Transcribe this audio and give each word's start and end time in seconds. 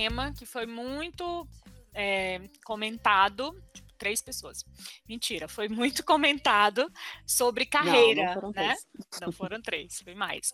tema 0.00 0.32
que 0.32 0.46
foi 0.46 0.66
muito 0.66 1.46
é, 1.92 2.40
comentado. 2.64 3.52
Tipo, 3.72 3.90
três 3.98 4.22
pessoas. 4.22 4.64
Mentira, 5.06 5.46
foi 5.46 5.68
muito 5.68 6.02
comentado 6.04 6.90
sobre 7.26 7.66
carreira, 7.66 8.34
não, 8.36 8.42
não 8.42 8.50
né? 8.50 8.74
Três. 8.74 9.20
Não 9.20 9.30
foram 9.30 9.60
três, 9.60 10.00
foi 10.00 10.14
mais. 10.14 10.52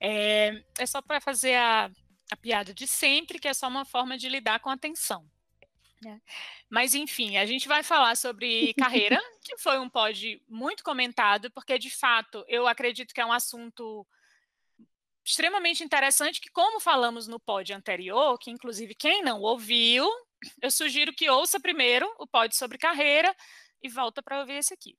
É, 0.00 0.62
é 0.78 0.86
só 0.86 1.02
para 1.02 1.20
fazer 1.20 1.54
a, 1.56 1.90
a 2.32 2.36
piada 2.36 2.72
de 2.72 2.86
sempre, 2.86 3.38
que 3.38 3.48
é 3.48 3.52
só 3.52 3.68
uma 3.68 3.84
forma 3.84 4.16
de 4.16 4.28
lidar 4.30 4.60
com 4.60 4.70
a 4.70 4.78
tensão. 4.78 5.28
Né? 6.02 6.20
Mas, 6.70 6.94
enfim, 6.94 7.36
a 7.36 7.44
gente 7.44 7.68
vai 7.68 7.82
falar 7.82 8.16
sobre 8.16 8.72
carreira, 8.78 9.20
que 9.42 9.58
foi 9.58 9.78
um 9.78 9.90
pod 9.90 10.42
muito 10.48 10.82
comentado, 10.82 11.50
porque, 11.50 11.78
de 11.78 11.90
fato, 11.90 12.44
eu 12.48 12.66
acredito 12.66 13.12
que 13.12 13.20
é 13.20 13.26
um 13.26 13.32
assunto 13.32 14.06
extremamente 15.26 15.82
interessante, 15.82 16.40
que, 16.40 16.50
como 16.50 16.78
falamos 16.78 17.26
no 17.26 17.40
pod 17.40 17.72
anterior, 17.72 18.38
que, 18.38 18.50
inclusive, 18.50 18.94
quem 18.94 19.22
não 19.22 19.40
ouviu, 19.40 20.08
eu 20.62 20.70
sugiro 20.70 21.12
que 21.12 21.28
ouça 21.28 21.58
primeiro 21.58 22.06
o 22.18 22.26
pod 22.26 22.54
sobre 22.54 22.78
carreira 22.78 23.34
e 23.82 23.88
volta 23.88 24.22
para 24.22 24.38
ouvir 24.38 24.54
esse 24.54 24.72
aqui. 24.72 24.96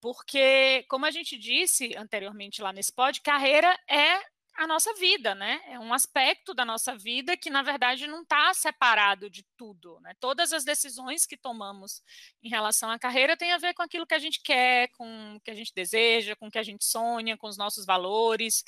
Porque, 0.00 0.84
como 0.88 1.06
a 1.06 1.12
gente 1.12 1.38
disse 1.38 1.96
anteriormente 1.96 2.60
lá 2.60 2.72
nesse 2.72 2.92
pod, 2.92 3.20
carreira 3.20 3.78
é 3.88 4.20
a 4.56 4.66
nossa 4.66 4.92
vida, 4.94 5.34
né? 5.34 5.60
É 5.66 5.78
um 5.78 5.94
aspecto 5.94 6.52
da 6.52 6.64
nossa 6.64 6.96
vida 6.96 7.36
que, 7.36 7.50
na 7.50 7.62
verdade, 7.62 8.06
não 8.06 8.22
está 8.22 8.52
separado 8.52 9.30
de 9.30 9.44
tudo. 9.56 9.98
Né? 10.00 10.14
Todas 10.20 10.52
as 10.52 10.64
decisões 10.64 11.24
que 11.24 11.36
tomamos 11.36 12.02
em 12.42 12.48
relação 12.48 12.90
à 12.90 12.98
carreira 12.98 13.36
têm 13.36 13.52
a 13.52 13.58
ver 13.58 13.74
com 13.74 13.82
aquilo 13.82 14.06
que 14.06 14.14
a 14.14 14.18
gente 14.18 14.40
quer, 14.42 14.88
com 14.88 15.36
o 15.36 15.40
que 15.40 15.50
a 15.50 15.54
gente 15.54 15.72
deseja, 15.74 16.36
com 16.36 16.48
o 16.48 16.50
que 16.50 16.58
a 16.58 16.62
gente 16.62 16.84
sonha, 16.84 17.36
com 17.36 17.46
os 17.46 17.56
nossos 17.56 17.86
valores. 17.86 18.62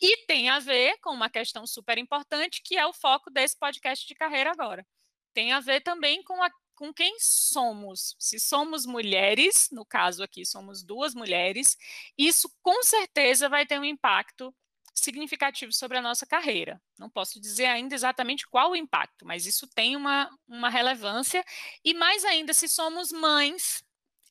E 0.00 0.26
tem 0.26 0.48
a 0.48 0.58
ver 0.58 0.98
com 1.00 1.10
uma 1.10 1.30
questão 1.30 1.66
super 1.66 1.98
importante, 1.98 2.62
que 2.62 2.76
é 2.76 2.86
o 2.86 2.92
foco 2.92 3.30
desse 3.30 3.56
podcast 3.56 4.06
de 4.06 4.14
carreira 4.14 4.50
agora. 4.50 4.86
Tem 5.32 5.52
a 5.52 5.60
ver 5.60 5.80
também 5.80 6.22
com 6.22 6.42
a 6.42 6.50
com 6.78 6.94
quem 6.94 7.16
somos. 7.18 8.14
Se 8.20 8.38
somos 8.38 8.86
mulheres, 8.86 9.68
no 9.72 9.84
caso 9.84 10.22
aqui 10.22 10.46
somos 10.46 10.84
duas 10.84 11.12
mulheres, 11.12 11.76
isso 12.16 12.48
com 12.62 12.84
certeza 12.84 13.48
vai 13.48 13.66
ter 13.66 13.80
um 13.80 13.84
impacto 13.84 14.54
significativo 14.98 15.72
sobre 15.72 15.98
a 15.98 16.02
nossa 16.02 16.26
carreira. 16.26 16.80
Não 16.98 17.08
posso 17.08 17.40
dizer 17.40 17.66
ainda 17.66 17.94
exatamente 17.94 18.46
qual 18.46 18.70
o 18.70 18.76
impacto, 18.76 19.26
mas 19.26 19.46
isso 19.46 19.66
tem 19.66 19.96
uma, 19.96 20.30
uma 20.46 20.68
relevância. 20.68 21.44
E 21.84 21.94
mais 21.94 22.24
ainda, 22.24 22.52
se 22.52 22.68
somos 22.68 23.12
mães, 23.12 23.84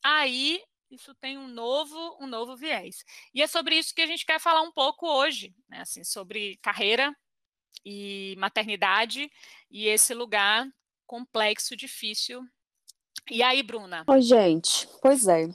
aí 0.04 0.62
isso 0.90 1.14
tem 1.16 1.38
um 1.38 1.48
novo, 1.48 2.18
um 2.20 2.28
novo 2.28 2.56
viés. 2.56 3.04
E 3.34 3.42
é 3.42 3.48
sobre 3.48 3.78
isso 3.78 3.94
que 3.94 4.02
a 4.02 4.08
gente 4.08 4.26
quer 4.26 4.40
falar 4.40 4.62
um 4.62 4.72
pouco 4.72 5.08
hoje, 5.08 5.54
né? 5.70 5.82
assim, 5.82 6.04
sobre 6.04 6.58
carreira 6.58 7.16
e 7.86 8.36
maternidade 8.38 9.30
e 9.70 9.88
esse 9.88 10.14
lugar 10.14 10.68
complexo, 11.06 11.76
difícil. 11.76 12.42
E 13.30 13.44
aí, 13.44 13.62
Bruna? 13.62 14.06
Oi, 14.08 14.22
gente. 14.22 14.88
Pois 15.02 15.28
é. 15.28 15.48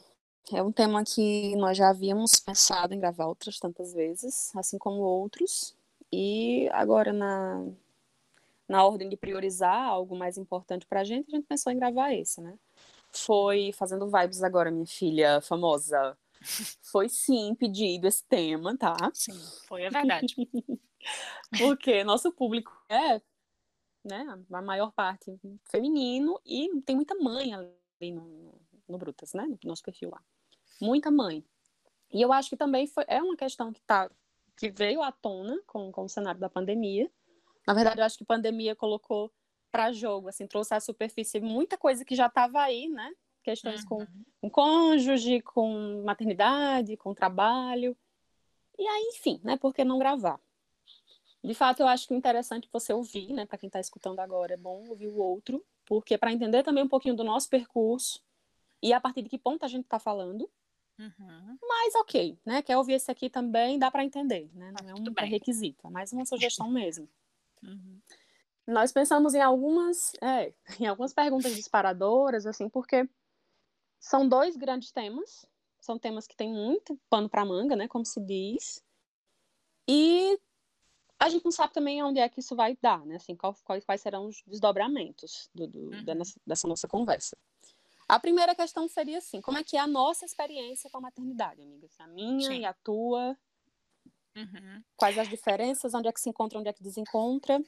É 0.51 0.62
um 0.62 0.73
tema 0.73 1.05
que 1.05 1.55
nós 1.57 1.77
já 1.77 1.91
havíamos 1.91 2.41
pensado 2.41 2.93
em 2.93 2.98
gravar 2.98 3.27
outras 3.27 3.59
tantas 3.59 3.93
vezes, 3.93 4.55
assim 4.57 4.79
como 4.79 5.01
outros. 5.01 5.75
E 6.11 6.69
agora, 6.73 7.12
na, 7.12 7.65
na 8.69 8.85
ordem 8.85 9.09
de 9.09 9.17
priorizar 9.17 9.89
algo 9.89 10.17
mais 10.17 10.37
importante 10.37 10.87
para 10.87 11.01
a 11.01 11.05
gente, 11.05 11.29
a 11.29 11.37
gente 11.37 11.47
pensou 11.47 11.73
em 11.73 11.79
gravar 11.79 12.13
esse, 12.13 12.41
né? 12.41 12.59
Foi 13.11 13.73
fazendo 13.73 14.11
vibes 14.11 14.43
agora, 14.43 14.70
minha 14.70 14.87
filha 14.87 15.41
famosa. 15.41 16.17
Foi 16.83 17.08
sim 17.08 17.55
pedido 17.55 18.07
esse 18.07 18.25
tema, 18.25 18.77
tá? 18.77 18.97
Sim, 19.14 19.39
foi, 19.69 19.83
é 19.85 19.91
verdade. 19.91 20.35
Porque 21.57 22.02
nosso 22.02 22.33
público 22.33 22.73
é, 22.89 23.20
né, 24.05 24.39
a 24.51 24.63
maior 24.63 24.91
parte 24.92 25.39
feminino 25.70 26.41
e 26.45 26.69
tem 26.83 26.97
muita 26.97 27.14
mãe 27.14 27.55
ali 27.55 28.11
no, 28.11 28.55
no 28.92 28.98
Brutas, 28.98 29.33
né? 29.33 29.47
No 29.47 29.58
nosso 29.64 29.83
perfil 29.83 30.11
lá. 30.11 30.23
Muita 30.80 31.11
mãe. 31.11 31.45
E 32.13 32.20
eu 32.20 32.33
acho 32.33 32.51
que 32.51 32.57
também 32.57 32.86
foi, 32.86 33.05
é 33.08 33.23
uma 33.23 33.36
questão 33.36 33.73
que, 33.73 33.80
tá, 33.83 34.11
que 34.57 34.70
veio 34.70 35.03
à 35.03 35.11
tona 35.11 35.61
com, 35.67 35.91
com 35.91 36.05
o 36.05 36.08
cenário 36.08 36.41
da 36.41 36.48
pandemia. 36.48 37.11
Na 37.67 37.75
verdade, 37.75 38.01
eu 38.01 38.05
acho 38.05 38.19
que 38.19 38.25
a 38.25 38.27
pandemia 38.27 38.77
colocou 38.77 39.33
para 39.70 39.92
jogo, 39.92 40.29
assim, 40.29 40.47
trouxe 40.47 40.75
à 40.75 40.81
superfície 40.81 41.41
muita 41.41 41.79
coisa 41.79 42.05
que 42.05 42.14
já 42.14 42.27
estava 42.27 42.61
aí, 42.61 42.89
né? 42.89 43.11
Questões 43.42 43.83
uhum. 43.83 43.89
com, 43.89 44.07
com 44.42 44.51
cônjuge, 44.51 45.41
com 45.41 46.02
maternidade, 46.05 46.97
com 46.97 47.14
trabalho. 47.14 47.97
E 48.79 48.86
aí, 48.86 49.13
enfim, 49.14 49.41
né? 49.42 49.57
Por 49.57 49.73
que 49.75 49.83
não 49.83 49.98
gravar? 49.98 50.39
De 51.42 51.55
fato, 51.55 51.81
eu 51.81 51.89
acho 51.89 52.07
que 52.07 52.14
o 52.14 52.17
interessante 52.17 52.67
é 52.67 52.70
você 52.70 52.92
ouvir, 52.92 53.33
né? 53.33 53.47
Para 53.47 53.58
quem 53.58 53.67
está 53.67 53.81
escutando 53.81 54.20
agora, 54.20 54.55
é 54.55 54.57
bom 54.57 54.86
ouvir 54.89 55.08
o 55.08 55.17
outro, 55.17 55.64
porque 55.86 56.17
para 56.17 56.33
entender 56.33 56.63
também 56.63 56.85
um 56.85 56.89
pouquinho 56.89 57.17
do 57.17 57.25
nosso 57.25 57.48
percurso, 57.48 58.23
e 58.83 58.93
a 58.93 59.01
partir 59.01 59.23
de 59.23 59.29
que 59.29 59.39
ponto 59.39 59.65
a 59.65 59.69
gente 59.69 59.85
está 59.85 59.98
falando. 59.98 60.51
Uhum. 60.98 61.59
Mas 61.63 61.95
ok, 61.95 62.39
né? 62.45 62.63
Quer 62.63 62.77
ouvir 62.77 62.95
esse 62.95 63.11
aqui 63.11 63.31
também, 63.31 63.79
dá 63.79 63.91
para 63.91 64.05
entender, 64.05 64.51
né? 64.55 64.73
Não 64.73 64.89
ah, 64.89 64.91
é 64.91 64.95
um 64.95 65.29
requisito, 65.29 65.87
é 65.87 65.91
mais 65.91 66.13
uma 66.13 66.25
sugestão 66.27 66.69
mesmo. 66.70 67.09
Uhum. 67.63 68.01
Nós 68.67 68.93
pensamos 68.93 69.35
em 69.35 69.41
algumas, 69.41 70.13
é, 70.20 70.53
em 70.81 70.87
algumas 70.87 71.13
perguntas 71.13 71.55
disparadoras, 71.55 72.47
assim, 72.47 72.69
porque 72.69 73.09
são 73.98 74.29
dois 74.29 74.57
grandes 74.57 74.93
temas, 74.93 75.47
são 75.81 75.99
temas 75.99 76.27
que 76.27 76.37
têm 76.37 76.53
muito 76.53 76.99
pano 77.09 77.29
para 77.29 77.45
manga, 77.45 77.75
né? 77.75 77.89
Como 77.89 78.05
se 78.05 78.20
diz. 78.20 78.83
E 79.89 80.39
a 81.19 81.29
gente 81.29 81.45
não 81.45 81.53
sabe 81.53 81.73
também 81.73 82.03
onde 82.03 82.20
é 82.20 82.29
que 82.29 82.41
isso 82.41 82.55
vai 82.55 82.77
dar, 82.81 83.05
né? 83.07 83.17
Assim, 83.17 83.37
quais, 83.37 83.85
quais 83.85 84.01
serão 84.01 84.27
os 84.27 84.43
desdobramentos 84.47 85.49
do, 85.55 85.67
do, 85.67 85.79
uhum. 85.79 86.05
da 86.05 86.14
nossa, 86.14 86.41
dessa 86.47 86.69
nossa 86.69 86.87
conversa. 86.87 87.37
A 88.12 88.20
primeira 88.20 88.55
questão 88.55 88.86
seria 88.86 89.17
assim: 89.17 89.40
como 89.40 89.56
é 89.56 89.64
que 89.64 89.74
é 89.74 89.80
a 89.80 89.86
nossa 89.86 90.27
experiência 90.27 90.90
com 90.90 90.98
a 90.98 91.00
maternidade, 91.00 91.62
amiga? 91.62 91.89
A 91.98 92.06
minha 92.06 92.46
Sim. 92.46 92.61
e 92.61 92.64
a 92.67 92.74
tua. 92.74 93.34
Uhum. 94.36 94.83
Quais 94.95 95.18
as 95.18 95.30
diferenças? 95.30 95.95
Onde 95.95 96.08
é 96.08 96.12
que 96.12 96.20
se 96.20 96.28
encontra, 96.28 96.58
onde 96.58 96.68
é 96.68 96.74
que 96.74 96.83
desencontra? 96.83 97.58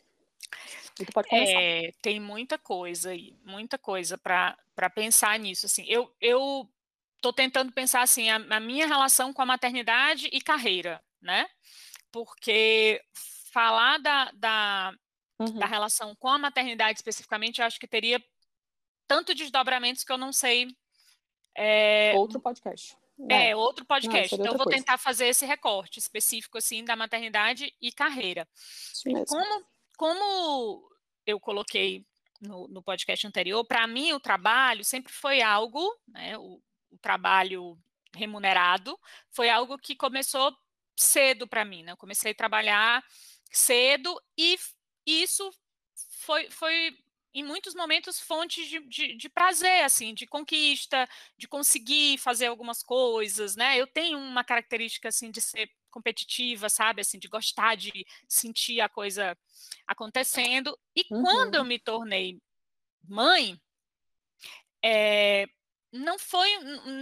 E 1.01 1.07
tu 1.07 1.13
pode 1.15 1.31
começar. 1.31 1.63
É, 1.63 1.93
tem 2.03 2.21
muita 2.21 2.59
coisa 2.59 3.13
aí, 3.13 3.35
muita 3.43 3.79
coisa 3.79 4.19
para 4.19 4.91
pensar 4.95 5.39
nisso. 5.39 5.65
Assim, 5.65 5.87
eu, 5.89 6.15
eu 6.21 6.71
tô 7.23 7.33
tentando 7.33 7.73
pensar 7.73 8.03
assim 8.03 8.29
a, 8.29 8.37
a, 8.37 8.61
minha 8.61 8.87
relação 8.87 9.33
com 9.33 9.41
a 9.41 9.47
maternidade 9.47 10.29
e 10.31 10.43
carreira, 10.43 11.03
né? 11.23 11.49
Porque 12.13 13.01
falar 13.51 13.97
da, 13.97 14.31
da, 14.33 14.95
uhum. 15.39 15.59
da 15.59 15.65
relação 15.65 16.15
com 16.17 16.29
a 16.29 16.39
maternidade 16.39 16.99
especificamente, 16.99 17.63
eu 17.63 17.67
acho 17.67 17.81
que 17.81 17.89
teria 17.89 18.23
tanto 19.07 19.35
desdobramentos 19.35 20.05
que 20.05 20.13
eu 20.13 20.19
não 20.19 20.33
sei. 20.33 20.69
É... 21.57 22.13
Outro 22.17 22.41
podcast. 22.41 22.97
É, 23.31 23.51
é 23.51 23.57
outro 23.57 23.85
podcast. 23.85 24.37
Não, 24.37 24.45
então, 24.45 24.53
eu 24.53 24.59
vou 24.59 24.65
coisa. 24.65 24.79
tentar 24.79 24.99
fazer 24.99 25.27
esse 25.27 25.47
recorte 25.47 25.99
específico, 25.99 26.59
assim, 26.59 26.85
da 26.85 26.97
maternidade 26.97 27.73
e 27.81 27.93
carreira. 27.93 28.47
Como, 29.29 29.65
como 29.97 30.91
eu 31.25 31.39
coloquei 31.39 32.05
no, 32.41 32.67
no 32.69 32.83
podcast 32.83 33.27
anterior, 33.27 33.65
para 33.65 33.87
mim 33.87 34.13
o 34.13 34.21
trabalho 34.21 34.85
sempre 34.85 35.13
foi 35.13 35.41
algo, 35.41 35.81
né, 36.09 36.37
o, 36.37 36.61
o 36.91 36.99
trabalho 37.01 37.79
remunerado, 38.15 38.99
foi 39.31 39.49
algo 39.49 39.79
que 39.79 39.95
começou 39.95 40.55
cedo 40.97 41.47
para 41.47 41.65
mim, 41.65 41.83
né? 41.83 41.93
Eu 41.93 41.97
comecei 41.97 42.33
a 42.33 42.37
trabalhar 42.37 43.03
cedo 43.51 44.21
e 44.37 44.57
isso 45.07 45.51
foi, 46.21 46.51
foi 46.51 46.97
em 47.35 47.43
muitos 47.43 47.75
momentos 47.75 48.21
fontes 48.21 48.69
de, 48.69 48.81
de, 48.81 49.17
de, 49.17 49.29
prazer, 49.29 49.85
assim, 49.85 50.15
de 50.15 50.27
conquista, 50.27 51.09
de 51.37 51.49
conseguir 51.49 52.17
fazer 52.19 52.47
algumas 52.47 52.83
coisas, 52.83 53.57
né? 53.57 53.77
Eu 53.77 53.87
tenho 53.87 54.19
uma 54.19 54.45
característica 54.45 55.09
assim 55.09 55.31
de 55.31 55.41
ser 55.41 55.69
competitiva, 55.91 56.69
sabe, 56.69 57.01
assim, 57.01 57.19
de 57.19 57.29
gostar 57.29 57.77
de 57.77 58.07
sentir 58.29 58.81
a 58.81 58.89
coisa 58.89 59.37
acontecendo. 59.87 60.79
E 60.95 61.05
uhum. 61.11 61.23
quando 61.23 61.55
eu 61.57 61.65
me 61.65 61.79
tornei 61.79 62.41
mãe, 63.09 63.61
é, 64.83 65.47
não 65.93 66.19
foi, 66.19 66.49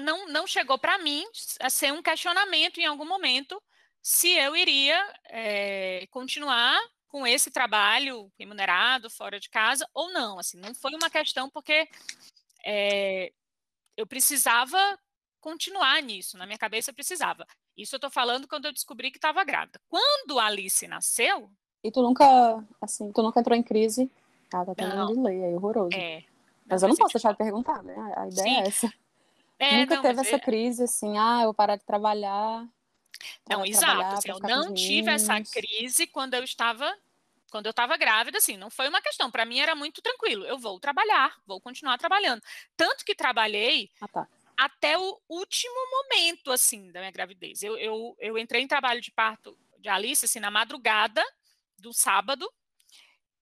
não, 0.05 0.29
não 0.29 0.46
chegou 0.46 0.79
para 0.79 0.99
mim 0.99 1.25
a 1.61 1.69
ser 1.69 1.93
um 1.93 2.02
questionamento 2.02 2.79
em 2.79 2.87
algum 2.87 3.06
momento 3.06 3.62
se 4.00 4.31
eu 4.31 4.56
iria 4.56 4.99
é, 5.26 6.06
continuar 6.11 6.79
com 7.12 7.26
esse 7.26 7.50
trabalho 7.50 8.32
remunerado 8.38 9.11
fora 9.11 9.38
de 9.38 9.50
casa 9.50 9.87
ou 9.93 10.11
não. 10.11 10.38
Assim, 10.38 10.59
não 10.59 10.75
foi 10.75 10.93
uma 10.94 11.11
questão 11.11 11.50
porque 11.50 11.87
é, 12.64 13.31
eu 13.94 14.06
precisava 14.06 14.79
continuar 15.38 16.00
nisso, 16.03 16.38
na 16.38 16.47
minha 16.47 16.59
cabeça 16.59 16.91
eu 16.91 16.94
precisava. 16.94 17.47
Isso 17.76 17.94
eu 17.94 17.99
estou 17.99 18.11
falando 18.11 18.49
quando 18.49 18.64
eu 18.64 18.73
descobri 18.73 19.11
que 19.11 19.19
estava 19.19 19.44
grávida. 19.44 19.79
Quando 19.88 20.38
a 20.38 20.47
Alice 20.47 20.88
nasceu. 20.88 21.50
E 21.85 21.91
tu 21.91 22.00
nunca, 22.00 22.64
assim, 22.81 23.12
tu 23.12 23.23
nunca 23.23 23.41
entrou 23.41 23.56
em 23.56 23.62
crise? 23.62 24.11
Ah, 24.53 24.65
tá 24.65 24.75
tendo 24.75 24.94
um 24.94 25.15
delay 25.15 25.44
aí, 25.44 25.55
horroroso. 25.55 25.94
É. 25.94 26.25
Mas 26.67 26.82
eu 26.82 26.88
não 26.88 26.97
posso 26.97 27.15
deixar 27.15 27.32
de 27.32 27.38
perguntar, 27.38 27.82
né? 27.82 27.94
A 28.17 28.29
ideia 28.29 28.44
Sim. 28.44 28.56
é 28.56 28.69
essa. 28.69 28.93
É, 29.58 29.81
nunca 29.81 29.97
não, 29.97 30.03
teve 30.03 30.20
essa 30.20 30.37
é... 30.37 30.41
crise 30.41 30.85
assim, 30.85 31.19
ah, 31.19 31.41
eu 31.41 31.44
vou 31.47 31.55
parar 31.55 31.76
de 31.76 31.85
trabalhar 31.85 32.67
não, 33.48 33.64
exato. 33.64 34.16
Assim, 34.16 34.30
eu 34.30 34.40
não 34.40 34.74
tive 34.74 35.10
essa 35.10 35.40
crise 35.42 36.06
quando 36.06 36.34
eu 36.34 36.44
estava 36.44 36.94
Quando 37.50 37.66
eu 37.66 37.70
estava 37.70 37.96
grávida, 37.96 38.38
assim, 38.38 38.56
não 38.56 38.70
foi 38.70 38.88
uma 38.88 39.02
questão. 39.02 39.30
Para 39.30 39.44
mim 39.44 39.60
era 39.60 39.74
muito 39.74 40.00
tranquilo. 40.00 40.44
Eu 40.44 40.58
vou 40.58 40.80
trabalhar, 40.80 41.36
vou 41.46 41.60
continuar 41.60 41.98
trabalhando. 41.98 42.42
Tanto 42.76 43.04
que 43.04 43.14
trabalhei 43.14 43.90
ah, 44.00 44.08
tá. 44.08 44.28
até 44.56 44.96
o 44.96 45.20
último 45.28 45.74
momento, 45.90 46.50
assim, 46.50 46.90
da 46.90 47.00
minha 47.00 47.12
gravidez. 47.12 47.62
Eu, 47.62 47.76
eu, 47.76 48.16
eu 48.19 48.38
entrei 48.38 48.62
em 48.62 48.69
trabalho 48.69 49.00
de 49.00 49.10
parto 49.10 49.58
de 49.78 49.88
Alice, 49.88 50.24
assim, 50.24 50.40
na 50.40 50.50
madrugada 50.50 51.22
do 51.78 51.92
sábado. 51.92 52.50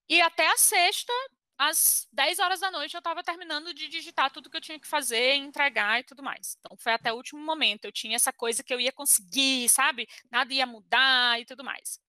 E 0.08 0.20
até 0.20 0.48
a 0.48 0.56
sexta, 0.56 1.12
às 1.60 2.08
10 2.10 2.38
horas 2.38 2.58
da 2.58 2.70
noite, 2.70 2.94
eu 2.94 3.00
estava 3.00 3.22
terminando 3.22 3.74
de 3.74 3.86
digitar 3.86 4.30
tudo 4.30 4.48
que 4.48 4.56
eu 4.56 4.62
tinha 4.62 4.80
que 4.80 4.88
fazer, 4.88 5.34
entregar 5.34 6.00
e 6.00 6.04
tudo 6.04 6.22
mais. 6.22 6.56
Então, 6.58 6.74
foi 6.78 6.94
até 6.94 7.12
o 7.12 7.16
último 7.16 7.38
momento. 7.42 7.84
Eu 7.84 7.92
tinha 7.92 8.16
essa 8.16 8.32
coisa 8.32 8.62
que 8.62 8.72
eu 8.72 8.80
ia 8.80 8.90
conseguir, 8.90 9.68
sabe? 9.68 10.08
Nada 10.30 10.54
ia 10.54 10.64
mudar 10.64 11.38
e 11.38 11.44
tudo 11.44 11.62
mais. 11.62 12.00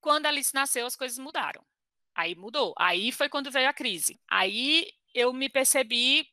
Quando 0.00 0.26
a 0.26 0.28
Alice 0.28 0.54
nasceu, 0.54 0.86
as 0.86 0.94
coisas 0.94 1.18
mudaram. 1.18 1.66
Aí 2.14 2.36
mudou. 2.36 2.72
Aí 2.78 3.10
foi 3.10 3.28
quando 3.28 3.50
veio 3.50 3.68
a 3.68 3.72
crise. 3.72 4.20
Aí 4.30 4.86
eu 5.12 5.32
me 5.32 5.48
percebi, 5.48 6.24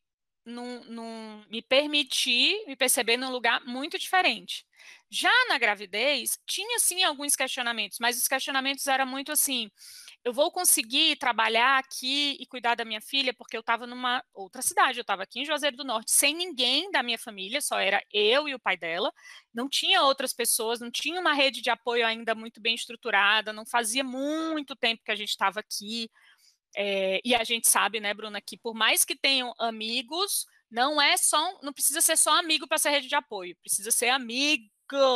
num, 0.46 0.84
num, 0.84 1.46
me 1.50 1.64
permiti 1.64 2.64
me 2.68 2.76
perceber 2.76 3.18
num 3.18 3.32
lugar 3.32 3.66
muito 3.66 3.98
diferente. 3.98 4.68
Já 5.10 5.34
na 5.50 5.58
gravidez, 5.58 6.38
tinha 6.46 6.78
sim 6.78 7.04
alguns 7.04 7.36
questionamentos, 7.36 7.98
mas 8.00 8.18
os 8.18 8.28
questionamentos 8.28 8.86
eram 8.86 9.08
muito 9.08 9.32
assim: 9.32 9.72
eu 10.28 10.34
vou 10.34 10.52
conseguir 10.52 11.16
trabalhar 11.16 11.80
aqui 11.80 12.36
e 12.38 12.46
cuidar 12.46 12.76
da 12.76 12.84
minha 12.84 13.00
filha, 13.00 13.34
porque 13.34 13.56
eu 13.56 13.62
estava 13.62 13.88
numa 13.88 14.22
outra 14.34 14.62
cidade, 14.62 15.00
eu 15.00 15.02
estava 15.02 15.24
aqui 15.24 15.40
em 15.40 15.46
Juazeiro 15.46 15.78
do 15.78 15.86
Norte, 15.86 16.12
sem 16.12 16.36
ninguém 16.36 16.92
da 16.92 17.02
minha 17.02 17.18
família, 17.18 17.62
só 17.62 17.80
era 17.80 18.04
eu 18.12 18.46
e 18.46 18.54
o 18.54 18.60
pai 18.60 18.76
dela, 18.76 19.10
não 19.54 19.70
tinha 19.70 20.02
outras 20.02 20.34
pessoas, 20.34 20.82
não 20.82 20.92
tinha 20.92 21.22
uma 21.22 21.34
rede 21.34 21.62
de 21.62 21.70
apoio 21.70 22.06
ainda 22.06 22.36
muito 22.36 22.60
bem 22.60 22.76
estruturada, 22.76 23.54
não 23.54 23.66
fazia 23.66 24.04
muito 24.04 24.76
tempo 24.76 25.02
que 25.02 25.12
a 25.12 25.16
gente 25.16 25.30
estava 25.30 25.62
aqui. 25.62 26.10
É, 26.76 27.22
e 27.24 27.34
a 27.34 27.46
gente 27.46 27.70
sabe, 27.70 28.02
né, 28.02 28.14
Bruna, 28.14 28.42
que 28.42 28.58
por 28.58 28.76
mais 28.76 29.06
que 29.06 29.16
tenham 29.16 29.54
amigos, 29.58 30.46
não 30.70 31.02
é 31.02 31.16
só, 31.16 31.58
não 31.64 31.72
precisa 31.72 32.02
ser 32.02 32.18
só 32.18 32.38
amigo 32.38 32.68
para 32.68 32.78
ser 32.78 32.90
rede 32.90 33.08
de 33.08 33.16
apoio, 33.16 33.56
precisa 33.62 33.92
ser 33.92 34.10
amigo, 34.10 34.70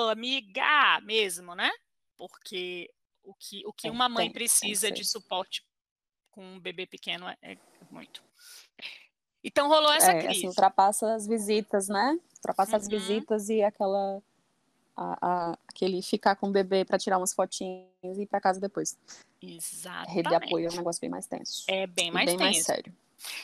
amiga 0.10 1.02
mesmo, 1.02 1.54
né? 1.54 1.70
Porque 2.16 2.90
o 3.32 3.34
que, 3.34 3.66
o 3.66 3.74
que 3.74 3.88
é, 3.88 3.92
uma 3.92 4.10
mãe 4.10 4.30
precisa 4.30 4.92
de 4.92 5.06
suporte 5.06 5.66
com 6.30 6.44
um 6.44 6.60
bebê 6.60 6.86
pequeno 6.86 7.28
é, 7.28 7.38
é 7.42 7.58
muito. 7.90 8.24
Então 9.44 9.68
rolou 9.68 9.92
essa 9.92 10.12
é, 10.12 10.18
assim, 10.18 10.26
crise. 10.26 10.40
Assim, 10.40 10.48
ultrapassa 10.48 11.14
as 11.14 11.26
visitas, 11.26 11.88
né? 11.88 12.20
Ultrapassa 12.36 12.72
uhum. 12.72 12.78
as 12.78 12.88
visitas 12.88 13.50
e 13.50 13.64
aquela 13.64 14.22
a, 14.96 15.18
a, 15.22 15.58
aquele 15.68 16.02
ficar 16.02 16.36
com 16.36 16.50
o 16.50 16.52
bebê 16.52 16.86
para 16.86 17.00
tirar 17.00 17.18
umas 17.18 17.34
fotinhas 17.34 18.18
e 18.18 18.24
ir 18.24 18.28
para 18.28 18.42
casa 18.42 18.60
depois. 18.60 18.98
Exatamente. 19.42 20.14
Rede 20.14 20.30
de 20.30 20.36
apoio 20.36 20.68
é 20.68 20.72
um 20.72 20.78
negócio 20.78 21.02
bem 21.02 21.10
mais 21.10 21.26
tenso. 21.26 21.64
É 21.68 21.88
bem 21.88 22.12
mais 22.12 22.26
bem 22.26 22.38
tenso. 22.38 22.52
mais 22.52 22.66
sério. 22.66 22.96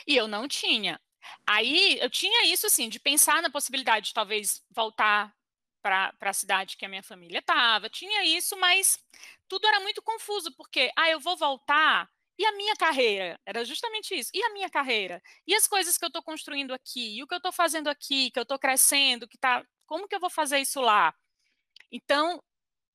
E 0.05 0.15
eu 0.15 0.27
não 0.27 0.47
tinha. 0.47 0.99
Aí 1.45 1.97
eu 1.99 2.09
tinha 2.09 2.45
isso 2.45 2.67
assim 2.67 2.89
de 2.89 2.99
pensar 2.99 3.41
na 3.41 3.49
possibilidade 3.49 4.07
de 4.07 4.13
talvez 4.13 4.63
voltar 4.69 5.35
para 5.81 6.13
a 6.19 6.33
cidade 6.33 6.75
que 6.77 6.85
a 6.85 6.89
minha 6.89 7.03
família 7.03 7.39
estava. 7.39 7.89
Tinha 7.89 8.23
isso, 8.25 8.57
mas 8.57 8.99
tudo 9.47 9.67
era 9.67 9.79
muito 9.79 10.01
confuso, 10.01 10.53
porque, 10.55 10.91
ah, 10.97 11.09
eu 11.09 11.19
vou 11.19 11.37
voltar, 11.37 12.09
e 12.39 12.45
a 12.45 12.51
minha 12.51 12.75
carreira? 12.75 13.39
Era 13.45 13.65
justamente 13.65 14.13
isso. 14.13 14.29
E 14.33 14.43
a 14.43 14.53
minha 14.53 14.69
carreira? 14.69 15.21
E 15.45 15.55
as 15.55 15.67
coisas 15.67 15.97
que 15.97 16.05
eu 16.05 16.07
estou 16.07 16.21
construindo 16.21 16.71
aqui? 16.71 17.17
E 17.17 17.23
o 17.23 17.27
que 17.27 17.33
eu 17.33 17.37
estou 17.37 17.51
fazendo 17.51 17.87
aqui? 17.87 18.29
Que 18.29 18.37
eu 18.39 18.43
estou 18.43 18.59
crescendo? 18.59 19.27
Que 19.27 19.37
tá... 19.37 19.65
Como 19.87 20.07
que 20.07 20.15
eu 20.15 20.19
vou 20.19 20.29
fazer 20.29 20.59
isso 20.59 20.79
lá? 20.79 21.13
Então, 21.91 22.41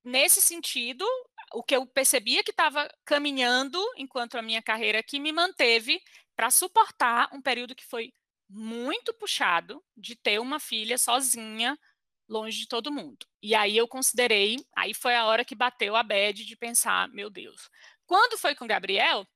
nesse 0.04 0.40
sentido, 0.40 1.04
o 1.54 1.62
que 1.62 1.74
eu 1.74 1.84
percebia 1.86 2.44
que 2.44 2.52
estava 2.52 2.88
caminhando 3.04 3.82
enquanto 3.96 4.36
a 4.36 4.42
minha 4.42 4.62
carreira 4.62 5.00
aqui 5.00 5.18
me 5.18 5.32
manteve 5.32 6.00
para 6.36 6.50
suportar 6.50 7.28
um 7.32 7.42
período 7.42 7.74
que 7.74 7.86
foi 7.86 8.12
muito 8.48 9.12
puxado 9.14 9.82
de 9.96 10.14
ter 10.14 10.38
uma 10.38 10.60
filha 10.60 10.98
sozinha 10.98 11.76
longe 12.28 12.58
de 12.58 12.68
todo 12.68 12.92
mundo. 12.92 13.26
E 13.42 13.54
aí 13.54 13.76
eu 13.76 13.86
considerei, 13.86 14.64
aí 14.76 14.94
foi 14.94 15.14
a 15.14 15.26
hora 15.26 15.44
que 15.44 15.54
bateu 15.54 15.96
a 15.96 16.02
bad 16.02 16.44
de 16.44 16.56
pensar, 16.56 17.08
meu 17.08 17.28
Deus. 17.28 17.70
Quando 18.06 18.38
foi 18.38 18.54
com 18.54 18.64
o 18.64 18.68
Gabriel, 18.68 19.26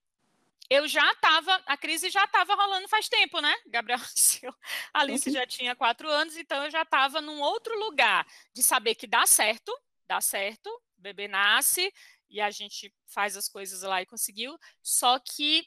eu 0.68 0.88
já 0.88 1.10
estava, 1.12 1.54
a 1.66 1.76
crise 1.76 2.10
já 2.10 2.24
estava 2.24 2.54
rolando 2.54 2.88
faz 2.88 3.08
tempo, 3.08 3.40
né? 3.40 3.54
Gabriel 3.66 3.98
nasceu, 4.00 4.54
Alice 4.92 5.28
uhum. 5.28 5.34
já 5.34 5.46
tinha 5.46 5.76
quatro 5.76 6.08
anos, 6.08 6.36
então 6.36 6.64
eu 6.64 6.70
já 6.70 6.82
estava 6.82 7.20
num 7.20 7.40
outro 7.40 7.78
lugar 7.78 8.26
de 8.52 8.62
saber 8.62 8.94
que 8.94 9.06
dá 9.06 9.26
certo, 9.26 9.72
dá 10.06 10.20
certo, 10.20 10.66
o 10.98 11.00
bebê 11.00 11.28
nasce 11.28 11.92
e 12.28 12.40
a 12.40 12.50
gente 12.50 12.92
faz 13.06 13.36
as 13.36 13.48
coisas 13.48 13.82
lá 13.82 14.02
e 14.02 14.06
conseguiu, 14.06 14.58
só 14.82 15.18
que 15.18 15.66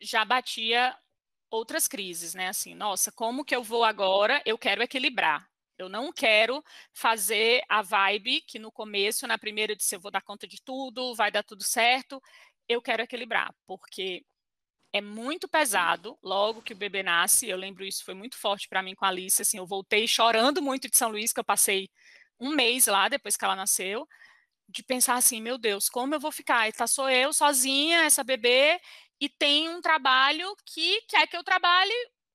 já 0.00 0.24
batia 0.24 0.96
outras 1.50 1.88
crises, 1.88 2.34
né? 2.34 2.48
Assim, 2.48 2.74
nossa, 2.74 3.10
como 3.10 3.44
que 3.44 3.56
eu 3.56 3.62
vou 3.62 3.84
agora? 3.84 4.42
Eu 4.44 4.58
quero 4.58 4.82
equilibrar. 4.82 5.48
Eu 5.78 5.88
não 5.88 6.12
quero 6.12 6.62
fazer 6.92 7.62
a 7.68 7.82
vibe 7.82 8.40
que 8.42 8.58
no 8.58 8.72
começo, 8.72 9.26
na 9.26 9.38
primeira 9.38 9.72
eu 9.72 9.76
disse, 9.76 9.96
eu 9.96 10.00
vou 10.00 10.10
dar 10.10 10.22
conta 10.22 10.46
de 10.46 10.60
tudo, 10.62 11.14
vai 11.14 11.30
dar 11.30 11.42
tudo 11.42 11.62
certo. 11.62 12.20
Eu 12.68 12.82
quero 12.82 13.02
equilibrar, 13.02 13.54
porque 13.66 14.24
é 14.92 15.00
muito 15.00 15.48
pesado 15.48 16.18
logo 16.22 16.62
que 16.62 16.72
o 16.72 16.76
bebê 16.76 17.02
nasce. 17.02 17.48
Eu 17.48 17.56
lembro 17.56 17.84
isso 17.84 18.04
foi 18.04 18.14
muito 18.14 18.36
forte 18.38 18.68
para 18.68 18.82
mim 18.82 18.94
com 18.94 19.04
a 19.04 19.08
Alice. 19.08 19.42
Assim, 19.42 19.58
eu 19.58 19.66
voltei 19.66 20.08
chorando 20.08 20.62
muito 20.62 20.88
de 20.90 20.96
São 20.96 21.10
Luís, 21.10 21.32
que 21.32 21.40
eu 21.40 21.44
passei 21.44 21.90
um 22.40 22.50
mês 22.50 22.86
lá 22.86 23.08
depois 23.08 23.36
que 23.36 23.44
ela 23.44 23.56
nasceu, 23.56 24.06
de 24.68 24.82
pensar 24.82 25.16
assim, 25.16 25.40
meu 25.40 25.58
Deus, 25.58 25.88
como 25.88 26.14
eu 26.14 26.20
vou 26.20 26.32
ficar? 26.32 26.68
E 26.68 26.72
tá 26.72 26.86
sou 26.86 27.08
eu 27.10 27.32
sozinha, 27.32 28.04
essa 28.04 28.24
bebê, 28.24 28.80
e 29.20 29.28
tem 29.28 29.68
um 29.68 29.80
trabalho 29.80 30.54
que 30.66 31.00
quer 31.08 31.26
que 31.26 31.36
eu 31.36 31.44
trabalhe 31.44 31.94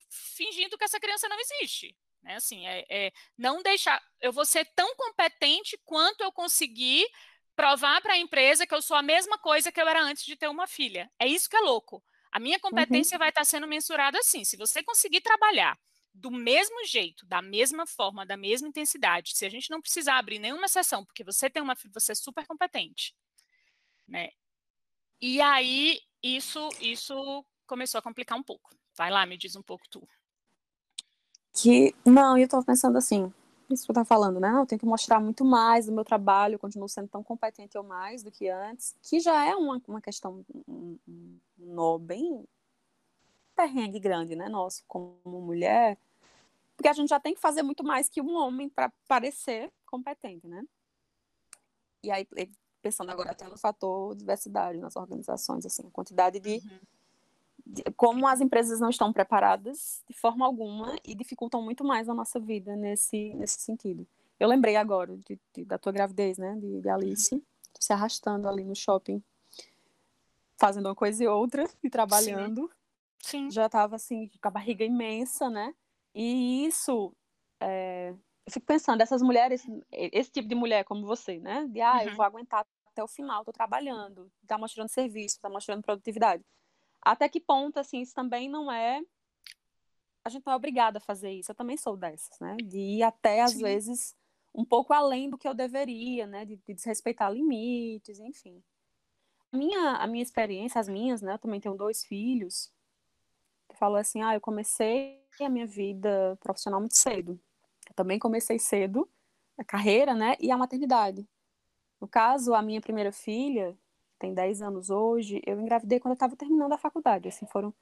fingindo 0.09 0.77
que 0.77 0.83
essa 0.83 0.99
criança 0.99 1.27
não 1.29 1.39
existe. 1.39 1.95
Né? 2.21 2.35
Assim, 2.35 2.65
é, 2.67 2.85
é 2.89 3.11
não 3.37 3.61
deixar. 3.61 4.01
Eu 4.19 4.31
vou 4.31 4.45
ser 4.45 4.65
tão 4.75 4.95
competente 4.95 5.79
quanto 5.85 6.21
eu 6.21 6.31
conseguir 6.31 7.05
provar 7.55 8.01
para 8.01 8.13
a 8.13 8.17
empresa 8.17 8.65
que 8.65 8.73
eu 8.73 8.81
sou 8.81 8.95
a 8.95 9.01
mesma 9.01 9.37
coisa 9.37 9.71
que 9.71 9.81
eu 9.81 9.87
era 9.87 10.01
antes 10.01 10.25
de 10.25 10.35
ter 10.35 10.47
uma 10.47 10.67
filha. 10.67 11.09
É 11.19 11.27
isso 11.27 11.49
que 11.49 11.55
é 11.55 11.61
louco. 11.61 12.03
A 12.31 12.39
minha 12.39 12.57
uhum. 12.57 12.61
competência 12.61 13.15
uhum. 13.15 13.19
vai 13.19 13.29
estar 13.29 13.43
sendo 13.43 13.67
mensurada 13.67 14.17
assim. 14.19 14.43
Se 14.43 14.55
você 14.55 14.83
conseguir 14.83 15.21
trabalhar 15.21 15.77
do 16.13 16.31
mesmo 16.31 16.85
jeito, 16.85 17.25
da 17.25 17.41
mesma 17.41 17.85
forma, 17.85 18.25
da 18.25 18.37
mesma 18.37 18.67
intensidade, 18.67 19.35
se 19.35 19.45
a 19.45 19.49
gente 19.49 19.69
não 19.69 19.81
precisar 19.81 20.17
abrir 20.17 20.39
nenhuma 20.39 20.67
sessão, 20.67 21.05
porque 21.05 21.23
você 21.23 21.49
tem 21.49 21.61
uma 21.61 21.75
filha, 21.75 21.91
você 21.93 22.11
é 22.11 22.15
super 22.15 22.45
competente, 22.45 23.15
né? 24.07 24.29
E 25.21 25.39
aí 25.41 25.99
isso 26.21 26.69
isso 26.81 27.45
começou 27.65 27.99
a 27.99 28.01
complicar 28.01 28.37
um 28.37 28.43
pouco. 28.43 28.75
Vai 28.97 29.09
lá, 29.09 29.25
me 29.25 29.37
diz 29.37 29.55
um 29.55 29.63
pouco 29.63 29.87
tu 29.89 30.07
que 31.53 31.93
não, 32.05 32.37
eu 32.37 32.47
tô 32.47 32.63
pensando 32.63 32.97
assim, 32.97 33.31
isso 33.69 33.85
que 33.85 33.91
eu 33.91 33.95
tava 33.95 34.05
falando, 34.05 34.39
né? 34.39 34.51
Eu 34.57 34.65
tenho 34.65 34.79
que 34.79 34.85
mostrar 34.85 35.19
muito 35.19 35.43
mais 35.43 35.85
do 35.85 35.91
meu 35.91 36.03
trabalho, 36.03 36.55
eu 36.55 36.59
continuo 36.59 36.87
sendo 36.87 37.07
tão 37.07 37.23
competente 37.23 37.77
ou 37.77 37.83
mais 37.83 38.23
do 38.23 38.31
que 38.31 38.49
antes, 38.49 38.95
que 39.01 39.19
já 39.19 39.45
é 39.45 39.55
uma, 39.55 39.81
uma 39.87 40.01
questão 40.01 40.45
um, 40.67 40.97
um 41.59 41.99
bem 41.99 42.45
perrengue 43.55 43.99
grande, 43.99 44.35
né? 44.35 44.49
Nosso, 44.49 44.83
como 44.87 45.19
mulher, 45.25 45.97
porque 46.75 46.89
a 46.89 46.93
gente 46.93 47.09
já 47.09 47.19
tem 47.19 47.33
que 47.33 47.39
fazer 47.39 47.63
muito 47.63 47.83
mais 47.83 48.09
que 48.09 48.21
um 48.21 48.35
homem 48.35 48.69
para 48.69 48.91
parecer 49.07 49.71
competente, 49.85 50.47
né? 50.47 50.63
E 52.03 52.09
aí, 52.09 52.27
pensando 52.81 53.11
agora 53.11 53.31
até 53.31 53.47
no 53.47 53.57
fator 53.57 54.15
diversidade 54.15 54.79
nas 54.79 54.95
organizações, 54.95 55.65
assim, 55.65 55.85
a 55.85 55.91
quantidade 55.91 56.39
de 56.39 56.55
uhum 56.55 56.79
como 57.95 58.27
as 58.27 58.41
empresas 58.41 58.79
não 58.79 58.89
estão 58.89 59.11
preparadas 59.13 60.03
de 60.07 60.13
forma 60.13 60.45
alguma 60.45 60.95
e 61.05 61.15
dificultam 61.15 61.61
muito 61.61 61.83
mais 61.83 62.09
a 62.09 62.13
nossa 62.13 62.39
vida 62.39 62.75
nesse, 62.75 63.33
nesse 63.35 63.59
sentido. 63.61 64.05
Eu 64.39 64.47
lembrei 64.47 64.75
agora 64.75 65.15
de, 65.17 65.39
de, 65.53 65.65
da 65.65 65.77
tua 65.77 65.91
gravidez, 65.91 66.37
né, 66.37 66.55
de, 66.55 66.81
de 66.81 66.89
Alice, 66.89 67.43
se 67.79 67.93
arrastando 67.93 68.47
ali 68.47 68.63
no 68.63 68.75
shopping, 68.75 69.23
fazendo 70.57 70.87
uma 70.87 70.95
coisa 70.95 71.23
e 71.23 71.27
outra 71.27 71.69
e 71.83 71.89
trabalhando. 71.89 72.69
Sim. 73.19 73.49
Sim. 73.49 73.51
Já 73.51 73.67
estava 73.67 73.95
assim, 73.95 74.29
com 74.41 74.47
a 74.47 74.51
barriga 74.51 74.83
imensa, 74.83 75.47
né? 75.47 75.75
E 76.13 76.65
isso, 76.65 77.13
é... 77.59 78.09
eu 78.45 78.51
fico 78.51 78.65
pensando, 78.65 79.01
essas 79.01 79.21
mulheres, 79.21 79.63
esse 79.91 80.31
tipo 80.31 80.47
de 80.47 80.55
mulher 80.55 80.83
como 80.83 81.05
você, 81.05 81.39
né? 81.39 81.67
De, 81.69 81.79
ah, 81.81 81.97
uhum. 81.97 82.09
eu 82.09 82.15
vou 82.15 82.25
aguentar 82.25 82.65
até 82.87 83.03
o 83.03 83.07
final, 83.07 83.45
tô 83.45 83.51
trabalhando, 83.51 84.29
tá 84.47 84.57
mostrando 84.57 84.89
serviço, 84.89 85.39
tá 85.39 85.49
mostrando 85.49 85.83
produtividade 85.83 86.43
até 87.01 87.27
que 87.27 87.39
ponto, 87.39 87.79
assim, 87.79 88.01
isso 88.01 88.13
também 88.13 88.49
não 88.49 88.71
é. 88.71 89.01
A 90.23 90.29
gente 90.29 90.45
não 90.45 90.53
é 90.53 90.55
obrigada 90.55 90.99
a 90.99 91.01
fazer 91.01 91.31
isso. 91.31 91.51
Eu 91.51 91.55
também 91.55 91.77
sou 91.77 91.97
dessas, 91.97 92.39
né? 92.39 92.55
De 92.57 92.77
ir 92.77 93.03
até, 93.03 93.41
às 93.41 93.53
Sim. 93.53 93.63
vezes, 93.63 94.15
um 94.53 94.63
pouco 94.63 94.93
além 94.93 95.29
do 95.29 95.37
que 95.37 95.47
eu 95.47 95.53
deveria, 95.53 96.27
né? 96.27 96.45
De, 96.45 96.57
de 96.57 96.73
desrespeitar 96.73 97.31
limites, 97.31 98.19
enfim. 98.19 98.63
A 99.51 99.57
minha, 99.57 99.95
a 99.95 100.07
minha 100.07 100.23
experiência, 100.23 100.79
as 100.79 100.87
minhas, 100.87 101.21
né? 101.21 101.33
Eu 101.33 101.39
também 101.39 101.59
tenho 101.59 101.75
dois 101.75 102.05
filhos. 102.05 102.71
Falou 103.73 103.97
assim: 103.97 104.21
ah, 104.21 104.35
eu 104.35 104.41
comecei 104.41 105.21
a 105.39 105.49
minha 105.49 105.65
vida 105.65 106.37
profissional 106.39 106.79
muito 106.79 106.97
cedo. 106.97 107.39
Eu 107.89 107.95
também 107.95 108.19
comecei 108.19 108.59
cedo 108.59 109.09
a 109.57 109.63
carreira, 109.63 110.13
né? 110.13 110.35
E 110.39 110.51
a 110.51 110.57
maternidade. 110.57 111.27
No 111.99 112.07
caso, 112.07 112.53
a 112.53 112.61
minha 112.61 112.81
primeira 112.81 113.11
filha, 113.11 113.77
tem 114.21 114.35
10 114.35 114.61
anos 114.61 114.91
hoje, 114.91 115.41
eu 115.47 115.59
engravidei 115.59 115.99
quando 115.99 116.11
eu 116.11 116.15
estava 116.15 116.35
terminando 116.35 116.71
a 116.73 116.77
faculdade. 116.77 117.27
Assim, 117.27 117.47
foram 117.47 117.73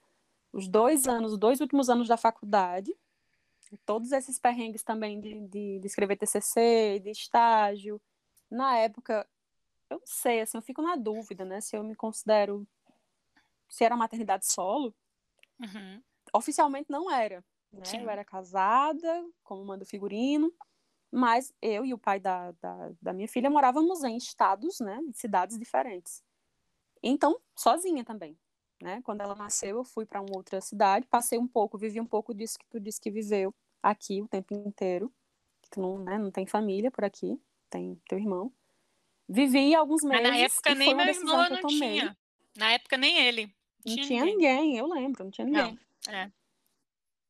os 0.54 0.70
dois 0.70 1.06
anos, 1.06 1.34
os 1.34 1.38
dois 1.38 1.60
últimos 1.60 1.90
anos 1.90 2.08
da 2.08 2.16
faculdade, 2.16 2.96
todos 3.86 4.14
esses 4.14 4.40
perrengues 4.40 4.82
também 4.82 5.20
de, 5.20 5.42
de, 5.42 5.80
de 5.80 5.86
escrever 5.86 6.16
TCC, 6.16 7.02
de 7.04 7.12
estágio. 7.12 8.02
Na 8.50 8.78
época, 8.78 9.28
eu 9.90 10.00
não 10.00 10.08
sei, 10.08 10.40
assim, 10.40 10.58
eu 10.58 10.62
fico 10.62 10.82
na 10.82 10.96
dúvida, 10.96 11.44
né, 11.44 11.60
se 11.60 11.76
eu 11.76 11.84
me 11.84 11.94
considero, 11.94 12.66
se 13.68 13.84
era 13.84 13.98
maternidade 13.98 14.46
solo. 14.46 14.96
Uhum. 15.60 16.02
Oficialmente 16.34 16.90
não 16.90 17.12
era, 17.12 17.44
né? 17.72 17.84
Eu 18.02 18.10
era 18.10 18.24
casada, 18.24 19.26
como 19.44 19.66
manda 19.66 19.84
o 19.84 19.88
figurino, 19.88 20.54
mas 21.12 21.54
eu 21.62 21.86
e 21.86 21.94
o 21.94 21.98
pai 21.98 22.20
da, 22.20 22.52
da, 22.54 22.92
da 23.02 23.14
minha 23.14 23.28
filha 23.28 23.50
morávamos 23.50 24.04
em 24.04 24.16
estados, 24.16 24.80
né, 24.80 25.00
em 25.06 25.12
cidades 25.12 25.60
diferentes. 25.60 26.24
Então, 27.02 27.40
sozinha 27.56 28.04
também, 28.04 28.38
né? 28.82 29.02
Quando 29.04 29.22
ela 29.22 29.36
nasceu, 29.36 29.78
eu 29.78 29.84
fui 29.84 30.06
para 30.06 30.22
uma 30.22 30.36
outra 30.36 30.60
cidade, 30.62 31.06
passei 31.08 31.38
um 31.38 31.48
pouco, 31.48 31.78
vivi 31.78 32.00
um 32.00 32.06
pouco 32.06 32.34
disso 32.34 32.58
que 32.60 32.68
tu 32.68 32.80
disse 32.80 33.00
que 33.00 33.10
viveu 33.12 33.54
aqui 33.82 34.22
o 34.22 34.28
tempo 34.28 34.54
inteiro. 34.54 35.12
Que 35.62 35.70
tu 35.70 35.82
não, 35.82 36.00
né, 36.00 36.18
não 36.18 36.32
tem 36.32 36.46
família 36.46 36.90
por 36.92 37.04
aqui, 37.04 37.40
tem 37.70 38.02
teu 38.08 38.18
irmão. 38.18 38.52
Vivi 39.28 39.76
alguns 39.76 40.04
meses. 40.04 40.24
Mas 40.24 40.32
na 40.32 40.38
época 40.38 40.76
nem 40.76 40.96
meu 40.96 41.08
irmão 41.08 41.50
não 41.50 41.68
tinha. 41.68 42.18
Na 42.58 42.72
época 42.72 42.98
nem 42.98 43.18
ele. 43.20 43.54
Não 43.86 43.94
tinha, 43.94 44.08
tinha 44.08 44.26
ninguém. 44.26 44.62
ninguém. 44.62 44.78
eu 44.78 44.88
lembro, 44.88 45.24
não 45.24 45.32
tinha 45.32 45.46
ninguém. 45.46 45.80
Não, 46.08 46.14
é. 46.14 46.32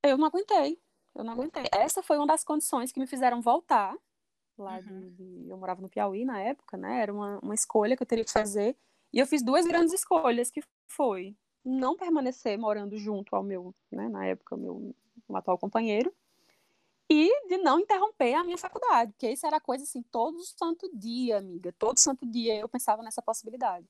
Eu 0.04 0.18
não 0.18 0.28
aguentei. 0.28 0.80
Eu 1.14 1.24
não 1.24 1.34
aguentei. 1.34 1.66
Essa 1.72 2.02
foi 2.02 2.18
uma 2.18 2.26
das 2.26 2.44
condições 2.44 2.92
que 2.92 3.00
me 3.00 3.06
fizeram 3.06 3.42
voltar. 3.42 3.96
Lá 4.58 4.78
uhum. 4.78 5.10
de, 5.12 5.50
eu 5.50 5.58
morava 5.58 5.82
no 5.82 5.90
Piauí 5.90 6.26
na 6.26 6.40
época, 6.42 6.78
né? 6.78 7.02
Era 7.02 7.14
uma, 7.14 7.40
uma 7.40 7.54
escolha 7.54 7.96
que 7.96 8.04
eu 8.04 8.08
teria 8.08 8.26
que 8.26 8.32
fazer. 8.32 8.76
E 9.12 9.20
eu 9.20 9.26
fiz 9.28 9.42
duas 9.42 9.66
grandes 9.66 9.94
escolhas, 9.94 10.52
que 10.52 10.62
foi 10.88 11.36
não 11.64 11.96
permanecer 11.96 12.58
morando 12.58 12.98
junto 12.98 13.36
ao 13.36 13.44
meu, 13.44 13.74
né, 13.92 14.08
na 14.08 14.26
época, 14.26 14.56
meu, 14.56 14.96
meu 15.28 15.38
atual 15.38 15.58
companheiro, 15.58 16.14
e 17.10 17.48
de 17.48 17.58
não 17.58 17.80
interromper 17.80 18.36
a 18.36 18.44
minha 18.44 18.58
faculdade, 18.58 19.12
porque 19.12 19.30
isso 19.30 19.46
era 19.46 19.60
coisa 19.60 19.84
assim, 19.84 20.02
todo 20.04 20.40
santo 20.44 20.90
dia, 20.94 21.38
amiga, 21.38 21.74
todo 21.78 21.98
santo 21.98 22.26
dia 22.26 22.56
eu 22.56 22.70
pensava 22.70 23.02
nessa 23.02 23.22
possibilidade. 23.22 23.88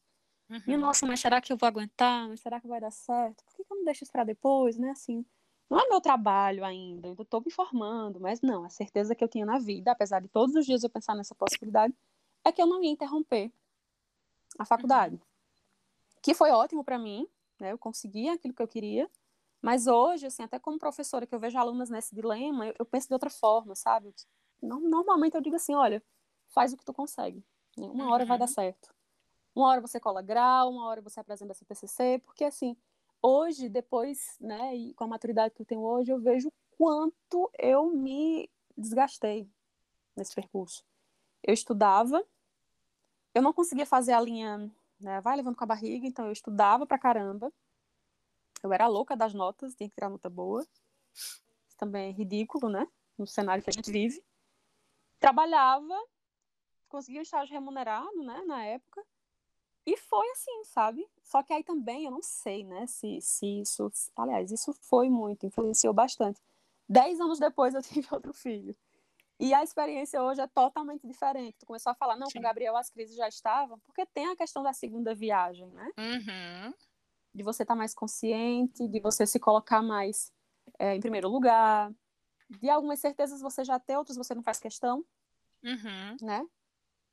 Uhum. 0.49 0.61
E, 0.65 0.77
nossa, 0.77 1.05
mas 1.05 1.19
será 1.19 1.39
que 1.39 1.53
eu 1.53 1.57
vou 1.57 1.67
aguentar? 1.67 2.27
Mas 2.27 2.39
será 2.39 2.59
que 2.59 2.67
vai 2.67 2.79
dar 2.79 2.91
certo? 2.91 3.43
Por 3.43 3.53
que, 3.55 3.63
que 3.63 3.71
eu 3.71 3.77
não 3.77 3.85
deixo 3.85 4.03
isso 4.03 4.11
para 4.11 4.23
depois, 4.23 4.77
né, 4.77 4.91
assim... 4.91 5.25
Não 5.69 5.79
é 5.79 5.88
meu 5.88 6.01
trabalho 6.01 6.65
ainda, 6.65 7.09
ainda 7.09 7.21
estou 7.21 7.43
me 7.45 7.51
formando, 7.51 8.19
mas 8.19 8.41
não, 8.41 8.63
a 8.63 8.69
certeza 8.69 9.13
que 9.13 9.23
eu 9.23 9.27
tinha 9.27 9.45
na 9.45 9.59
vida, 9.59 9.91
apesar 9.91 10.19
de 10.19 10.27
todos 10.27 10.55
os 10.55 10.65
dias 10.65 10.83
eu 10.83 10.89
pensar 10.89 11.15
nessa 11.15 11.35
possibilidade, 11.35 11.93
é 12.43 12.51
que 12.51 12.59
eu 12.59 12.65
não 12.65 12.83
ia 12.83 12.89
interromper 12.89 13.51
a 14.59 14.65
faculdade. 14.65 15.15
Uhum. 15.15 15.21
Que 16.21 16.33
foi 16.33 16.51
ótimo 16.51 16.83
para 16.83 16.99
mim, 16.99 17.25
né? 17.59 17.71
Eu 17.71 17.77
consegui 17.77 18.27
aquilo 18.27 18.53
que 18.53 18.61
eu 18.61 18.67
queria. 18.67 19.09
Mas 19.61 19.87
hoje, 19.87 20.25
assim, 20.25 20.43
até 20.43 20.59
como 20.59 20.77
professora 20.77 21.25
que 21.25 21.33
eu 21.33 21.39
vejo 21.39 21.57
alunas 21.57 21.89
nesse 21.89 22.13
dilema, 22.13 22.67
eu, 22.67 22.75
eu 22.79 22.85
penso 22.85 23.07
de 23.07 23.13
outra 23.13 23.29
forma, 23.29 23.75
sabe? 23.75 24.13
Normalmente 24.61 25.35
eu 25.35 25.41
digo 25.41 25.55
assim, 25.55 25.73
olha, 25.73 26.03
faz 26.47 26.73
o 26.73 26.77
que 26.77 26.85
tu 26.85 26.93
consegue. 26.93 27.43
Né? 27.77 27.87
Uma 27.87 28.05
uhum. 28.05 28.11
hora 28.11 28.25
vai 28.25 28.37
dar 28.37 28.47
uhum. 28.47 28.53
certo. 28.53 28.93
Uma 29.55 29.67
hora 29.67 29.81
você 29.81 29.99
cola 29.99 30.21
grau, 30.21 30.71
uma 30.71 30.85
hora 30.85 31.01
você 31.01 31.19
apresenta 31.19 31.53
seu 31.53 31.65
TCC, 31.65 32.21
porque 32.25 32.43
assim, 32.43 32.77
hoje, 33.21 33.67
depois, 33.67 34.37
né, 34.39 34.75
e 34.75 34.93
com 34.93 35.05
a 35.05 35.07
maturidade 35.07 35.53
que 35.53 35.61
eu 35.61 35.65
tenho 35.65 35.81
hoje, 35.81 36.11
eu 36.11 36.19
vejo 36.19 36.51
quanto 36.77 37.49
eu 37.57 37.89
me 37.89 38.49
desgastei 38.77 39.49
nesse 40.15 40.33
percurso. 40.33 40.85
Eu 41.43 41.53
estudava, 41.53 42.23
eu 43.39 43.43
não 43.43 43.53
conseguia 43.53 43.86
fazer 43.86 44.12
a 44.12 44.19
linha, 44.19 44.69
né, 45.00 45.22
vai 45.22 45.38
levando 45.38 45.55
com 45.55 45.63
a 45.63 45.67
barriga, 45.67 46.05
então 46.05 46.25
eu 46.25 46.31
estudava 46.31 46.86
pra 46.86 47.00
caramba. 47.00 47.51
Eu 48.62 48.74
era 48.74 48.86
louca 48.88 49.15
das 49.15 49.34
notas, 49.34 49.74
tinha 49.75 49.88
que 49.88 49.96
tirar 49.96 50.10
nota 50.10 50.29
boa. 50.29 50.67
Isso 51.15 51.77
também 51.77 52.10
é 52.10 52.12
ridículo, 52.12 52.67
né? 52.67 52.86
No 53.17 53.25
cenário 53.25 53.63
que 53.63 53.69
a 53.69 53.74
gente 53.74 53.89
vive. 53.89 54.22
Trabalhava, 55.19 55.96
conseguia 56.89 57.22
um 57.22 57.24
estágio 57.24 57.53
remunerado, 57.53 58.22
né, 58.22 58.43
na 58.46 58.65
época. 58.65 59.01
E 59.86 59.96
foi 59.96 60.29
assim, 60.31 60.65
sabe? 60.65 61.10
Só 61.24 61.41
que 61.41 61.53
aí 61.53 61.63
também 61.63 62.03
eu 62.03 62.12
não 62.12 62.22
sei, 62.22 62.65
né, 62.65 62.86
se, 62.88 63.22
se 63.22 63.62
isso. 63.62 63.89
Aliás, 64.17 64.51
isso 64.51 64.74
foi 64.81 65.10
muito, 65.10 65.46
influenciou 65.46 65.93
bastante. 65.93 66.41
Dez 66.89 67.22
anos 67.22 67.39
depois 67.39 67.74
eu 67.74 67.81
tive 67.81 68.08
outro 68.12 68.34
filho. 68.34 68.75
E 69.39 69.53
a 69.53 69.63
experiência 69.63 70.22
hoje 70.22 70.41
é 70.41 70.48
totalmente 70.48 71.08
diferente. 71.08 71.58
Tu 71.60 71.65
começou 71.65 71.91
a 71.91 71.96
falar, 71.96 72.17
não, 72.17 72.27
Sim. 72.27 72.34
com 72.34 72.39
o 72.39 72.43
Gabriel 72.43 72.75
as 72.75 72.89
crises 72.89 73.15
já 73.15 73.27
estavam, 73.27 73.79
porque 73.86 74.05
tem 74.05 74.27
a 74.27 74.36
questão 74.36 74.62
da 74.62 74.74
segunda 74.74 75.15
viagem, 75.15 75.72
né? 75.72 75.89
Uhum. 75.98 76.74
De 77.34 77.43
você 77.43 77.63
estar 77.63 77.74
tá 77.74 77.77
mais 77.77 77.93
consciente, 77.93 78.88
de 78.88 79.00
você 79.00 79.25
se 79.25 79.39
colocar 79.39 79.81
mais 79.81 80.34
é, 80.77 80.96
em 80.96 81.00
primeiro 81.00 81.29
lugar. 81.29 81.89
De 82.50 82.69
algumas 82.69 83.00
certezas 83.00 83.39
você 83.41 83.63
já 83.63 83.79
tem, 83.79 83.96
outras 83.96 84.17
você 84.17 84.36
não 84.36 84.43
faz 84.43 84.60
questão, 84.60 85.05
uhum. 85.63 86.17
né? 86.22 86.46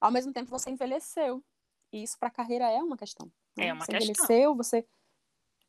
Ao 0.01 0.11
mesmo 0.11 0.33
tempo 0.33 0.51
você 0.51 0.71
envelheceu. 0.71 1.45
E 1.93 2.03
isso 2.03 2.19
para 2.19 2.29
a 2.29 2.33
carreira 2.33 2.69
é 2.69 2.83
uma 2.83 2.97
questão. 2.97 3.31
Né? 3.57 3.69
É 3.69 3.73
uma 3.73 3.85
você 3.85 3.93
questão. 3.93 4.13
envelheceu, 4.13 4.55
você 4.57 4.87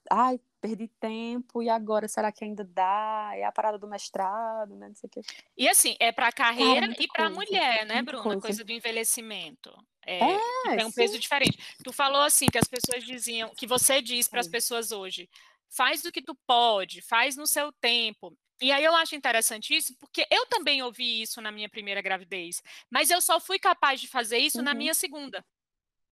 ai, 0.10 0.40
perdi 0.62 0.88
tempo, 1.00 1.62
e 1.62 1.70
agora, 1.70 2.08
será 2.08 2.32
que 2.32 2.44
ainda 2.44 2.64
dá? 2.64 3.32
É 3.34 3.44
a 3.44 3.52
parada 3.52 3.78
do 3.78 3.88
mestrado, 3.88 4.76
né? 4.76 4.88
Não 4.88 4.96
sei 4.96 5.08
o 5.08 5.10
quê. 5.10 5.22
E 5.56 5.68
assim, 5.68 5.96
é 6.00 6.12
para 6.12 6.28
a 6.28 6.32
carreira 6.32 6.88
Cara, 6.88 6.96
e 7.00 7.08
para 7.08 7.26
a 7.28 7.30
mulher, 7.30 7.86
né, 7.86 8.02
Bruna? 8.02 8.24
Coisa. 8.24 8.42
coisa 8.42 8.64
do 8.64 8.72
envelhecimento. 8.72 9.72
É, 10.06 10.20
é 10.20 10.76
tem 10.78 10.86
um 10.86 10.90
sim. 10.90 10.96
peso 10.96 11.20
diferente. 11.20 11.58
Tu 11.84 11.94
falou 11.94 12.22
assim 12.22 12.48
que 12.48 12.58
as 12.58 12.68
pessoas 12.68 13.04
diziam, 13.04 13.52
que 13.56 13.68
você 13.68 14.02
diz 14.02 14.28
para 14.28 14.40
as 14.40 14.48
pessoas 14.48 14.92
hoje, 14.92 15.30
faz 15.70 16.04
o 16.06 16.12
que 16.12 16.22
tu 16.22 16.36
pode, 16.48 17.02
faz 17.02 17.36
no 17.36 17.46
seu 17.46 17.72
tempo. 17.74 18.38
E 18.60 18.72
aí 18.72 18.84
eu 18.84 18.96
acho 18.96 19.16
interessante 19.16 19.76
isso, 19.76 19.96
porque 20.00 20.26
eu 20.32 20.48
também 20.48 20.82
ouvi 20.82 21.22
isso 21.22 21.40
na 21.42 21.52
minha 21.52 21.70
primeira 21.70 22.02
gravidez, 22.02 22.62
mas 22.90 23.12
eu 23.12 23.22
só 23.22 23.40
fui 23.40 23.60
capaz 23.60 24.02
de 24.02 24.08
fazer 24.08 24.40
isso 24.40 24.58
uhum. 24.58 24.64
na 24.64 24.74
minha 24.74 24.96
segunda 24.96 25.46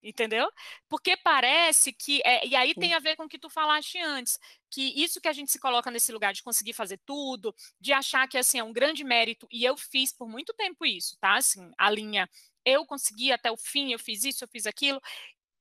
entendeu? 0.05 0.49
Porque 0.87 1.17
parece 1.17 1.91
que, 1.91 2.21
é, 2.23 2.45
e 2.45 2.55
aí 2.55 2.73
tem 2.75 2.93
a 2.93 2.99
ver 2.99 3.15
com 3.15 3.23
o 3.23 3.27
que 3.27 3.39
tu 3.39 3.49
falaste 3.49 3.97
antes, 3.97 4.39
que 4.69 5.03
isso 5.03 5.19
que 5.19 5.27
a 5.27 5.33
gente 5.33 5.51
se 5.51 5.59
coloca 5.59 5.89
nesse 5.89 6.11
lugar 6.11 6.33
de 6.33 6.43
conseguir 6.43 6.73
fazer 6.73 6.99
tudo, 7.05 7.53
de 7.79 7.91
achar 7.91 8.27
que 8.27 8.37
assim 8.37 8.59
é 8.59 8.63
um 8.63 8.71
grande 8.71 9.03
mérito, 9.03 9.47
e 9.51 9.65
eu 9.65 9.75
fiz 9.75 10.13
por 10.13 10.29
muito 10.29 10.53
tempo 10.53 10.85
isso, 10.85 11.17
tá? 11.19 11.35
Assim, 11.35 11.71
a 11.77 11.89
linha, 11.89 12.29
eu 12.63 12.85
consegui 12.85 13.31
até 13.31 13.51
o 13.51 13.57
fim, 13.57 13.91
eu 13.91 13.99
fiz 13.99 14.23
isso, 14.23 14.43
eu 14.43 14.47
fiz 14.47 14.67
aquilo, 14.67 15.01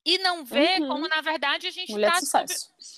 e 0.05 0.19
não 0.19 0.45
ver 0.45 0.83
uhum. 0.83 0.89
como 0.89 1.09
na 1.09 1.23
verdade 1.23 1.67
a 1.67 1.71
gente 1.71 1.91
está 1.91 2.21
sub... 2.21 2.45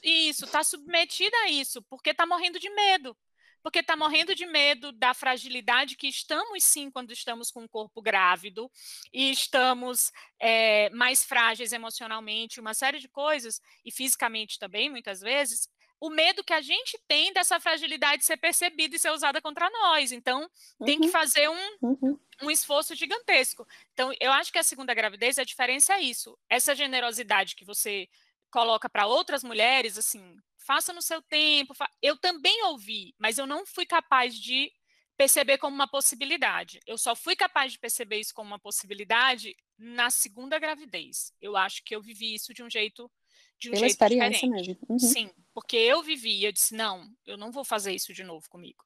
isso, 0.02 0.44
está 0.44 0.64
submetida 0.64 1.36
a 1.44 1.50
isso, 1.50 1.80
porque 1.82 2.10
está 2.10 2.26
morrendo 2.26 2.58
de 2.58 2.68
medo 2.70 3.16
porque 3.66 3.80
está 3.80 3.96
morrendo 3.96 4.32
de 4.32 4.46
medo 4.46 4.92
da 4.92 5.12
fragilidade 5.12 5.96
que 5.96 6.06
estamos 6.06 6.62
sim 6.62 6.88
quando 6.88 7.10
estamos 7.10 7.50
com 7.50 7.64
o 7.64 7.68
corpo 7.68 8.00
grávido 8.00 8.70
e 9.12 9.28
estamos 9.32 10.12
é, 10.38 10.88
mais 10.90 11.24
frágeis 11.24 11.72
emocionalmente, 11.72 12.60
uma 12.60 12.74
série 12.74 13.00
de 13.00 13.08
coisas, 13.08 13.60
e 13.84 13.90
fisicamente 13.90 14.56
também, 14.56 14.88
muitas 14.88 15.20
vezes, 15.20 15.68
o 15.98 16.08
medo 16.08 16.44
que 16.44 16.52
a 16.52 16.60
gente 16.60 16.96
tem 17.08 17.32
dessa 17.32 17.58
fragilidade 17.58 18.24
ser 18.24 18.36
percebida 18.36 18.94
e 18.94 19.00
ser 19.00 19.10
usada 19.10 19.42
contra 19.42 19.68
nós. 19.68 20.12
Então, 20.12 20.48
uhum. 20.78 20.86
tem 20.86 21.00
que 21.00 21.06
uhum. 21.06 21.12
fazer 21.12 21.48
um, 21.48 21.76
uhum. 21.82 22.20
um 22.42 22.50
esforço 22.52 22.94
gigantesco. 22.94 23.66
Então, 23.92 24.12
eu 24.20 24.30
acho 24.30 24.52
que 24.52 24.60
a 24.60 24.62
segunda 24.62 24.94
gravidez, 24.94 25.40
a 25.40 25.44
diferença 25.44 25.94
é 25.94 26.02
isso. 26.02 26.38
Essa 26.48 26.72
generosidade 26.72 27.56
que 27.56 27.64
você 27.64 28.08
coloca 28.50 28.88
para 28.88 29.06
outras 29.06 29.42
mulheres, 29.42 29.98
assim, 29.98 30.36
faça 30.58 30.92
no 30.92 31.02
seu 31.02 31.22
tempo. 31.22 31.74
Fa... 31.74 31.88
Eu 32.02 32.16
também 32.16 32.64
ouvi, 32.64 33.14
mas 33.18 33.38
eu 33.38 33.46
não 33.46 33.64
fui 33.66 33.86
capaz 33.86 34.34
de 34.34 34.70
perceber 35.16 35.58
como 35.58 35.74
uma 35.74 35.88
possibilidade. 35.88 36.80
Eu 36.86 36.98
só 36.98 37.16
fui 37.16 37.34
capaz 37.34 37.72
de 37.72 37.78
perceber 37.78 38.18
isso 38.18 38.34
como 38.34 38.48
uma 38.48 38.58
possibilidade 38.58 39.56
na 39.78 40.10
segunda 40.10 40.58
gravidez. 40.58 41.32
Eu 41.40 41.56
acho 41.56 41.82
que 41.84 41.94
eu 41.94 42.02
vivi 42.02 42.34
isso 42.34 42.52
de 42.52 42.62
um 42.62 42.70
jeito 42.70 43.10
de 43.58 43.68
um 43.68 43.72
Pela 43.72 43.80
jeito 43.80 43.92
experiência 43.92 44.48
diferente. 44.48 44.68
mesmo. 44.68 44.86
Uhum. 44.88 44.98
Sim, 44.98 45.30
porque 45.54 45.76
eu 45.76 46.02
vivi, 46.02 46.44
eu 46.44 46.52
disse 46.52 46.74
não, 46.74 47.10
eu 47.24 47.38
não 47.38 47.50
vou 47.50 47.64
fazer 47.64 47.94
isso 47.94 48.12
de 48.12 48.22
novo 48.22 48.46
comigo. 48.50 48.84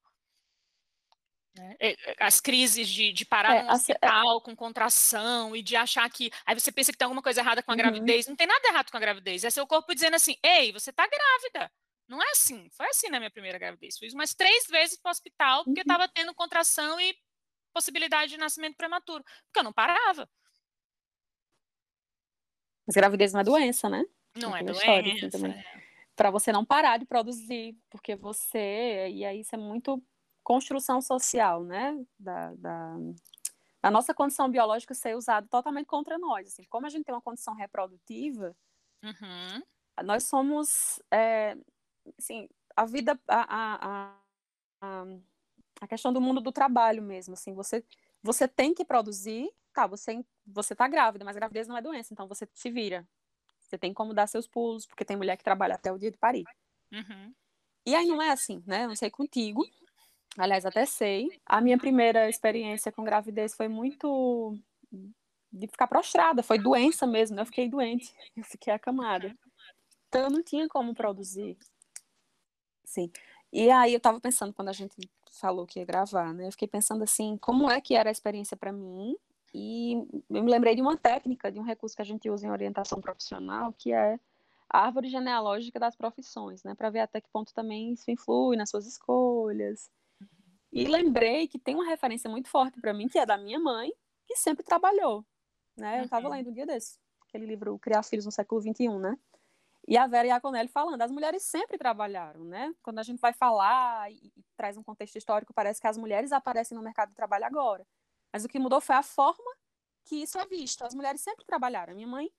Né, 1.57 1.77
é, 1.81 1.91
é, 1.93 2.17
as 2.21 2.41
crises 2.41 2.89
de, 2.89 3.13
de 3.13 3.25
parar 3.25 3.57
é, 3.57 3.63
no 3.65 3.73
hospital 3.73 4.39
a... 4.39 4.43
com 4.43 4.55
contração 4.55 5.57
e 5.57 5.63
de 5.63 5.75
achar 5.75 6.09
que. 6.09 6.31
Aí 6.47 6.59
você 6.59 6.71
pensa 6.71 6.93
que 6.93 6.99
tem 6.99 7.05
alguma 7.05 7.23
coisa 7.23 7.41
errada 7.41 7.63
com 7.63 7.73
a 7.73 7.75
uhum. 7.75 7.79
gravidez. 7.79 8.27
Não 8.27 8.37
tem 8.37 8.47
nada 8.47 8.69
errado 8.69 8.91
com 8.91 8.97
a 8.97 9.01
gravidez. 9.01 9.45
É 9.45 9.51
seu 9.51 9.67
corpo 9.67 9.95
dizendo 9.95 10.15
assim: 10.15 10.37
ei, 10.43 10.73
você 10.73 10.93
tá 10.93 11.07
grávida. 11.07 11.71
Não 12.09 12.23
é 12.23 12.31
assim. 12.31 12.69
Foi 12.73 12.87
assim 12.89 13.09
na 13.09 13.19
minha 13.19 13.31
primeira 13.31 13.59
gravidez. 13.59 13.99
Fui 13.99 14.09
umas 14.13 14.35
três 14.35 14.67
vezes 14.69 15.01
para 15.01 15.11
o 15.11 15.13
hospital 15.13 15.65
porque 15.65 15.81
estava 15.81 16.05
uhum. 16.05 16.11
tendo 16.15 16.35
contração 16.35 17.01
e 17.01 17.17
possibilidade 17.73 18.33
de 18.33 18.39
nascimento 18.39 18.77
prematuro. 18.77 19.25
Porque 19.45 19.61
eu 19.61 19.65
não 19.65 19.73
parava. 19.73 20.29
Mas 22.87 22.95
gravidez 22.95 23.33
não 23.33 23.41
é 23.41 23.45
doença, 23.45 23.89
né? 23.89 24.05
Não 24.37 24.57
é, 24.57 24.61
é 24.61 24.65
doença. 24.65 25.37
Assim, 25.37 25.47
é. 25.47 25.65
Para 26.17 26.31
você 26.31 26.53
não 26.53 26.65
parar 26.65 26.99
de 26.99 27.07
produzir, 27.07 27.77
porque 27.89 28.15
você. 28.17 29.09
E 29.11 29.25
aí 29.25 29.41
isso 29.41 29.55
é 29.55 29.59
muito 29.59 30.03
construção 30.51 31.01
social, 31.01 31.63
né, 31.63 31.97
da, 32.19 32.55
da, 32.57 32.97
da, 33.81 33.91
nossa 33.91 34.13
condição 34.13 34.51
biológica 34.51 34.95
ser 34.95 35.17
usada 35.17 35.47
totalmente 35.49 35.87
contra 35.87 36.19
nós. 36.19 36.49
Assim, 36.49 36.65
como 36.69 36.87
a 36.87 36.89
gente 36.89 37.05
tem 37.05 37.15
uma 37.15 37.23
condição 37.23 37.55
reprodutiva, 37.55 38.57
Uhum. 39.03 39.63
Nós 40.05 40.25
somos, 40.25 41.01
é, 41.11 41.57
assim, 42.19 42.49
a 42.77 42.85
vida, 42.85 43.19
a, 43.27 43.57
a, 43.57 44.17
a, 44.83 45.05
a 45.81 45.89
questão 45.89 46.13
do 46.13 46.21
mundo 46.21 46.41
do 46.41 46.53
trabalho 46.53 47.03
mesmo, 47.03 47.35
assim, 47.35 47.55
você, 47.55 47.85
você 48.23 48.47
tem 48.47 48.75
que 48.75 48.85
produzir, 48.85 49.51
tá, 49.73 49.87
você, 49.87 50.25
você 50.47 50.75
tá 50.75 50.89
grávida, 50.89 51.25
mas 51.25 51.37
gravidez 51.37 51.69
não 51.69 51.77
é 51.77 51.83
doença, 51.83 52.13
então 52.13 52.27
você 52.29 52.49
se 52.55 52.71
vira. 52.71 53.07
Você 53.59 53.79
tem 53.79 53.95
como 53.95 54.15
dar 54.15 54.27
seus 54.27 54.49
pulos, 54.49 54.87
porque 54.87 55.05
tem 55.05 55.17
mulher 55.17 55.37
que 55.37 55.45
trabalha 55.45 55.75
até 55.75 55.93
o 55.93 55.99
dia 55.99 56.11
de 56.11 56.19
parir. 56.19 56.45
Uhum. 56.93 57.35
E 57.87 57.95
aí 57.95 58.07
não 58.07 58.21
é 58.21 58.31
assim, 58.31 58.63
né? 58.67 58.87
Não 58.87 58.97
sei 58.97 59.11
contigo, 59.11 59.65
aliás, 60.41 60.67
até 60.67 60.87
sei. 60.87 61.31
A 61.45 61.61
minha 61.61 61.79
primeira 61.79 62.29
experiência 62.29 62.91
com 62.91 63.05
gravidez 63.05 63.55
foi 63.55 63.69
muito 63.69 64.57
de 65.53 65.67
ficar 65.67 65.87
prostrada, 65.87 66.43
foi 66.43 66.59
doença 66.59 67.07
mesmo, 67.07 67.37
né? 67.37 67.43
eu 67.43 67.47
fiquei 67.47 67.69
doente, 67.69 68.15
eu 68.37 68.45
fiquei 68.45 68.73
acamada. 68.73 69.35
Então 70.09 70.23
eu 70.23 70.31
não 70.31 70.43
tinha 70.43 70.69
como 70.69 70.95
produzir. 70.95 71.57
Sim. 72.85 73.11
E 73.53 73.71
aí 73.71 73.95
eu 73.95 74.01
tava 74.01 74.21
pensando 74.21 74.53
quando 74.53 74.69
a 74.69 74.73
gente 74.73 74.97
falou 75.33 75.67
que 75.67 75.79
ia 75.79 75.85
gravar, 75.85 76.33
né? 76.35 76.47
Eu 76.47 76.53
fiquei 76.53 76.69
pensando 76.69 77.03
assim, 77.03 77.37
como 77.37 77.71
é 77.71 77.81
que 77.81 77.95
era 77.95 78.11
a 78.11 78.13
experiência 78.13 78.57
para 78.57 78.73
mim? 78.73 79.17
E 79.53 79.95
eu 80.31 80.43
me 80.45 80.51
lembrei 80.51 80.77
de 80.77 80.83
uma 80.83 80.97
técnica, 80.97 81.51
de 81.51 81.59
um 81.59 81.65
recurso 81.65 81.97
que 81.97 82.03
a 82.03 82.05
gente 82.05 82.31
usa 82.31 82.47
em 82.47 82.51
orientação 82.51 83.01
profissional, 83.01 83.73
que 83.73 83.93
é 83.93 84.19
a 84.69 84.87
árvore 84.87 85.09
genealógica 85.09 85.81
das 85.81 85.97
profissões, 85.97 86.63
né? 86.63 86.75
Para 86.75 86.91
ver 86.91 87.01
até 87.01 87.21
que 87.21 87.29
ponto 87.29 87.53
também 87.53 87.93
isso 87.93 88.11
influi 88.11 88.57
nas 88.57 88.71
suas 88.71 88.87
escolhas. 88.87 89.91
E 90.73 90.85
lembrei 90.87 91.49
que 91.49 91.59
tem 91.59 91.75
uma 91.75 91.87
referência 91.87 92.31
muito 92.31 92.49
forte 92.49 92.81
para 92.81 92.95
mim, 92.95 93.09
que 93.09 93.19
é 93.19 93.27
da 93.27 93.37
minha 93.37 93.59
mãe, 93.59 93.93
que 94.27 94.37
sempre 94.37 94.65
trabalhou, 94.65 95.25
né? 95.77 96.01
Eu 96.01 96.05
estava 96.05 96.29
uhum. 96.29 96.35
lendo 96.35 96.51
um 96.51 96.53
dia 96.53 96.67
desse, 96.67 96.99
aquele 97.27 97.47
livro 97.47 97.79
Criar 97.79 98.03
Filhos 98.03 98.25
no 98.25 98.33
século 98.33 98.61
XXI, 98.61 98.89
né? 98.99 99.19
E 99.89 99.97
a 99.97 100.07
Vera 100.07 100.29
Iaconelli 100.29 100.69
falando, 100.69 101.03
as 101.03 101.11
mulheres 101.11 101.43
sempre 101.43 101.77
trabalharam, 101.77 102.45
né? 102.45 102.73
Quando 102.83 103.01
a 103.01 103.03
gente 103.03 103.19
vai 103.19 103.33
falar 103.33 104.13
e, 104.13 104.33
e 104.37 104.45
traz 104.57 104.77
um 104.77 104.83
contexto 104.83 105.17
histórico, 105.17 105.53
parece 105.53 105.81
que 105.81 105.87
as 105.87 105.97
mulheres 105.97 106.31
aparecem 106.31 106.77
no 106.77 106.85
mercado 106.85 107.09
de 107.09 107.17
trabalho 107.17 107.45
agora. 107.45 107.85
Mas 108.33 108.45
o 108.45 108.49
que 108.49 108.59
mudou 108.59 108.81
foi 108.81 108.95
a 108.95 109.03
forma 109.03 109.57
que 110.05 110.17
isso 110.17 110.39
é 110.39 110.47
visto. 110.47 110.85
As 110.85 110.95
mulheres 110.95 111.21
sempre 111.21 111.45
trabalharam. 111.45 111.95
Minha 111.95 112.07
mãe, 112.07 112.31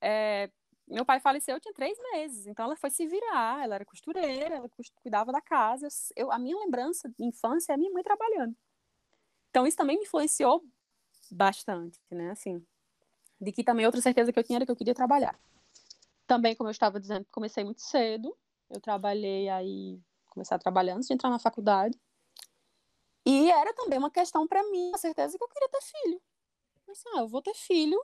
é, 0.00 0.50
meu 0.88 1.04
pai 1.04 1.18
faleceu, 1.18 1.56
eu 1.56 1.60
tinha 1.60 1.74
três 1.74 1.98
meses, 2.12 2.46
então 2.46 2.64
ela 2.64 2.76
foi 2.76 2.90
se 2.90 3.06
virar, 3.06 3.64
ela 3.64 3.74
era 3.74 3.84
costureira, 3.84 4.56
ela 4.56 4.70
cuidava 5.02 5.32
da 5.32 5.40
casa. 5.40 5.88
Eu, 6.14 6.30
a 6.30 6.38
minha 6.38 6.56
lembrança 6.56 7.08
de 7.08 7.24
infância 7.24 7.72
é 7.72 7.74
a 7.74 7.78
minha 7.78 7.90
mãe 7.90 8.02
trabalhando. 8.02 8.56
Então 9.50 9.66
isso 9.66 9.76
também 9.76 9.96
me 9.96 10.04
influenciou 10.04 10.64
bastante, 11.30 11.98
né? 12.10 12.30
Assim, 12.30 12.64
de 13.40 13.52
que 13.52 13.64
também 13.64 13.84
outra 13.84 14.00
certeza 14.00 14.32
que 14.32 14.38
eu 14.38 14.44
tinha 14.44 14.58
era 14.58 14.64
que 14.66 14.70
eu 14.70 14.76
queria 14.76 14.94
trabalhar. 14.94 15.38
Também, 16.26 16.54
como 16.54 16.68
eu 16.68 16.72
estava 16.72 17.00
dizendo, 17.00 17.26
comecei 17.30 17.64
muito 17.64 17.80
cedo. 17.80 18.36
Eu 18.70 18.80
trabalhei 18.80 19.48
aí, 19.48 20.00
comecei 20.28 20.54
a 20.54 20.58
trabalhar 20.58 20.94
antes 20.94 21.08
de 21.08 21.14
entrar 21.14 21.30
na 21.30 21.38
faculdade. 21.38 21.98
E 23.24 23.50
era 23.50 23.72
também 23.74 23.98
uma 23.98 24.10
questão 24.10 24.46
para 24.46 24.62
mim, 24.70 24.92
a 24.94 24.98
certeza 24.98 25.36
que 25.36 25.42
eu 25.42 25.48
queria 25.48 25.68
ter 25.68 25.82
filho. 25.82 26.22
Assim, 26.88 27.08
ah, 27.14 27.20
eu 27.20 27.28
vou 27.28 27.42
ter 27.42 27.54
filho. 27.54 28.00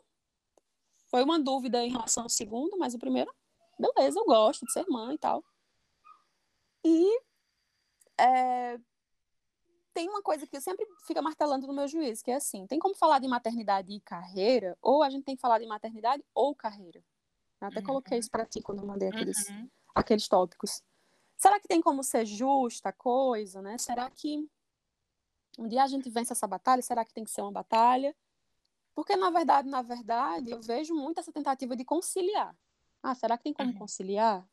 Foi 1.12 1.22
uma 1.22 1.38
dúvida 1.38 1.84
em 1.84 1.90
relação 1.90 2.22
ao 2.22 2.28
segundo, 2.30 2.78
mas 2.78 2.94
o 2.94 2.98
primeiro, 2.98 3.30
beleza, 3.78 4.18
eu 4.18 4.24
gosto 4.24 4.64
de 4.64 4.72
ser 4.72 4.86
mãe 4.88 5.14
e 5.14 5.18
tal. 5.18 5.44
E 6.82 7.20
é, 8.18 8.80
tem 9.92 10.08
uma 10.08 10.22
coisa 10.22 10.46
que 10.46 10.58
sempre 10.58 10.86
fica 11.06 11.20
martelando 11.20 11.66
no 11.66 11.74
meu 11.74 11.86
juízo, 11.86 12.24
que 12.24 12.30
é 12.30 12.36
assim, 12.36 12.66
tem 12.66 12.78
como 12.78 12.94
falar 12.94 13.18
de 13.18 13.28
maternidade 13.28 13.92
e 13.92 14.00
carreira, 14.00 14.74
ou 14.80 15.02
a 15.02 15.10
gente 15.10 15.24
tem 15.24 15.36
que 15.36 15.42
falar 15.42 15.58
de 15.58 15.66
maternidade 15.66 16.24
ou 16.34 16.54
carreira. 16.54 17.04
Eu 17.60 17.68
até 17.68 17.80
uhum. 17.80 17.86
coloquei 17.86 18.18
isso 18.18 18.30
para 18.30 18.46
ti 18.46 18.62
quando 18.62 18.78
eu 18.78 18.86
mandei 18.86 19.10
aqueles, 19.10 19.50
uhum. 19.50 19.68
aqueles 19.94 20.26
tópicos. 20.26 20.82
Será 21.36 21.60
que 21.60 21.68
tem 21.68 21.82
como 21.82 22.02
ser 22.02 22.24
justa 22.24 22.88
a 22.88 22.92
coisa, 22.92 23.60
né? 23.60 23.76
Será 23.76 24.08
que 24.08 24.48
um 25.58 25.68
dia 25.68 25.82
a 25.82 25.86
gente 25.86 26.08
vence 26.08 26.32
essa 26.32 26.46
batalha? 26.46 26.80
Será 26.80 27.04
que 27.04 27.12
tem 27.12 27.22
que 27.22 27.30
ser 27.30 27.42
uma 27.42 27.52
batalha? 27.52 28.16
Porque, 28.94 29.16
na 29.16 29.30
verdade, 29.30 29.68
na 29.68 29.82
verdade, 29.82 30.50
eu 30.50 30.60
vejo 30.60 30.94
muito 30.94 31.18
essa 31.18 31.32
tentativa 31.32 31.74
de 31.74 31.84
conciliar. 31.84 32.54
Ah, 33.02 33.14
será 33.14 33.36
que 33.36 33.44
tem 33.44 33.52
como 33.52 33.74
conciliar? 33.74 34.46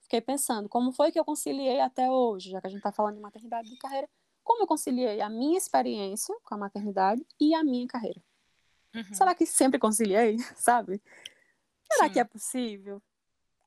Fiquei 0.00 0.20
pensando, 0.20 0.68
como 0.68 0.92
foi 0.92 1.10
que 1.10 1.18
eu 1.18 1.24
conciliei 1.24 1.80
até 1.80 2.08
hoje, 2.10 2.50
já 2.50 2.60
que 2.60 2.66
a 2.66 2.70
gente 2.70 2.78
está 2.78 2.92
falando 2.92 3.16
de 3.16 3.20
maternidade 3.20 3.72
e 3.72 3.76
carreira, 3.76 4.08
como 4.42 4.62
eu 4.62 4.66
conciliei 4.66 5.20
a 5.20 5.28
minha 5.28 5.58
experiência 5.58 6.34
com 6.44 6.54
a 6.54 6.58
maternidade 6.58 7.26
e 7.40 7.54
a 7.54 7.64
minha 7.64 7.86
carreira? 7.86 8.22
Uhum. 8.94 9.12
Será 9.12 9.34
que 9.34 9.44
sempre 9.44 9.78
conciliei, 9.78 10.36
sabe? 10.56 11.02
Será 11.92 12.06
Sim. 12.06 12.12
que 12.12 12.20
é 12.20 12.24
possível? 12.24 13.02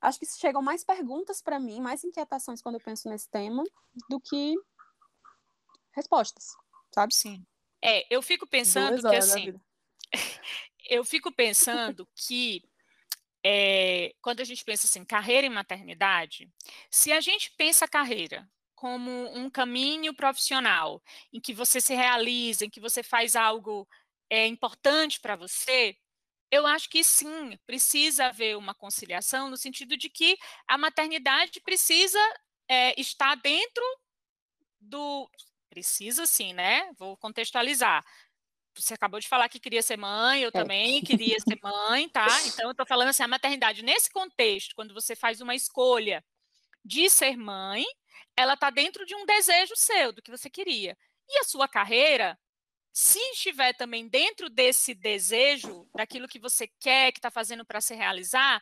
Acho 0.00 0.18
que 0.18 0.26
chegam 0.26 0.62
mais 0.62 0.82
perguntas 0.82 1.42
para 1.42 1.60
mim, 1.60 1.80
mais 1.80 2.02
inquietações 2.02 2.62
quando 2.62 2.76
eu 2.76 2.80
penso 2.80 3.08
nesse 3.08 3.28
tema, 3.28 3.62
do 4.08 4.18
que 4.18 4.56
respostas, 5.92 6.56
sabe? 6.90 7.14
Sim. 7.14 7.44
É, 7.82 8.06
eu 8.14 8.22
fico 8.22 8.46
pensando 8.46 9.02
que 9.02 9.14
assim, 9.14 9.60
eu 10.88 11.04
fico 11.04 11.32
pensando 11.32 12.08
que 12.14 12.62
é, 13.44 14.12
quando 14.20 14.40
a 14.40 14.44
gente 14.44 14.64
pensa 14.64 14.86
assim, 14.86 15.04
carreira 15.04 15.46
e 15.46 15.50
maternidade, 15.50 16.50
se 16.90 17.12
a 17.12 17.20
gente 17.20 17.52
pensa 17.56 17.88
carreira 17.88 18.48
como 18.74 19.10
um 19.36 19.50
caminho 19.50 20.14
profissional, 20.14 21.02
em 21.32 21.40
que 21.40 21.52
você 21.52 21.80
se 21.80 21.94
realiza, 21.94 22.64
em 22.64 22.70
que 22.70 22.80
você 22.80 23.02
faz 23.02 23.36
algo 23.36 23.86
é, 24.30 24.46
importante 24.46 25.20
para 25.20 25.36
você, 25.36 25.96
eu 26.50 26.66
acho 26.66 26.88
que 26.88 27.04
sim, 27.04 27.56
precisa 27.66 28.26
haver 28.26 28.56
uma 28.56 28.74
conciliação, 28.74 29.48
no 29.48 29.56
sentido 29.56 29.96
de 29.96 30.08
que 30.10 30.36
a 30.66 30.76
maternidade 30.76 31.60
precisa 31.60 32.18
é, 32.68 32.98
estar 33.00 33.36
dentro 33.36 33.84
do. 34.80 35.30
Precisa 35.68 36.26
sim, 36.26 36.52
né? 36.52 36.90
Vou 36.98 37.16
contextualizar 37.16 38.04
você 38.74 38.94
acabou 38.94 39.20
de 39.20 39.28
falar 39.28 39.48
que 39.48 39.60
queria 39.60 39.82
ser 39.82 39.96
mãe, 39.96 40.42
eu 40.42 40.48
é. 40.48 40.52
também 40.52 41.02
queria 41.02 41.36
ser 41.40 41.58
mãe, 41.62 42.08
tá? 42.08 42.26
Então, 42.46 42.66
eu 42.66 42.70
estou 42.72 42.86
falando 42.86 43.08
assim, 43.08 43.22
a 43.22 43.28
maternidade, 43.28 43.82
nesse 43.82 44.10
contexto, 44.10 44.74
quando 44.74 44.94
você 44.94 45.16
faz 45.16 45.40
uma 45.40 45.54
escolha 45.54 46.24
de 46.84 47.10
ser 47.10 47.36
mãe, 47.36 47.84
ela 48.36 48.54
está 48.54 48.70
dentro 48.70 49.04
de 49.04 49.14
um 49.14 49.26
desejo 49.26 49.74
seu, 49.76 50.12
do 50.12 50.22
que 50.22 50.30
você 50.30 50.48
queria. 50.48 50.96
E 51.28 51.38
a 51.38 51.44
sua 51.44 51.68
carreira, 51.68 52.38
se 52.92 53.18
estiver 53.32 53.72
também 53.74 54.08
dentro 54.08 54.48
desse 54.48 54.94
desejo, 54.94 55.88
daquilo 55.94 56.28
que 56.28 56.38
você 56.38 56.68
quer, 56.80 57.12
que 57.12 57.18
está 57.18 57.30
fazendo 57.30 57.64
para 57.64 57.80
se 57.80 57.94
realizar, 57.94 58.60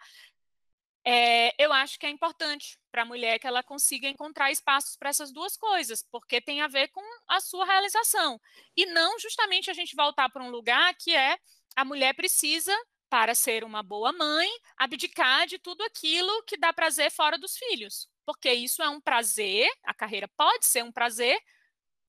é, 1.04 1.54
eu 1.62 1.72
acho 1.72 1.98
que 1.98 2.06
é 2.06 2.10
importante 2.10 2.78
para 2.90 3.02
a 3.02 3.04
mulher 3.04 3.38
que 3.38 3.46
ela 3.46 3.62
consiga 3.62 4.08
encontrar 4.08 4.50
espaços 4.50 4.96
para 4.96 5.10
essas 5.10 5.32
duas 5.32 5.56
coisas, 5.56 6.02
porque 6.10 6.40
tem 6.40 6.60
a 6.60 6.68
ver 6.68 6.88
com 6.88 7.02
a 7.28 7.40
sua 7.40 7.64
realização. 7.64 8.40
E 8.76 8.86
não 8.86 9.18
justamente 9.18 9.70
a 9.70 9.74
gente 9.74 9.96
voltar 9.96 10.28
para 10.28 10.42
um 10.42 10.50
lugar 10.50 10.94
que 10.94 11.14
é 11.14 11.38
a 11.76 11.84
mulher 11.84 12.14
precisa, 12.14 12.76
para 13.08 13.34
ser 13.34 13.64
uma 13.64 13.82
boa 13.82 14.12
mãe, 14.12 14.48
abdicar 14.76 15.46
de 15.46 15.58
tudo 15.58 15.82
aquilo 15.82 16.42
que 16.44 16.56
dá 16.56 16.72
prazer 16.72 17.10
fora 17.10 17.38
dos 17.38 17.56
filhos. 17.56 18.08
Porque 18.26 18.52
isso 18.52 18.82
é 18.82 18.88
um 18.88 19.00
prazer, 19.00 19.68
a 19.84 19.94
carreira 19.94 20.28
pode 20.36 20.66
ser 20.66 20.84
um 20.84 20.92
prazer 20.92 21.38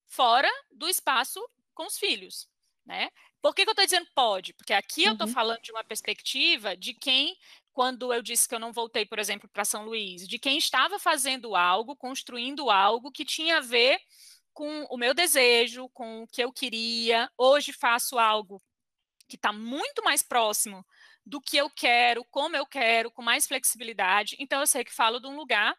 fora 0.07 0.49
do 0.71 0.89
espaço 0.89 1.39
com 1.73 1.85
os 1.85 1.97
filhos. 1.97 2.49
Né? 2.85 3.09
Por 3.41 3.53
que, 3.53 3.63
que 3.63 3.69
eu 3.69 3.73
estou 3.73 3.85
dizendo 3.85 4.07
pode? 4.13 4.53
Porque 4.53 4.73
aqui 4.73 5.03
uhum. 5.03 5.09
eu 5.09 5.13
estou 5.13 5.27
falando 5.27 5.61
de 5.61 5.71
uma 5.71 5.83
perspectiva 5.83 6.75
de 6.75 6.93
quem 6.93 7.37
quando 7.73 8.13
eu 8.13 8.21
disse 8.21 8.47
que 8.47 8.55
eu 8.55 8.59
não 8.59 8.73
voltei, 8.73 9.05
por 9.05 9.19
exemplo, 9.19 9.49
para 9.49 9.65
São 9.65 9.85
Luís, 9.85 10.27
de 10.27 10.39
quem 10.39 10.57
estava 10.57 10.99
fazendo 10.99 11.55
algo, 11.55 11.95
construindo 11.95 12.69
algo 12.69 13.11
que 13.11 13.23
tinha 13.23 13.57
a 13.57 13.61
ver 13.61 13.99
com 14.53 14.83
o 14.89 14.97
meu 14.97 15.13
desejo, 15.13 15.87
com 15.89 16.23
o 16.23 16.27
que 16.27 16.43
eu 16.43 16.51
queria. 16.51 17.31
Hoje 17.37 17.71
faço 17.71 18.19
algo 18.19 18.61
que 19.27 19.35
está 19.35 19.53
muito 19.53 20.03
mais 20.03 20.23
próximo 20.23 20.85
do 21.25 21.39
que 21.39 21.55
eu 21.57 21.69
quero, 21.69 22.25
como 22.25 22.55
eu 22.55 22.65
quero, 22.65 23.11
com 23.11 23.21
mais 23.21 23.47
flexibilidade. 23.47 24.35
Então, 24.39 24.59
eu 24.59 24.67
sei 24.67 24.83
que 24.83 24.93
falo 24.93 25.19
de 25.19 25.27
um 25.27 25.35
lugar 25.35 25.77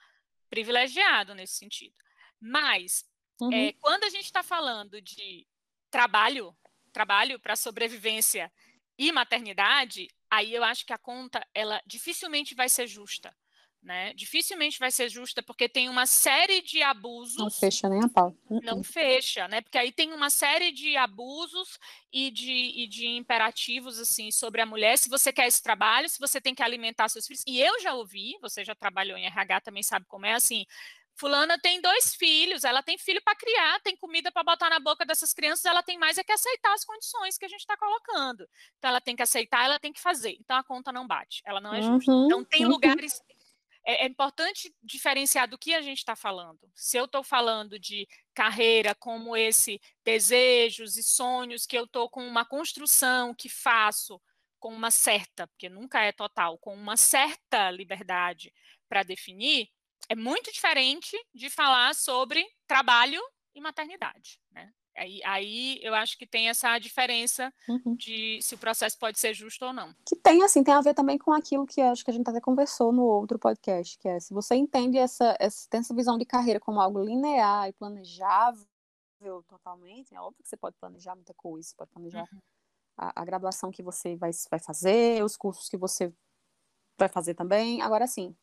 privilegiado 0.49 1.35
nesse 1.35 1.55
sentido. 1.55 1.95
Mas, 2.41 3.05
uhum. 3.41 3.53
é, 3.53 3.73
quando 3.75 4.05
a 4.05 4.09
gente 4.09 4.25
está 4.25 4.43
falando 4.43 5.03
de 5.03 5.47
trabalho, 5.91 6.57
trabalho 6.93 7.39
para 7.41 7.57
sobrevivência 7.57 8.51
e 8.97 9.11
maternidade, 9.11 10.09
aí 10.31 10.55
eu 10.55 10.63
acho 10.63 10.87
que 10.87 10.93
a 10.93 10.99
conta 10.99 11.45
ela 11.55 11.83
dificilmente 11.87 12.55
vai 12.55 12.69
ser 12.69 12.87
justa. 12.87 13.35
Né? 13.83 14.13
Dificilmente 14.13 14.79
vai 14.79 14.91
ser 14.91 15.09
justa 15.09 15.43
porque 15.43 15.67
tem 15.67 15.89
uma 15.89 16.05
série 16.05 16.61
de 16.61 16.83
abusos. 16.83 17.39
Não 17.39 17.51
fecha 17.51 17.89
nem 17.89 18.05
a 18.05 18.09
pau. 18.11 18.37
Não 18.63 18.77
uh 18.77 18.81
-uh. 18.81 18.85
fecha, 18.85 19.49
né? 19.49 19.63
Porque 19.63 19.79
aí 19.79 19.91
tem 19.91 20.13
uma 20.13 20.29
série 20.29 20.71
de 20.71 20.99
abusos 20.99 21.79
e 22.13 22.31
de, 22.31 22.53
e 22.53 22.87
de 22.87 23.07
imperativos 23.07 23.99
assim 23.99 24.31
sobre 24.31 24.61
a 24.61 24.67
mulher. 24.67 24.99
Se 24.99 25.09
você 25.09 25.33
quer 25.33 25.47
esse 25.47 25.63
trabalho, 25.63 26.11
se 26.11 26.19
você 26.19 26.43
tem 26.43 26.55
que 26.55 26.63
alimentar 26.63 27.09
seus 27.09 27.27
filhos. 27.27 27.43
E 27.47 27.59
eu 27.59 27.81
já 27.81 27.95
ouvi, 27.95 28.37
você 28.43 28.63
já 28.63 28.75
trabalhou 28.75 29.17
em 29.17 29.25
RH, 29.25 29.63
também 29.63 29.83
sabe 29.83 30.05
como 30.05 30.27
é 30.27 30.35
assim. 30.35 30.67
Fulana 31.21 31.59
tem 31.59 31.83
dois 31.83 32.15
filhos, 32.15 32.65
ela 32.65 32.83
tem 32.83 32.97
filho 32.97 33.21
para 33.23 33.37
criar, 33.37 33.79
tem 33.81 33.95
comida 33.95 34.33
para 34.33 34.43
botar 34.43 34.71
na 34.71 34.81
boca 34.81 35.05
dessas 35.05 35.35
crianças, 35.35 35.67
ela 35.67 35.83
tem 35.83 35.99
mais 35.99 36.17
é 36.17 36.25
que 36.25 36.33
aceitar 36.33 36.73
as 36.73 36.83
condições 36.83 37.37
que 37.37 37.45
a 37.45 37.49
gente 37.49 37.61
está 37.61 37.77
colocando. 37.77 38.49
Então 38.79 38.89
ela 38.89 39.03
tem 39.03 39.15
que 39.15 39.23
aceitar, 39.23 39.67
ela 39.67 39.79
tem 39.79 39.93
que 39.93 40.01
fazer. 40.01 40.39
Então 40.41 40.57
a 40.57 40.65
conta 40.65 40.91
não 40.91 41.07
bate, 41.07 41.43
ela 41.45 41.61
não 41.61 41.75
é 41.75 41.83
justa. 41.83 42.11
Uhum, 42.11 42.25
então 42.25 42.43
tem 42.43 42.65
uhum. 42.65 42.71
lugares 42.71 43.21
é, 43.85 44.05
é, 44.05 44.07
importante 44.07 44.75
diferenciar 44.83 45.47
do 45.47 45.59
que 45.59 45.75
a 45.75 45.83
gente 45.83 45.99
está 45.99 46.17
falando. 46.17 46.59
Se 46.75 46.97
eu 46.97 47.05
estou 47.05 47.23
falando 47.23 47.79
de 47.79 48.09
carreira 48.33 48.95
como 48.95 49.37
esse 49.37 49.79
desejos 50.03 50.97
e 50.97 51.03
sonhos 51.03 51.67
que 51.67 51.77
eu 51.77 51.85
estou 51.85 52.09
com 52.09 52.27
uma 52.27 52.47
construção 52.47 53.35
que 53.35 53.51
faço 53.51 54.19
com 54.59 54.73
uma 54.73 54.91
certa, 54.91 55.47
porque 55.49 55.69
nunca 55.69 56.01
é 56.03 56.13
total, 56.13 56.57
com 56.57 56.75
uma 56.75 56.97
certa 56.97 57.71
liberdade 57.71 58.55
para 58.89 59.03
definir, 59.03 59.71
é 60.11 60.17
muito 60.17 60.53
diferente 60.53 61.17
de 61.33 61.49
falar 61.49 61.95
sobre 61.95 62.45
trabalho 62.67 63.23
e 63.55 63.61
maternidade, 63.61 64.41
né? 64.51 64.73
Aí, 64.97 65.21
aí 65.25 65.79
eu 65.83 65.95
acho 65.95 66.19
que 66.19 66.27
tem 66.27 66.49
essa 66.49 66.77
diferença 66.79 67.55
uhum. 67.69 67.95
de 67.95 68.41
se 68.43 68.57
o 68.57 68.59
processo 68.59 68.99
pode 68.99 69.21
ser 69.21 69.33
justo 69.33 69.65
ou 69.65 69.73
não. 69.73 69.95
Que 70.05 70.17
tem, 70.17 70.43
assim, 70.43 70.65
tem 70.65 70.75
a 70.75 70.81
ver 70.81 70.95
também 70.95 71.17
com 71.17 71.33
aquilo 71.33 71.65
que 71.65 71.81
acho 71.81 72.05
que 72.05 72.11
a 72.11 72.15
gente 72.15 72.29
até 72.29 72.41
conversou 72.41 72.93
no 72.93 73.05
outro 73.05 73.39
podcast, 73.39 73.97
que 73.97 74.09
é 74.09 74.19
se 74.19 74.35
você 74.35 74.57
entende 74.57 74.99
essa, 74.99 75.37
essa, 75.39 75.69
tem 75.71 75.79
essa 75.79 75.95
visão 75.95 76.19
de 76.19 76.27
carreira 76.27 76.59
como 76.59 76.81
algo 76.81 77.03
linear 77.03 77.69
e 77.69 77.73
planejável 77.73 78.67
totalmente, 79.47 80.15
é 80.15 80.21
óbvio 80.21 80.43
que 80.43 80.49
você 80.49 80.57
pode 80.57 80.77
planejar 80.79 81.15
muita 81.15 81.35
coisa, 81.35 81.69
você 81.69 81.77
pode 81.77 81.91
planejar 81.91 82.27
uhum. 82.33 82.41
a, 82.97 83.23
a, 83.23 83.25
graduação 83.25 83.71
que 83.71 83.83
você 83.83 84.17
vai, 84.17 84.31
vai 84.51 84.59
fazer, 84.59 85.23
os 85.23 85.37
cursos 85.37 85.69
que 85.69 85.77
você 85.77 86.13
vai 86.99 87.09
fazer 87.09 87.35
também. 87.35 87.81
Agora, 87.81 88.07
sim, 88.07 88.35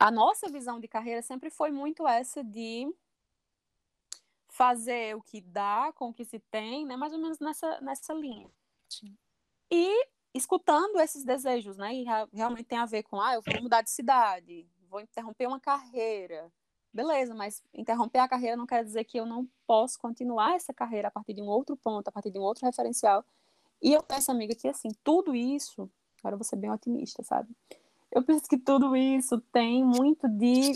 a 0.00 0.10
nossa 0.10 0.48
visão 0.48 0.80
de 0.80 0.88
carreira 0.88 1.20
sempre 1.20 1.50
foi 1.50 1.70
muito 1.70 2.08
essa 2.08 2.42
de 2.42 2.90
fazer 4.48 5.14
o 5.14 5.20
que 5.20 5.42
dá 5.42 5.92
com 5.92 6.08
o 6.08 6.14
que 6.14 6.24
se 6.24 6.38
tem, 6.50 6.86
né? 6.86 6.96
Mais 6.96 7.12
ou 7.12 7.18
menos 7.18 7.38
nessa, 7.38 7.78
nessa 7.82 8.14
linha. 8.14 8.50
Sim. 8.88 9.14
E 9.70 10.08
escutando 10.32 10.98
esses 10.98 11.22
desejos, 11.22 11.76
né? 11.76 11.94
E 11.94 12.04
realmente 12.32 12.64
tem 12.64 12.78
a 12.78 12.86
ver 12.86 13.02
com, 13.02 13.20
ah, 13.20 13.34
eu 13.34 13.42
vou 13.42 13.62
mudar 13.62 13.82
de 13.82 13.90
cidade, 13.90 14.66
vou 14.88 15.00
interromper 15.00 15.46
uma 15.46 15.60
carreira. 15.60 16.50
Beleza, 16.92 17.34
mas 17.34 17.62
interromper 17.74 18.20
a 18.20 18.28
carreira 18.28 18.56
não 18.56 18.66
quer 18.66 18.82
dizer 18.82 19.04
que 19.04 19.20
eu 19.20 19.26
não 19.26 19.46
posso 19.66 19.98
continuar 19.98 20.56
essa 20.56 20.72
carreira 20.72 21.08
a 21.08 21.10
partir 21.10 21.34
de 21.34 21.42
um 21.42 21.46
outro 21.46 21.76
ponto, 21.76 22.08
a 22.08 22.12
partir 22.12 22.30
de 22.30 22.38
um 22.38 22.42
outro 22.42 22.64
referencial. 22.64 23.22
E 23.82 23.92
eu 23.92 24.02
penso, 24.02 24.30
amiga, 24.30 24.54
que 24.54 24.66
assim, 24.66 24.88
tudo 25.04 25.34
isso, 25.34 25.90
agora 26.18 26.34
eu 26.34 26.38
vou 26.38 26.44
ser 26.44 26.56
bem 26.56 26.70
otimista, 26.70 27.22
sabe? 27.22 27.54
Eu 28.10 28.22
penso 28.22 28.48
que 28.48 28.58
tudo 28.58 28.96
isso 28.96 29.40
tem 29.52 29.84
muito 29.84 30.28
de 30.28 30.72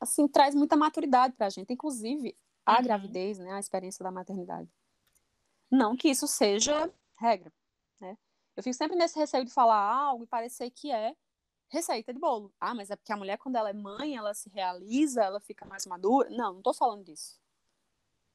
assim, 0.00 0.28
traz 0.28 0.54
muita 0.54 0.76
maturidade 0.76 1.34
pra 1.34 1.50
gente. 1.50 1.72
Inclusive, 1.72 2.36
a 2.64 2.76
uhum. 2.76 2.82
gravidez, 2.82 3.38
né, 3.38 3.52
a 3.52 3.60
experiência 3.60 4.02
da 4.02 4.10
maternidade. 4.10 4.68
Não 5.70 5.96
que 5.96 6.08
isso 6.08 6.26
seja 6.26 6.90
regra, 7.18 7.52
né? 8.00 8.16
Eu 8.56 8.62
fico 8.62 8.76
sempre 8.76 8.96
nesse 8.96 9.18
receio 9.18 9.44
de 9.44 9.52
falar 9.52 9.76
algo 9.76 10.24
e 10.24 10.26
parecer 10.26 10.70
que 10.70 10.90
é 10.90 11.14
receita 11.68 12.12
de 12.12 12.20
bolo. 12.20 12.52
Ah, 12.60 12.74
mas 12.74 12.90
é 12.90 12.96
porque 12.96 13.12
a 13.12 13.16
mulher, 13.16 13.36
quando 13.36 13.56
ela 13.56 13.70
é 13.70 13.72
mãe, 13.72 14.16
ela 14.16 14.32
se 14.32 14.48
realiza, 14.48 15.22
ela 15.22 15.40
fica 15.40 15.64
mais 15.66 15.84
madura. 15.86 16.30
Não, 16.30 16.54
não 16.54 16.62
tô 16.62 16.72
falando 16.72 17.04
disso. 17.04 17.40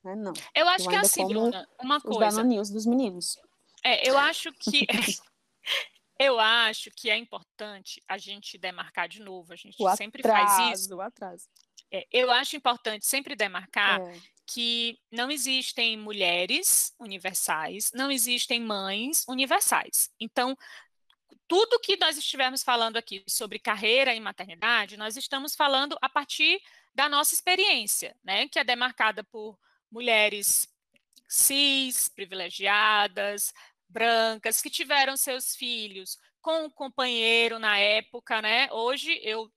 Né? 0.03 0.15
Não. 0.15 0.33
Eu 0.53 0.67
acho 0.67 0.85
eu 0.85 0.89
que 0.89 0.95
é 0.95 0.99
assim, 0.99 1.27
Bruna, 1.27 1.67
uma 1.81 2.01
coisa. 2.01 2.43
Os 2.43 2.69
dos 2.69 2.85
meninos. 2.85 3.39
É, 3.83 4.09
eu 4.09 4.17
acho 4.17 4.51
que. 4.53 4.85
eu 6.19 6.37
acho 6.37 6.91
que 6.91 7.09
é 7.09 7.17
importante 7.17 8.03
a 8.05 8.17
gente 8.17 8.57
demarcar 8.57 9.07
de 9.07 9.21
novo. 9.21 9.53
A 9.53 9.55
gente 9.55 9.77
sempre 9.95 10.21
faz 10.21 10.81
isso. 10.81 10.93
O 10.93 11.01
atraso. 11.01 11.47
É, 11.89 12.05
eu 12.11 12.29
acho 12.29 12.57
importante 12.57 13.05
sempre 13.05 13.35
demarcar 13.35 14.01
é. 14.01 14.19
que 14.45 14.99
não 15.09 15.31
existem 15.31 15.97
mulheres 15.97 16.93
universais, 16.99 17.91
não 17.93 18.11
existem 18.11 18.61
mães 18.61 19.25
universais. 19.27 20.11
Então, 20.19 20.57
tudo 21.47 21.79
que 21.79 21.97
nós 21.97 22.17
estivermos 22.17 22.63
falando 22.63 22.97
aqui 22.97 23.23
sobre 23.27 23.57
carreira 23.57 24.13
e 24.13 24.19
maternidade, 24.19 24.97
nós 24.97 25.15
estamos 25.15 25.55
falando 25.55 25.97
a 26.01 26.09
partir 26.09 26.61
da 26.93 27.07
nossa 27.07 27.33
experiência, 27.33 28.15
né, 28.23 28.47
que 28.49 28.59
é 28.59 28.63
demarcada 28.63 29.23
por 29.23 29.57
mulheres 29.89 30.67
cis, 31.27 32.09
privilegiadas, 32.09 33.53
brancas, 33.89 34.61
que 34.61 34.69
tiveram 34.69 35.17
seus 35.17 35.55
filhos 35.55 36.17
com 36.41 36.65
o 36.65 36.71
companheiro 36.71 37.59
na 37.59 37.77
época, 37.77 38.41
né? 38.41 38.71
Hoje 38.71 39.19
eu 39.23 39.51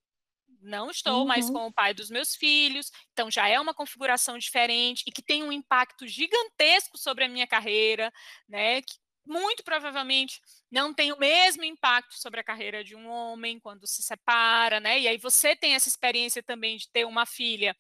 não 0.61 0.91
estou 0.91 1.21
uhum. 1.21 1.27
mais 1.27 1.51
com 1.51 1.67
o 1.67 1.73
pai 1.73 1.93
dos 1.93 2.09
meus 2.09 2.35
filhos, 2.35 2.91
então 3.13 3.31
já 3.31 3.49
é 3.49 3.59
uma 3.61 3.75
configuração 3.75 4.39
diferente 4.39 5.03
e 5.07 5.13
que 5.13 5.23
tem 5.23 5.43
um 5.43 5.53
impacto 5.53 6.07
gigantesco 6.07 6.97
sobre 6.97 7.25
a 7.25 7.29
minha 7.29 7.47
carreira, 7.47 8.13
né? 8.49 8.81
Que 8.83 8.95
muito 9.25 9.63
provavelmente 9.63 10.41
não 10.71 10.93
tem 10.93 11.13
o 11.13 11.19
mesmo 11.19 11.63
impacto 11.65 12.15
sobre 12.15 12.41
a 12.41 12.45
carreira 12.45 12.83
de 12.83 12.97
um 12.97 13.09
homem 13.09 13.61
quando 13.61 13.87
se 13.87 14.03
separa, 14.03 14.81
né? 14.81 14.99
E 15.01 15.09
aí 15.09 15.19
você 15.19 15.55
tem 15.55 15.75
essa 15.75 15.89
experiência 15.89 16.43
também 16.43 16.77
de 16.77 16.89
ter 16.91 17.05
uma 17.05 17.27
filha 17.27 17.77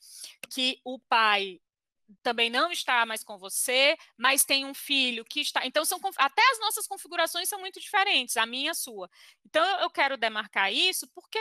que 0.51 0.81
o 0.85 0.99
pai 0.99 1.61
também 2.23 2.51
não 2.51 2.71
está 2.71 3.05
mais 3.07 3.23
com 3.23 3.39
você, 3.39 3.97
mas 4.17 4.45
tem 4.45 4.65
um 4.65 4.75
filho 4.75 5.25
que 5.25 5.41
está. 5.41 5.65
Então, 5.67 5.85
são 5.85 6.01
até 6.17 6.43
as 6.53 6.61
nossas 6.61 6.87
configurações 6.87 7.49
são 7.49 7.61
muito 7.61 7.81
diferentes, 7.81 8.37
a 8.37 8.47
minha 8.47 8.67
e 8.67 8.71
a 8.71 8.75
sua. 8.75 9.11
Então, 9.47 9.65
eu 9.81 9.91
quero 9.91 10.17
demarcar 10.17 10.73
isso 10.73 11.07
porque 11.15 11.39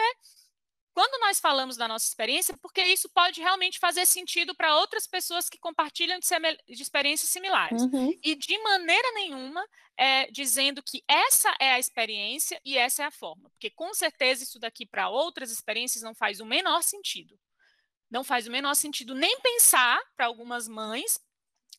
quando 0.94 1.22
nós 1.22 1.40
falamos 1.40 1.78
da 1.78 1.88
nossa 1.88 2.06
experiência, 2.06 2.56
porque 2.58 2.84
isso 2.84 3.10
pode 3.10 3.40
realmente 3.40 3.80
fazer 3.80 4.06
sentido 4.06 4.54
para 4.54 4.76
outras 4.76 5.08
pessoas 5.08 5.50
que 5.50 5.58
compartilham 5.58 6.20
de, 6.20 6.28
de 6.76 6.82
experiências 6.82 7.30
similares. 7.30 7.82
Uhum. 7.84 8.14
E 8.24 8.36
de 8.36 8.58
maneira 8.60 9.12
nenhuma 9.14 9.66
é, 9.98 10.30
dizendo 10.32 10.84
que 10.84 11.04
essa 11.08 11.56
é 11.60 11.72
a 11.72 11.80
experiência 11.80 12.60
e 12.66 12.78
essa 12.78 13.04
é 13.04 13.06
a 13.06 13.12
forma. 13.12 13.50
Porque 13.52 13.70
com 13.70 13.94
certeza 13.94 14.44
isso 14.44 14.60
daqui 14.60 14.86
para 14.86 15.10
outras 15.10 15.52
experiências 15.52 16.04
não 16.04 16.14
faz 16.14 16.40
o 16.40 16.46
menor 16.46 16.84
sentido. 16.84 17.40
Não 18.12 18.24
faz 18.24 18.46
o 18.46 18.52
menor 18.52 18.76
sentido 18.76 19.16
nem 19.16 19.40
pensar 19.40 20.00
para 20.16 20.28
algumas 20.28 20.68
mães, 20.68 21.18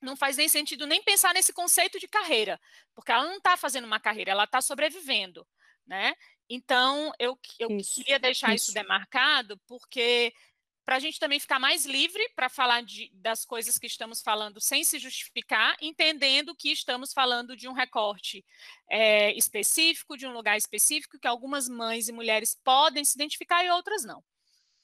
não 0.01 0.17
faz 0.17 0.37
nem 0.37 0.49
sentido 0.49 0.87
nem 0.87 1.03
pensar 1.03 1.33
nesse 1.35 1.53
conceito 1.53 2.01
de 2.01 2.09
carreira, 2.09 2.61
porque 2.95 3.13
ela 3.13 3.25
não 3.25 3.37
está 3.37 3.57
fazendo 3.57 3.85
uma 3.85 4.01
carreira, 4.01 4.33
ela 4.33 4.45
está 4.45 4.61
sobrevivendo. 4.61 5.47
Né? 5.87 6.15
Então, 6.49 7.13
eu, 7.19 7.39
eu 7.59 7.71
isso, 7.77 7.97
queria 7.97 8.19
deixar 8.19 8.55
isso. 8.55 8.71
isso 8.71 8.75
demarcado, 8.75 9.59
porque 9.67 10.33
para 10.85 10.97
a 10.97 10.99
gente 10.99 11.19
também 11.19 11.39
ficar 11.39 11.59
mais 11.59 11.87
livre 11.87 12.29
para 12.35 12.49
falar 12.49 12.83
de, 12.83 13.11
das 13.15 13.45
coisas 13.45 13.79
que 13.79 13.87
estamos 13.87 14.21
falando 14.21 14.61
sem 14.61 14.83
se 14.83 14.99
justificar, 14.99 15.77
entendendo 15.81 16.57
que 16.57 16.73
estamos 16.73 17.13
falando 17.13 17.57
de 17.57 17.69
um 17.69 17.73
recorte 17.73 18.45
é, 18.91 19.33
específico, 19.37 20.17
de 20.17 20.27
um 20.27 20.33
lugar 20.33 20.57
específico, 20.57 21.19
que 21.19 21.29
algumas 21.29 21.69
mães 21.69 22.09
e 22.09 22.13
mulheres 22.13 22.59
podem 22.65 23.05
se 23.05 23.17
identificar 23.17 23.65
e 23.65 23.71
outras 23.71 24.05
não. 24.05 24.25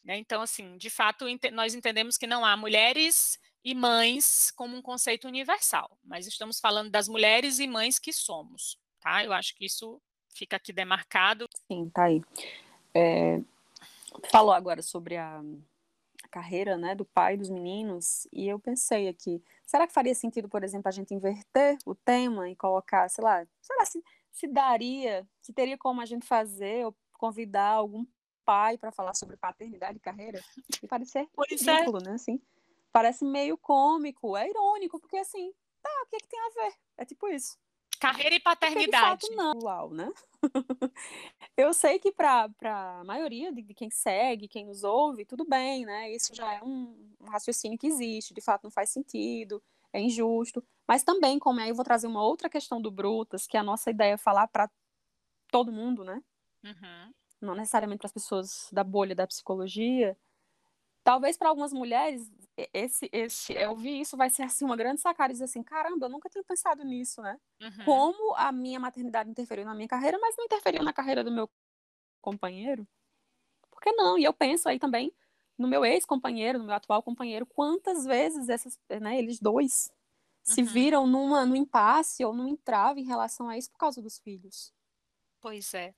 Né? 0.09 0.16
Então, 0.16 0.40
assim, 0.40 0.79
de 0.79 0.88
fato, 0.88 1.27
nós 1.53 1.75
entendemos 1.75 2.16
que 2.16 2.27
não 2.27 2.42
há 2.42 2.57
mulheres 2.57 3.38
e 3.62 3.75
mães 3.75 4.51
como 4.53 4.75
um 4.75 4.81
conceito 4.81 5.29
universal, 5.29 5.99
mas 6.03 6.27
estamos 6.27 6.59
falando 6.59 6.90
das 6.90 7.09
mulheres 7.09 7.59
e 7.59 7.66
mães 7.66 7.99
que 7.99 8.11
somos. 8.11 8.79
Tá? 9.01 9.23
Eu 9.23 9.35
acho 9.35 9.55
que 9.55 9.66
isso 9.66 10.01
fica 10.35 10.57
aqui 10.57 10.73
demarcado. 10.73 11.47
Sim, 11.71 11.90
tá 11.90 12.05
aí. 12.05 12.23
É, 12.94 13.38
falou 14.31 14.55
agora 14.55 14.81
sobre 14.81 15.18
a, 15.18 15.42
a, 16.25 16.29
carreira 16.31 16.79
né, 16.79 16.94
do 16.94 17.05
pai 17.05 17.37
dos 17.37 17.51
meninos, 17.51 18.27
e 18.33 18.49
eu 18.49 18.59
pensei 18.59 19.09
aqui, 19.09 19.44
será 19.66 19.87
que 19.87 19.92
faria 19.92 20.14
sentido, 20.14 20.49
por 20.49 20.64
exemplo, 20.64 20.88
a 20.88 20.92
gente 20.92 21.12
inverter 21.12 21.77
o 21.85 21.94
tema 21.94 22.49
e 22.49 22.57
colocar, 22.57 23.11
sei 23.11 23.23
lá, 23.23 23.47
será 23.61 23.85
se, 23.85 24.03
se 24.33 24.47
daria, 24.47 25.29
se 25.42 25.53
teria 25.53 25.77
como 25.77 26.01
a 26.01 26.07
gente 26.07 26.27
fazer 26.27 26.87
ou 26.87 26.97
convidar 27.12 27.73
algum 27.73 28.07
pai 28.48 28.78
para 28.78 28.90
falar 28.90 29.12
sobre 29.12 29.37
paternidade 29.37 29.98
e 29.98 30.00
carreira? 30.00 30.42
E 30.82 30.88
parecer 30.88 31.28
pois 31.34 31.66
é. 31.66 31.72
ridículo, 31.72 31.98
é. 31.98 32.04
né? 32.04 32.12
Assim, 32.14 32.40
parece 32.90 33.22
meio 33.22 33.58
cômico, 33.58 34.38
é 34.38 34.48
irônico, 34.48 34.98
porque 34.98 35.18
assim, 35.18 35.52
tá, 35.82 35.90
o 36.02 36.06
que, 36.08 36.16
é 36.16 36.18
que 36.18 36.28
tem 36.28 36.40
a 36.40 36.48
ver? 36.48 36.74
É 36.96 37.04
tipo 37.04 37.28
isso. 37.28 37.58
Carreira 38.00 38.34
e 38.34 38.40
paternidade. 38.40 39.20
Porque, 39.20 39.34
de 39.34 39.37
fato, 39.37 39.58
não. 39.58 39.64
Uau, 39.64 39.92
né? 39.92 40.11
eu 41.58 41.74
sei 41.74 41.98
que 41.98 42.11
para 42.11 42.48
a 42.62 43.04
maioria 43.04 43.52
de, 43.52 43.61
de, 43.61 43.74
quem 43.74 43.90
segue, 43.90 44.48
quem 44.48 44.64
nos 44.64 44.82
ouve, 44.82 45.26
tudo 45.26 45.44
bem, 45.44 45.84
né? 45.84 46.11
Isso 46.11 46.34
já 46.34 46.54
é 46.54 46.62
um, 46.62 47.14
um, 47.20 47.28
raciocínio 47.28 47.76
que 47.76 47.88
existe, 47.88 48.32
de 48.32 48.40
fato 48.40 48.64
não 48.64 48.70
faz 48.70 48.88
sentido, 48.88 49.62
é 49.92 50.00
injusto. 50.00 50.64
Mas 50.87 51.02
também, 51.02 51.38
como 51.38 51.61
aí 51.61 51.68
eu 51.68 51.74
vou 51.74 51.84
trazer 51.84 52.06
uma 52.06 52.22
outra 52.22 52.48
questão 52.48 52.80
do 52.80 52.90
Brutas, 52.90 53.46
que 53.46 53.58
a 53.58 53.62
nossa 53.62 53.90
ideia 53.90 54.14
é 54.14 54.16
falar 54.16 54.46
para 54.46 54.70
todo 55.50 55.70
mundo, 55.70 56.02
né? 56.02 56.22
Uhum. 56.64 57.12
Não 57.40 57.55
necessariamente 57.55 57.98
para 57.98 58.07
as 58.07 58.12
pessoas 58.12 58.68
da 58.72 58.83
bolha 58.83 59.14
da 59.14 59.27
psicologia. 59.27 60.16
Talvez 61.05 61.37
para 61.37 61.48
algumas 61.48 61.72
mulheres 61.72 62.31
esse, 62.72 63.09
esse, 63.12 63.53
eu 63.53 63.77
vi 63.77 64.01
isso, 64.01 64.16
vai 64.16 64.31
ser 64.31 64.42
assim 64.42 64.64
uma 64.64 64.77
grande 64.77 65.01
sacada, 65.01 65.33
dizer 65.33 65.44
assim, 65.44 65.62
caramba, 65.62 66.07
eu 66.07 66.11
nunca 66.11 66.29
tinha 66.29 66.42
pensado 66.42 66.83
nisso, 66.85 67.22
né? 67.22 67.38
Uhum. 67.61 67.85
Como 67.85 68.35
a 68.35 68.51
minha 68.51 68.81
maternidade 68.81 69.31
interferiu 69.31 69.64
na 69.64 69.74
minha 69.74 69.88
carreira, 69.88 70.18
mas 70.18 70.37
não 70.37 70.44
interferiu 70.44 70.83
na 70.83 70.92
carreira 70.92 71.22
do 71.22 71.31
meu 71.31 71.48
companheiro? 72.20 72.87
Por 73.70 73.81
que 73.81 73.92
não? 73.92 74.18
E 74.18 74.24
eu 74.24 74.33
penso 74.33 74.68
aí 74.68 74.79
também 74.79 75.12
no 75.57 75.68
meu 75.68 75.85
ex-companheiro, 75.85 76.59
no 76.59 76.64
meu 76.64 76.74
atual 76.74 77.03
companheiro, 77.03 77.46
quantas 77.46 78.05
vezes 78.05 78.48
essas, 78.48 78.79
né, 79.01 79.18
eles 79.18 79.40
dois 79.40 79.90
se 80.42 80.62
uhum. 80.62 80.66
viram 80.66 81.07
numa, 81.07 81.44
num 81.44 81.57
impasse 81.57 82.24
ou 82.24 82.33
num 82.33 82.48
entrave 82.48 83.01
em 83.01 83.07
relação 83.07 83.48
a 83.48 83.59
isso 83.59 83.70
por 83.70 83.79
causa 83.79 84.01
dos 84.01 84.18
filhos. 84.18 84.72
Pois 85.40 85.74
é. 85.74 85.94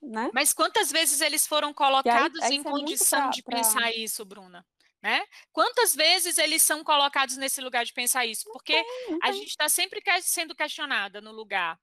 Né? 0.00 0.30
Mas 0.32 0.52
quantas 0.52 0.90
vezes 0.90 1.20
eles 1.20 1.46
foram 1.46 1.74
colocados 1.74 2.40
aí, 2.42 2.52
aí 2.52 2.56
em 2.56 2.62
condição 2.62 3.22
pra, 3.22 3.30
de 3.30 3.42
pra... 3.42 3.56
pensar 3.56 3.92
isso, 3.92 4.24
Bruna? 4.24 4.64
Né? 5.02 5.24
Quantas 5.52 5.94
vezes 5.94 6.38
eles 6.38 6.62
são 6.62 6.82
colocados 6.82 7.36
nesse 7.36 7.60
lugar 7.60 7.84
de 7.84 7.92
pensar 7.92 8.26
isso? 8.26 8.44
Porque 8.52 8.76
não 8.76 8.84
tem, 8.84 9.10
não 9.10 9.18
tem. 9.20 9.30
a 9.30 9.32
gente 9.32 9.48
está 9.48 9.68
sempre 9.68 10.02
sendo 10.22 10.54
questionada 10.54 11.20
no 11.20 11.30
lugar 11.30 11.78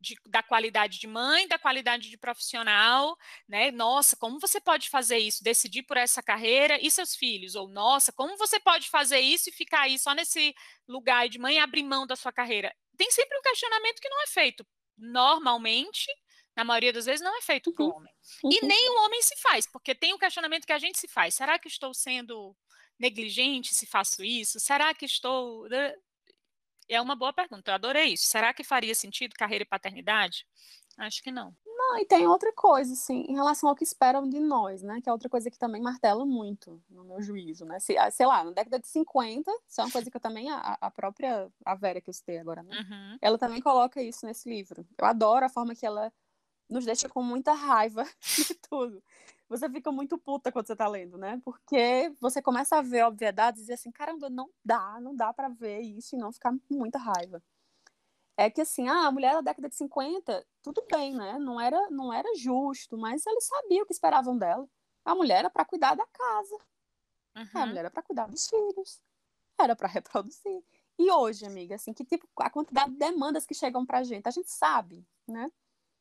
de, 0.00 0.14
da 0.26 0.42
qualidade 0.42 0.98
de 0.98 1.06
mãe, 1.06 1.46
da 1.46 1.58
qualidade 1.58 2.08
de 2.08 2.16
profissional, 2.16 3.16
né? 3.48 3.70
Nossa, 3.70 4.16
como 4.16 4.40
você 4.40 4.60
pode 4.60 4.88
fazer 4.88 5.18
isso, 5.18 5.44
decidir 5.44 5.82
por 5.82 5.96
essa 5.96 6.22
carreira 6.22 6.78
e 6.80 6.90
seus 6.90 7.14
filhos? 7.14 7.54
Ou, 7.54 7.68
nossa, 7.68 8.12
como 8.12 8.36
você 8.36 8.58
pode 8.58 8.88
fazer 8.88 9.20
isso 9.20 9.50
e 9.50 9.52
ficar 9.52 9.82
aí 9.82 9.98
só 9.98 10.14
nesse 10.14 10.54
lugar 10.88 11.28
de 11.28 11.38
mãe 11.38 11.56
e 11.56 11.58
abrir 11.58 11.82
mão 11.82 12.06
da 12.06 12.16
sua 12.16 12.32
carreira? 12.32 12.74
Tem 12.96 13.10
sempre 13.10 13.36
um 13.38 13.42
questionamento 13.42 14.00
que 14.00 14.08
não 14.08 14.22
é 14.22 14.26
feito 14.26 14.66
normalmente, 14.96 16.06
na 16.56 16.64
maioria 16.64 16.92
das 16.92 17.06
vezes, 17.06 17.20
não 17.20 17.36
é 17.36 17.42
feito 17.42 17.72
para 17.72 17.84
o 17.84 17.88
uhum. 17.88 17.96
homem. 17.96 18.12
E 18.44 18.60
uhum. 18.60 18.68
nem 18.68 18.90
o 18.90 19.04
homem 19.04 19.22
se 19.22 19.36
faz, 19.36 19.66
porque 19.70 19.94
tem 19.94 20.12
o 20.12 20.16
um 20.16 20.18
questionamento 20.18 20.66
que 20.66 20.72
a 20.72 20.78
gente 20.78 20.98
se 20.98 21.08
faz. 21.08 21.34
Será 21.34 21.58
que 21.58 21.68
estou 21.68 21.94
sendo 21.94 22.56
negligente 22.98 23.74
se 23.74 23.86
faço 23.86 24.22
isso? 24.22 24.60
Será 24.60 24.92
que 24.92 25.04
estou 25.04 25.66
é 26.88 27.00
uma 27.00 27.14
boa 27.14 27.32
pergunta, 27.32 27.70
eu 27.70 27.74
adorei 27.76 28.14
isso. 28.14 28.26
Será 28.26 28.52
que 28.52 28.64
faria 28.64 28.94
sentido 28.94 29.34
carreira 29.34 29.62
e 29.62 29.66
paternidade? 29.66 30.44
Acho 30.98 31.22
que 31.22 31.30
não. 31.30 31.54
Não, 31.64 31.98
e 31.98 32.04
tem 32.04 32.26
outra 32.26 32.52
coisa, 32.52 32.92
assim, 32.92 33.24
em 33.28 33.34
relação 33.34 33.68
ao 33.68 33.74
que 33.74 33.82
esperam 33.82 34.28
de 34.28 34.38
nós, 34.38 34.82
né? 34.82 35.00
Que 35.00 35.08
é 35.08 35.12
outra 35.12 35.28
coisa 35.28 35.50
que 35.50 35.58
também 35.58 35.80
martela 35.80 36.26
muito, 36.26 36.82
no 36.90 37.04
meu 37.04 37.22
juízo, 37.22 37.64
né? 37.64 37.80
Se, 37.80 37.96
ah, 37.96 38.10
sei 38.10 38.26
lá, 38.26 38.44
na 38.44 38.50
década 38.50 38.78
de 38.78 38.86
50, 38.86 39.50
isso 39.66 39.80
é 39.80 39.84
uma 39.84 39.90
coisa 39.90 40.10
que 40.10 40.16
eu 40.16 40.20
também, 40.20 40.50
a, 40.50 40.76
a 40.80 40.90
própria, 40.90 41.50
a 41.64 41.74
Vera 41.74 42.00
que 42.00 42.10
eu 42.10 42.14
citei 42.14 42.38
agora, 42.38 42.62
né? 42.62 42.76
Uhum. 42.76 43.18
Ela 43.22 43.38
também 43.38 43.60
coloca 43.62 44.02
isso 44.02 44.26
nesse 44.26 44.48
livro. 44.48 44.86
Eu 44.98 45.06
adoro 45.06 45.46
a 45.46 45.48
forma 45.48 45.74
que 45.74 45.86
ela 45.86 46.12
nos 46.70 46.84
deixa 46.84 47.08
com 47.08 47.22
muita 47.22 47.52
raiva 47.52 48.04
de 48.20 48.54
tudo 48.54 49.02
você 49.50 49.68
fica 49.68 49.90
muito 49.90 50.16
puta 50.16 50.52
quando 50.52 50.68
você 50.68 50.76
tá 50.76 50.86
lendo, 50.86 51.18
né? 51.18 51.42
Porque 51.44 52.14
você 52.20 52.40
começa 52.40 52.78
a 52.78 52.82
ver 52.82 53.04
obviedades 53.04 53.58
e 53.58 53.62
dizer 53.64 53.74
assim, 53.74 53.90
caramba, 53.90 54.30
não 54.30 54.48
dá, 54.64 55.00
não 55.00 55.14
dá 55.14 55.32
para 55.32 55.48
ver 55.48 55.80
isso 55.80 56.14
e 56.14 56.18
não 56.18 56.32
ficar 56.32 56.52
com 56.52 56.74
muita 56.74 56.98
raiva. 56.98 57.42
É 58.36 58.48
que 58.48 58.60
assim, 58.60 58.88
ah, 58.88 59.08
a 59.08 59.10
mulher 59.10 59.34
da 59.34 59.40
década 59.40 59.68
de 59.68 59.74
50, 59.74 60.46
tudo 60.62 60.86
bem, 60.88 61.16
né? 61.16 61.36
Não 61.36 61.60
era, 61.60 61.90
não 61.90 62.12
era 62.12 62.32
justo, 62.36 62.96
mas 62.96 63.26
eles 63.26 63.44
sabiam 63.44 63.82
o 63.82 63.86
que 63.86 63.92
esperavam 63.92 64.38
dela. 64.38 64.68
A 65.04 65.16
mulher 65.16 65.40
era 65.40 65.50
para 65.50 65.64
cuidar 65.64 65.96
da 65.96 66.06
casa. 66.06 66.56
Uhum. 67.36 67.62
A 67.62 67.66
mulher 67.66 67.80
era 67.80 67.90
para 67.90 68.04
cuidar 68.04 68.28
dos 68.28 68.48
filhos. 68.48 69.02
Era 69.58 69.74
para 69.74 69.88
reproduzir. 69.90 70.62
E 70.96 71.10
hoje, 71.10 71.44
amiga, 71.44 71.74
assim, 71.74 71.92
que 71.92 72.04
tipo 72.04 72.28
a 72.36 72.48
quantidade 72.48 72.92
de 72.92 72.98
demandas 72.98 73.44
que 73.44 73.54
chegam 73.54 73.84
pra 73.84 74.04
gente, 74.04 74.28
a 74.28 74.30
gente 74.30 74.50
sabe, 74.50 75.04
né? 75.26 75.50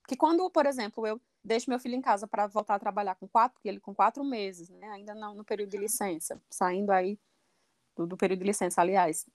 Que 0.10 0.18
quando, 0.18 0.50
por 0.50 0.66
exemplo, 0.66 1.06
eu 1.06 1.22
deixo 1.44 1.70
meu 1.70 1.80
filho 1.80 1.94
em 1.94 2.02
casa 2.02 2.28
para 2.28 2.48
voltar 2.48 2.74
a 2.74 2.80
trabalhar 2.80 3.14
com 3.14 3.28
quatro, 3.28 3.60
ele 3.64 3.80
com 3.80 3.94
quatro 3.94 4.24
meses, 4.24 4.68
né? 4.68 4.90
Ainda 4.90 5.14
não 5.14 5.36
no 5.36 5.46
período 5.46 5.70
de 5.70 5.78
licença, 5.78 6.42
saindo 6.50 6.90
aí 6.90 7.20
do, 7.96 8.08
do 8.08 8.18
período 8.18 8.40
de 8.40 8.46
licença, 8.46 8.82
aliás. 8.82 9.30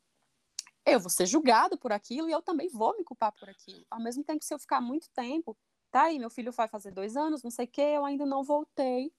Eu 0.85 0.99
vou 0.99 1.09
ser 1.09 1.27
julgado 1.27 1.79
por 1.79 1.93
aquilo 1.93 2.29
e 2.29 2.33
eu 2.33 2.43
também 2.43 2.69
vou 2.69 2.97
me 2.99 3.05
culpar 3.05 3.31
por 3.31 3.49
aquilo. 3.49 3.87
Ao 3.89 4.01
mesmo 4.01 4.25
tempo, 4.25 4.45
se 4.45 4.53
eu 4.53 4.59
ficar 4.59 4.81
muito 4.81 5.09
tempo, 5.11 5.57
tá 5.93 6.07
aí, 6.07 6.19
meu 6.19 6.29
filho 6.29 6.51
vai 6.51 6.67
fazer 6.67 6.91
dois 6.91 7.17
anos, 7.17 7.45
não 7.45 7.53
sei 7.53 7.67
o 7.67 7.69
quê, 7.69 7.93
eu 7.95 8.05
ainda 8.05 8.27
não 8.27 8.43
voltei 8.43 9.15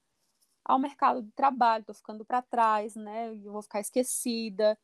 ao 0.65 0.77
mercado 0.77 1.23
de 1.23 1.31
trabalho, 1.31 1.85
tô 1.85 1.93
ficando 1.93 2.25
para 2.25 2.41
trás, 2.41 2.97
né? 2.97 3.29
Eu 3.29 3.53
vou 3.53 3.61
ficar 3.61 3.79
esquecida. 3.79 4.77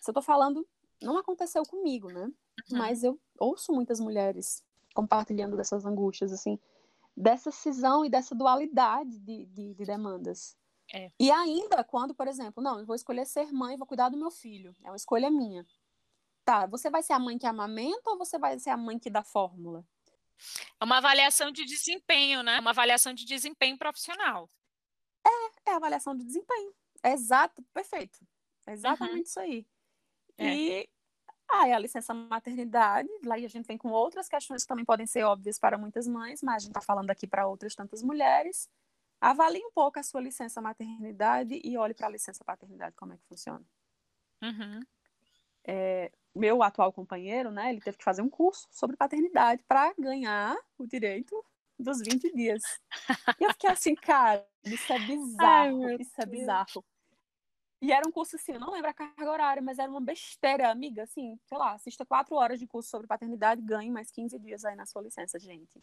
Se 0.00 0.08
eu 0.10 0.14
tô 0.14 0.22
falando, 0.22 0.66
não 1.02 1.18
aconteceu 1.18 1.64
comigo, 1.64 2.10
né? 2.10 2.24
Uhum. 2.24 2.78
Mas 2.78 3.04
eu 3.04 3.20
ouço 3.38 3.74
muitas 3.74 4.00
mulheres 4.00 4.64
compartilhando 4.94 5.56
dessas 5.56 5.84
angústias, 5.84 6.32
assim 6.32 6.58
dessa 7.16 7.50
cisão 7.50 8.04
e 8.04 8.10
dessa 8.10 8.34
dualidade 8.34 9.18
de, 9.18 9.46
de, 9.46 9.74
de 9.74 9.84
demandas. 9.84 10.56
É. 10.92 11.10
E 11.18 11.30
ainda 11.30 11.82
quando, 11.84 12.14
por 12.14 12.26
exemplo, 12.26 12.62
não, 12.62 12.78
eu 12.78 12.86
vou 12.86 12.96
escolher 12.96 13.26
ser 13.26 13.52
mãe, 13.52 13.76
vou 13.76 13.86
cuidar 13.86 14.08
do 14.08 14.16
meu 14.16 14.30
filho, 14.30 14.74
é 14.82 14.90
uma 14.90 14.96
escolha 14.96 15.30
minha. 15.30 15.66
Tá, 16.44 16.66
você 16.66 16.90
vai 16.90 17.02
ser 17.02 17.14
a 17.14 17.18
mãe 17.18 17.38
que 17.38 17.46
amamenta 17.46 18.10
ou 18.10 18.18
você 18.18 18.38
vai 18.38 18.58
ser 18.58 18.70
a 18.70 18.76
mãe 18.76 18.98
que 18.98 19.08
dá 19.08 19.22
fórmula? 19.22 19.84
É 20.78 20.84
uma 20.84 20.98
avaliação 20.98 21.50
de 21.50 21.64
desempenho, 21.64 22.42
né? 22.42 22.60
Uma 22.60 22.70
avaliação 22.70 23.14
de 23.14 23.24
desempenho 23.24 23.78
profissional. 23.78 24.50
É, 25.26 25.70
é 25.70 25.74
avaliação 25.74 26.14
de 26.14 26.22
desempenho. 26.22 26.74
É 27.02 27.12
exato, 27.12 27.62
perfeito. 27.72 28.18
É 28.66 28.72
exatamente 28.72 29.14
uhum. 29.14 29.22
isso 29.22 29.40
aí. 29.40 29.66
É. 30.36 30.54
E 30.54 30.88
ah, 31.50 31.68
é 31.68 31.72
a 31.72 31.78
licença 31.78 32.14
maternidade, 32.14 33.08
lá 33.24 33.34
a 33.34 33.38
gente 33.38 33.66
vem 33.66 33.78
com 33.78 33.90
outras 33.90 34.28
questões 34.28 34.62
que 34.62 34.68
também 34.68 34.84
podem 34.84 35.06
ser 35.06 35.24
óbvias 35.24 35.58
para 35.58 35.78
muitas 35.78 36.08
mães, 36.08 36.42
mas 36.42 36.56
a 36.56 36.58
gente 36.58 36.70
está 36.70 36.80
falando 36.80 37.10
aqui 37.10 37.26
para 37.26 37.46
outras 37.46 37.74
tantas 37.74 38.02
mulheres. 38.02 38.68
Avalie 39.20 39.64
um 39.64 39.70
pouco 39.72 39.98
a 39.98 40.02
sua 40.02 40.20
licença 40.20 40.60
maternidade 40.60 41.60
e 41.62 41.76
olhe 41.76 41.94
para 41.94 42.08
a 42.08 42.10
licença 42.10 42.44
paternidade, 42.44 42.96
como 42.96 43.12
é 43.12 43.16
que 43.16 43.24
funciona. 43.26 43.64
Uhum. 44.42 44.80
É, 45.66 46.12
meu 46.34 46.62
atual 46.62 46.92
companheiro, 46.92 47.50
né, 47.50 47.70
ele 47.70 47.80
teve 47.80 47.96
que 47.96 48.04
fazer 48.04 48.22
um 48.22 48.28
curso 48.28 48.66
sobre 48.70 48.96
paternidade 48.96 49.62
para 49.66 49.94
ganhar 49.98 50.56
o 50.76 50.86
direito 50.86 51.44
dos 51.78 52.00
20 52.00 52.32
dias. 52.34 52.62
E 53.40 53.44
eu 53.44 53.50
fiquei 53.50 53.70
assim, 53.70 53.94
cara, 53.94 54.46
isso 54.64 54.92
é 54.92 54.98
bizarro, 55.06 55.84
Ai, 55.86 55.96
isso 56.00 56.20
é 56.20 56.26
bizarro. 56.26 56.84
E 57.84 57.92
era 57.92 58.08
um 58.08 58.10
curso 58.10 58.36
assim, 58.36 58.52
eu 58.52 58.60
não 58.60 58.72
lembro 58.72 58.88
a 58.88 58.94
carga 58.94 59.30
horária, 59.30 59.62
mas 59.62 59.78
era 59.78 59.90
uma 59.90 60.00
besteira, 60.00 60.70
amiga, 60.70 61.02
assim, 61.02 61.38
sei 61.44 61.58
lá, 61.58 61.72
assista 61.72 62.06
quatro 62.06 62.34
horas 62.34 62.58
de 62.58 62.66
curso 62.66 62.88
sobre 62.88 63.06
paternidade, 63.06 63.60
ganhe 63.60 63.90
mais 63.90 64.10
15 64.10 64.38
dias 64.38 64.64
aí 64.64 64.74
na 64.74 64.86
sua 64.86 65.02
licença, 65.02 65.38
gente. 65.38 65.78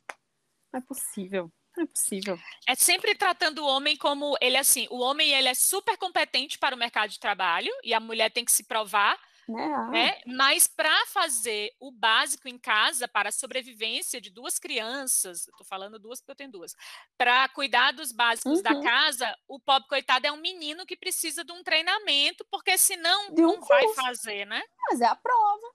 Não 0.74 0.80
é 0.80 0.82
possível. 0.82 1.52
Não 1.78 1.84
é 1.84 1.86
possível. 1.86 2.40
É 2.68 2.74
sempre 2.74 3.14
tratando 3.14 3.60
o 3.60 3.68
homem 3.68 3.96
como 3.96 4.36
ele 4.42 4.58
assim, 4.58 4.88
o 4.90 4.98
homem 4.98 5.32
ele 5.32 5.48
é 5.48 5.54
super 5.54 5.96
competente 5.96 6.58
para 6.58 6.76
o 6.76 6.80
mercado 6.80 7.12
de 7.12 7.20
trabalho 7.20 7.72
e 7.84 7.94
a 7.94 8.00
mulher 8.00 8.32
tem 8.32 8.44
que 8.44 8.52
se 8.52 8.64
provar 8.64 9.16
né? 9.48 9.90
né? 9.90 10.22
Mas 10.26 10.68
para 10.68 11.06
fazer 11.08 11.72
o 11.80 11.92
básico 11.92 12.48
em 12.48 12.58
casa, 12.58 13.08
para 13.08 13.30
a 13.30 13.32
sobrevivência 13.32 14.22
de 14.22 14.30
duas 14.30 14.60
crianças, 14.60 15.48
estou 15.48 15.66
falando 15.66 16.00
duas 16.00 16.20
porque 16.20 16.32
eu 16.32 16.36
tenho 16.36 16.52
duas, 16.52 16.76
para 17.18 17.48
cuidar 17.50 17.92
dos 17.92 18.12
básicos 18.12 18.58
uhum. 18.58 18.64
da 18.64 18.82
casa, 18.82 19.36
o 19.48 19.60
pobre 19.60 19.88
coitado 19.88 20.28
é 20.28 20.32
um 20.32 20.42
menino 20.42 20.86
que 20.86 20.96
precisa 20.96 21.44
de 21.44 21.52
um 21.52 21.64
treinamento, 21.64 22.46
porque 22.50 22.78
senão 22.78 23.30
um 23.30 23.36
não 23.36 23.56
curso. 23.56 23.68
vai 23.68 23.88
fazer, 23.94 24.46
né? 24.46 24.62
Mas 24.90 25.02
é 25.02 25.06
a 25.06 25.16
prova. 25.16 25.68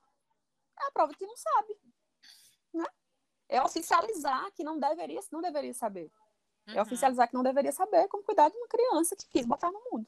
É 0.79 0.87
a 0.87 0.90
prova 0.90 1.14
que 1.14 1.26
não 1.26 1.37
sabe. 1.37 1.76
Né? 2.74 2.87
É 3.48 3.62
oficializar 3.62 4.50
que 4.52 4.64
não 4.64 4.79
deveria, 4.79 5.20
não 5.33 5.40
deveria 5.40 5.74
saber. 5.74 6.11
É 6.66 6.72
uhum. 6.72 6.79
É 6.79 6.83
oficializar 6.83 7.29
que 7.29 7.35
não 7.35 7.42
deveria 7.42 7.72
saber 7.72 8.09
como 8.09 8.24
cuidar 8.24 8.48
de 8.48 8.57
uma 8.57 8.68
criança 8.68 9.16
que 9.16 9.29
quis 9.29 9.46
botar 9.46 9.70
no 9.70 9.81
mundo. 9.90 10.07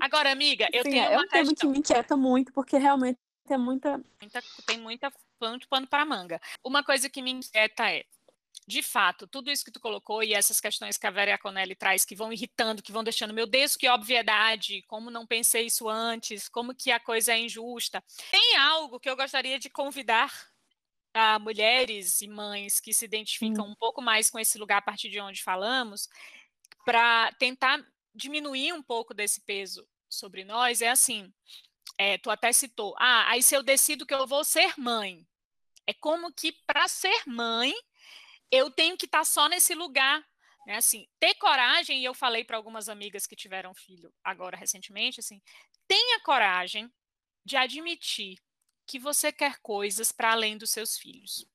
Agora, 0.00 0.30
amiga, 0.30 0.68
eu 0.72 0.82
Sim, 0.82 0.90
tenho 0.90 1.04
é 1.04 1.16
uma 1.16 1.24
um 1.24 1.28
tema 1.28 1.54
que 1.54 1.66
me 1.66 1.78
inquieta 1.78 2.16
muito, 2.16 2.52
porque 2.52 2.76
realmente 2.78 3.18
tem 3.46 3.58
muita... 3.58 3.98
muita 4.20 4.42
tem 4.66 4.78
muita 4.78 5.12
pano, 5.38 5.58
pano 5.68 5.86
para 5.86 6.04
manga. 6.04 6.40
Uma 6.64 6.82
coisa 6.82 7.08
que 7.08 7.22
me 7.22 7.30
inquieta 7.30 7.90
é, 7.90 8.04
de 8.66 8.82
fato, 8.82 9.26
tudo 9.26 9.50
isso 9.50 9.64
que 9.64 9.70
tu 9.70 9.80
colocou 9.80 10.22
e 10.22 10.32
essas 10.32 10.60
questões 10.60 10.96
que 10.96 11.06
a 11.06 11.10
Vera 11.10 11.38
Conelli 11.38 11.74
traz, 11.74 12.04
que 12.04 12.16
vão 12.16 12.32
irritando, 12.32 12.82
que 12.82 12.92
vão 12.92 13.04
deixando, 13.04 13.34
meu 13.34 13.46
Deus, 13.46 13.76
que 13.76 13.88
obviedade, 13.88 14.82
como 14.82 15.10
não 15.10 15.26
pensei 15.26 15.66
isso 15.66 15.88
antes, 15.88 16.48
como 16.48 16.74
que 16.74 16.90
a 16.90 17.00
coisa 17.00 17.32
é 17.32 17.40
injusta. 17.40 18.02
Tem 18.30 18.56
algo 18.56 18.98
que 18.98 19.08
eu 19.08 19.16
gostaria 19.16 19.58
de 19.58 19.68
convidar 19.68 20.32
a 21.12 21.38
mulheres 21.38 22.20
e 22.22 22.28
mães 22.28 22.80
que 22.80 22.92
se 22.92 23.04
identificam 23.04 23.66
hum. 23.66 23.70
um 23.70 23.74
pouco 23.74 24.00
mais 24.00 24.30
com 24.30 24.38
esse 24.38 24.58
lugar 24.58 24.78
a 24.78 24.82
partir 24.82 25.10
de 25.10 25.20
onde 25.20 25.42
falamos, 25.42 26.08
para 26.84 27.32
tentar 27.38 27.84
diminuir 28.14 28.72
um 28.72 28.82
pouco 28.82 29.12
desse 29.12 29.40
peso 29.40 29.86
sobre 30.08 30.44
nós 30.44 30.80
é 30.80 30.88
assim, 30.88 31.32
é, 31.98 32.18
tu 32.18 32.30
até 32.30 32.52
citou, 32.52 32.94
ah, 32.98 33.28
aí 33.30 33.42
se 33.42 33.54
eu 33.54 33.62
decido 33.62 34.06
que 34.06 34.14
eu 34.14 34.26
vou 34.26 34.44
ser 34.44 34.74
mãe, 34.78 35.26
é 35.86 35.92
como 35.92 36.32
que 36.32 36.52
para 36.52 36.88
ser 36.88 37.22
mãe 37.26 37.74
eu 38.50 38.70
tenho 38.70 38.96
que 38.96 39.06
estar 39.06 39.18
tá 39.18 39.24
só 39.24 39.48
nesse 39.48 39.74
lugar, 39.74 40.24
né? 40.66 40.76
Assim, 40.76 41.06
ter 41.18 41.34
coragem, 41.34 42.00
e 42.00 42.04
eu 42.04 42.14
falei 42.14 42.44
para 42.44 42.56
algumas 42.56 42.88
amigas 42.88 43.26
que 43.26 43.36
tiveram 43.36 43.74
filho 43.74 44.12
agora 44.22 44.56
recentemente, 44.56 45.20
assim, 45.20 45.42
tenha 45.86 46.20
coragem 46.20 46.90
de 47.44 47.56
admitir 47.56 48.38
que 48.86 48.98
você 48.98 49.32
quer 49.32 49.58
coisas 49.60 50.12
para 50.12 50.32
além 50.32 50.56
dos 50.56 50.70
seus 50.70 50.96
filhos. 50.96 51.46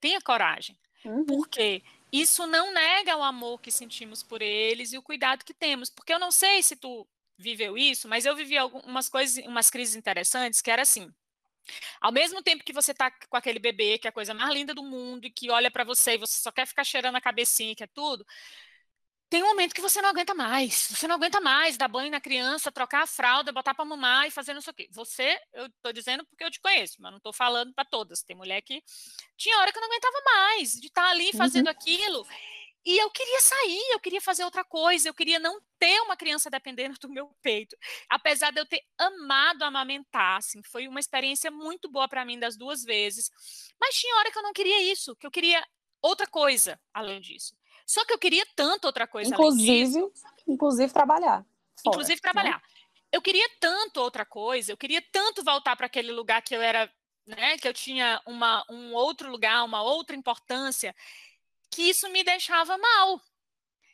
Tenha 0.00 0.20
coragem. 0.20 0.78
Uhum. 1.04 1.24
Porque 1.24 1.82
isso 2.20 2.46
não 2.46 2.72
nega 2.72 3.16
o 3.16 3.22
amor 3.22 3.60
que 3.60 3.70
sentimos 3.70 4.22
por 4.22 4.40
eles 4.42 4.92
e 4.92 4.98
o 4.98 5.02
cuidado 5.02 5.44
que 5.44 5.54
temos. 5.54 5.90
Porque 5.90 6.12
eu 6.12 6.18
não 6.18 6.30
sei 6.30 6.62
se 6.62 6.76
tu 6.76 7.06
viveu 7.36 7.76
isso, 7.76 8.08
mas 8.08 8.24
eu 8.24 8.36
vivi 8.36 8.56
algumas 8.56 9.08
coisas, 9.08 9.44
umas 9.46 9.68
crises 9.70 9.96
interessantes 9.96 10.62
que 10.62 10.70
era 10.70 10.82
assim. 10.82 11.12
Ao 12.00 12.12
mesmo 12.12 12.42
tempo 12.42 12.64
que 12.64 12.72
você 12.72 12.94
tá 12.94 13.10
com 13.10 13.36
aquele 13.36 13.58
bebê, 13.58 13.98
que 13.98 14.06
é 14.06 14.10
a 14.10 14.12
coisa 14.12 14.34
mais 14.34 14.52
linda 14.54 14.74
do 14.74 14.82
mundo, 14.84 15.26
e 15.26 15.30
que 15.30 15.50
olha 15.50 15.70
para 15.70 15.84
você 15.84 16.14
e 16.14 16.18
você 16.18 16.40
só 16.40 16.52
quer 16.52 16.66
ficar 16.66 16.84
cheirando 16.84 17.16
a 17.16 17.20
cabecinha, 17.20 17.74
que 17.74 17.82
é 17.84 17.86
tudo, 17.86 18.24
tem 19.34 19.42
um 19.42 19.48
momento 19.48 19.74
que 19.74 19.80
você 19.80 20.00
não 20.00 20.10
aguenta 20.10 20.32
mais. 20.32 20.86
Você 20.92 21.08
não 21.08 21.16
aguenta 21.16 21.40
mais 21.40 21.76
dar 21.76 21.88
banho 21.88 22.08
na 22.08 22.20
criança, 22.20 22.70
trocar 22.70 23.02
a 23.02 23.06
fralda, 23.06 23.50
botar 23.50 23.74
para 23.74 23.84
mamar 23.84 24.28
e 24.28 24.30
fazer 24.30 24.54
não 24.54 24.60
sei 24.60 24.70
o 24.70 24.74
quê. 24.74 24.88
Você, 24.92 25.36
eu 25.52 25.68
tô 25.82 25.90
dizendo 25.90 26.24
porque 26.26 26.44
eu 26.44 26.50
te 26.52 26.60
conheço, 26.60 27.02
mas 27.02 27.10
não 27.10 27.18
tô 27.18 27.32
falando 27.32 27.74
para 27.74 27.84
todas. 27.84 28.22
Tem 28.22 28.36
mulher 28.36 28.62
que 28.62 28.80
tinha 29.36 29.58
hora 29.58 29.72
que 29.72 29.78
eu 29.78 29.80
não 29.80 29.88
aguentava 29.88 30.22
mais 30.24 30.74
de 30.74 30.86
estar 30.86 31.02
tá 31.02 31.10
ali 31.10 31.32
fazendo 31.36 31.66
uhum. 31.66 31.72
aquilo. 31.72 32.24
E 32.86 32.96
eu 32.96 33.10
queria 33.10 33.40
sair, 33.40 33.82
eu 33.90 33.98
queria 33.98 34.20
fazer 34.20 34.44
outra 34.44 34.62
coisa, 34.62 35.08
eu 35.08 35.14
queria 35.14 35.40
não 35.40 35.60
ter 35.80 36.00
uma 36.02 36.16
criança 36.16 36.48
dependendo 36.48 36.96
do 37.00 37.08
meu 37.08 37.34
peito. 37.42 37.76
Apesar 38.08 38.52
de 38.52 38.60
eu 38.60 38.66
ter 38.66 38.84
amado 38.96 39.64
amamentar, 39.64 40.36
assim, 40.36 40.62
foi 40.62 40.86
uma 40.86 41.00
experiência 41.00 41.50
muito 41.50 41.90
boa 41.90 42.06
para 42.06 42.24
mim 42.24 42.38
das 42.38 42.56
duas 42.56 42.84
vezes. 42.84 43.28
Mas 43.80 43.96
tinha 43.96 44.14
hora 44.14 44.30
que 44.30 44.38
eu 44.38 44.44
não 44.44 44.52
queria 44.52 44.80
isso, 44.92 45.16
que 45.16 45.26
eu 45.26 45.30
queria 45.32 45.60
outra 46.00 46.28
coisa 46.28 46.80
além 46.92 47.20
disso. 47.20 47.56
Só 47.86 48.04
que 48.04 48.12
eu 48.12 48.18
queria 48.18 48.46
tanto 48.56 48.86
outra 48.86 49.06
coisa 49.06 49.34
inclusive, 49.34 50.10
Inclusive 50.46 50.92
trabalhar. 50.92 51.44
Fora, 51.82 51.94
inclusive 51.94 52.16
né? 52.16 52.20
trabalhar. 52.20 52.56
Né? 52.56 52.62
Eu 53.12 53.22
queria 53.22 53.48
tanto 53.60 54.00
outra 54.00 54.24
coisa, 54.24 54.72
eu 54.72 54.76
queria 54.76 55.02
tanto 55.12 55.44
voltar 55.44 55.76
para 55.76 55.86
aquele 55.86 56.10
lugar 56.10 56.42
que 56.42 56.54
eu 56.54 56.60
era, 56.60 56.92
né, 57.26 57.56
que 57.58 57.68
eu 57.68 57.72
tinha 57.72 58.20
uma, 58.26 58.64
um 58.68 58.92
outro 58.92 59.30
lugar, 59.30 59.64
uma 59.64 59.82
outra 59.82 60.16
importância, 60.16 60.94
que 61.70 61.82
isso 61.82 62.08
me 62.08 62.24
deixava 62.24 62.76
mal. 62.76 63.20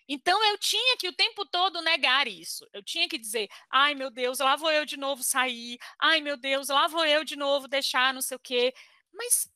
Então 0.09 0.43
eu 0.47 0.59
tinha 0.59 0.97
que 0.97 1.07
o 1.09 1.13
tempo 1.13 1.47
todo 1.47 1.83
negar 1.83 2.27
isso. 2.27 2.67
Eu 2.73 2.83
tinha 2.83 3.09
que 3.09 3.17
dizer: 3.17 3.49
"Ai, 3.71 3.95
meu 3.95 4.11
Deus, 4.11 4.41
lá 4.41 4.57
vou 4.57 4.73
eu 4.73 4.85
de 4.85 4.97
novo 4.97 5.23
sair. 5.23 5.79
Ai, 6.01 6.21
meu 6.21 6.37
Deus, 6.37 6.69
lá 6.69 6.89
vou 6.89 7.05
eu 7.05 7.23
de 7.23 7.37
novo 7.37 7.69
deixar 7.69 8.13
não 8.13 8.21
sei 8.21 8.37
o 8.37 8.41
quê". 8.41 8.75
Mas 9.13 9.49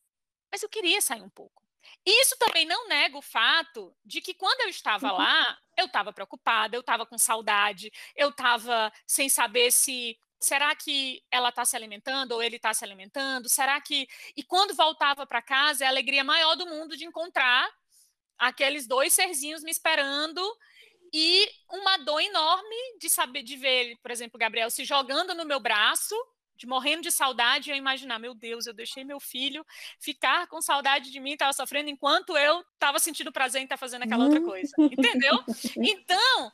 mas 0.53 0.63
eu 0.63 0.69
queria 0.69 1.01
sair 1.01 1.23
um 1.23 1.29
pouco. 1.29 1.64
Isso 2.07 2.37
também 2.39 2.67
não 2.67 2.87
nega 2.87 3.17
o 3.17 3.23
fato 3.23 3.95
de 4.05 4.21
que 4.21 4.35
quando 4.35 4.61
eu 4.61 4.69
estava 4.69 5.11
uhum. 5.11 5.19
lá, 5.19 5.59
eu 5.77 5.87
estava 5.87 6.13
preocupada, 6.13 6.77
eu 6.77 6.81
estava 6.81 7.07
com 7.07 7.17
saudade, 7.17 7.91
eu 8.15 8.29
estava 8.29 8.93
sem 9.07 9.29
saber 9.29 9.71
se 9.71 10.19
será 10.39 10.75
que 10.75 11.23
ela 11.31 11.49
está 11.49 11.65
se 11.65 11.75
alimentando 11.75 12.33
ou 12.33 12.43
ele 12.43 12.57
está 12.57 12.75
se 12.75 12.85
alimentando? 12.85 13.49
Será 13.49 13.81
que 13.81 14.07
e 14.37 14.43
quando 14.43 14.75
voltava 14.75 15.27
para 15.27 15.41
casa, 15.41 15.85
é 15.85 15.87
a 15.87 15.91
alegria 15.91 16.23
maior 16.23 16.55
do 16.57 16.67
mundo 16.67 16.97
de 16.97 17.07
encontrar 17.07 17.71
aqueles 18.37 18.87
dois 18.87 19.13
serzinhos 19.15 19.63
me 19.63 19.71
esperando 19.71 20.43
e 21.13 21.49
uma 21.71 21.97
dor 21.99 22.21
enorme 22.21 22.99
de 22.99 23.09
saber 23.09 23.43
de 23.43 23.57
ver, 23.57 23.97
por 24.03 24.11
exemplo, 24.11 24.39
Gabriel 24.39 24.69
se 24.69 24.85
jogando 24.85 25.35
no 25.35 25.45
meu 25.45 25.61
braço 25.61 26.15
de 26.57 26.67
morrendo 26.67 27.03
de 27.03 27.11
saudade, 27.11 27.71
eu 27.71 27.77
imaginar, 27.77 28.19
meu 28.19 28.35
Deus, 28.35 28.67
eu 28.67 28.73
deixei 28.73 29.05
meu 29.05 29.19
filho 29.19 29.65
ficar 29.99 30.47
com 30.47 30.63
saudade 30.63 31.11
de 31.11 31.21
mim, 31.21 31.33
estava 31.33 31.53
sofrendo, 31.53 31.91
enquanto 31.91 32.37
eu 32.37 32.65
estava 32.75 32.99
sentindo 32.99 33.33
prazer 33.33 33.61
em 33.61 33.65
estar 33.65 33.77
tá 33.77 33.81
fazendo 33.81 34.03
aquela 34.03 34.25
outra 34.25 34.41
coisa. 34.41 34.73
Entendeu? 34.79 35.43
Então, 35.77 36.53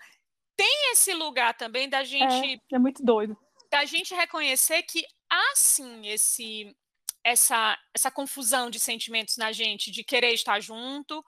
tem 0.57 0.93
esse 0.93 1.13
lugar 1.15 1.55
também 1.55 1.89
da 1.89 2.05
gente. 2.05 2.61
É, 2.73 2.77
é 2.77 2.79
muito 2.79 3.03
doido. 3.03 3.37
Da 3.71 3.85
gente 3.85 4.15
reconhecer 4.15 4.83
que 4.83 5.05
há 5.31 5.53
sim 5.55 6.07
esse, 6.07 6.77
essa, 7.23 7.79
essa 7.95 8.11
confusão 8.11 8.71
de 8.71 8.81
sentimentos 8.81 9.37
na 9.37 9.53
gente, 9.53 9.91
de 9.91 10.03
querer 10.03 10.33
estar 10.33 10.61
junto 10.61 11.25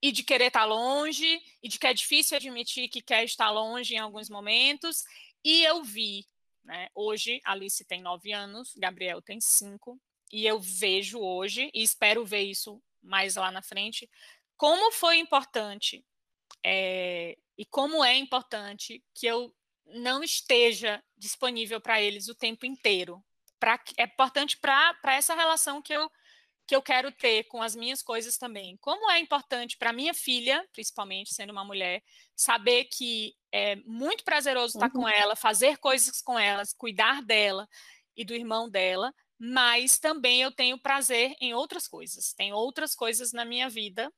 e 0.00 0.12
de 0.12 0.22
querer 0.22 0.46
estar 0.46 0.64
longe, 0.64 1.40
e 1.62 1.68
de 1.68 1.78
que 1.78 1.86
é 1.86 1.94
difícil 1.94 2.36
admitir 2.36 2.88
que 2.88 3.02
quer 3.02 3.24
estar 3.24 3.50
longe 3.50 3.94
em 3.94 3.98
alguns 3.98 4.28
momentos. 4.28 5.04
E 5.44 5.64
eu 5.64 5.82
vi 5.82 6.24
né? 6.68 6.90
Hoje, 6.94 7.40
Alice 7.44 7.82
tem 7.86 8.02
nove 8.02 8.30
anos, 8.30 8.74
Gabriel 8.76 9.22
tem 9.22 9.40
cinco, 9.40 9.98
e 10.30 10.46
eu 10.46 10.60
vejo 10.60 11.18
hoje, 11.18 11.70
e 11.72 11.82
espero 11.82 12.26
ver 12.26 12.42
isso 12.42 12.80
mais 13.02 13.36
lá 13.36 13.50
na 13.50 13.62
frente, 13.62 14.08
como 14.54 14.92
foi 14.92 15.16
importante 15.18 16.04
é, 16.62 17.38
e 17.56 17.64
como 17.64 18.04
é 18.04 18.14
importante 18.16 19.02
que 19.14 19.26
eu 19.26 19.54
não 19.86 20.22
esteja 20.22 21.02
disponível 21.16 21.80
para 21.80 22.02
eles 22.02 22.28
o 22.28 22.34
tempo 22.34 22.66
inteiro. 22.66 23.24
Pra, 23.58 23.82
é 23.96 24.04
importante 24.04 24.58
para 24.58 24.94
essa 25.06 25.34
relação 25.34 25.80
que 25.80 25.94
eu, 25.94 26.10
que 26.68 26.76
eu 26.76 26.82
quero 26.82 27.10
ter 27.10 27.44
com 27.44 27.62
as 27.62 27.74
minhas 27.74 28.02
coisas 28.02 28.36
também. 28.36 28.76
Como 28.76 29.10
é 29.10 29.18
importante 29.18 29.78
para 29.78 29.90
minha 29.90 30.12
filha, 30.12 30.62
principalmente 30.70 31.32
sendo 31.32 31.50
uma 31.50 31.64
mulher, 31.64 32.02
saber 32.36 32.84
que 32.84 33.34
é 33.50 33.76
muito 33.86 34.22
prazeroso 34.22 34.76
estar 34.76 34.94
uhum. 34.94 35.02
com 35.02 35.08
ela, 35.08 35.34
fazer 35.34 35.78
coisas 35.78 36.20
com 36.20 36.38
ela, 36.38 36.62
cuidar 36.76 37.22
dela 37.22 37.66
e 38.14 38.22
do 38.22 38.34
irmão 38.34 38.68
dela, 38.68 39.14
mas 39.38 39.98
também 39.98 40.42
eu 40.42 40.52
tenho 40.52 40.78
prazer 40.78 41.34
em 41.40 41.54
outras 41.54 41.88
coisas. 41.88 42.34
Tem 42.34 42.52
outras 42.52 42.94
coisas 42.94 43.32
na 43.32 43.46
minha 43.46 43.70
vida 43.70 44.12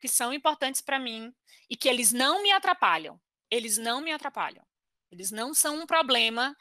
que 0.00 0.08
são 0.08 0.32
importantes 0.32 0.80
para 0.80 0.98
mim 0.98 1.30
e 1.68 1.76
que 1.76 1.90
eles 1.90 2.10
não 2.10 2.42
me 2.42 2.52
atrapalham. 2.52 3.20
Eles 3.50 3.76
não 3.76 4.00
me 4.00 4.12
atrapalham. 4.12 4.64
Eles 5.10 5.30
não 5.30 5.52
são 5.52 5.82
um 5.82 5.86
problema, 5.86 6.56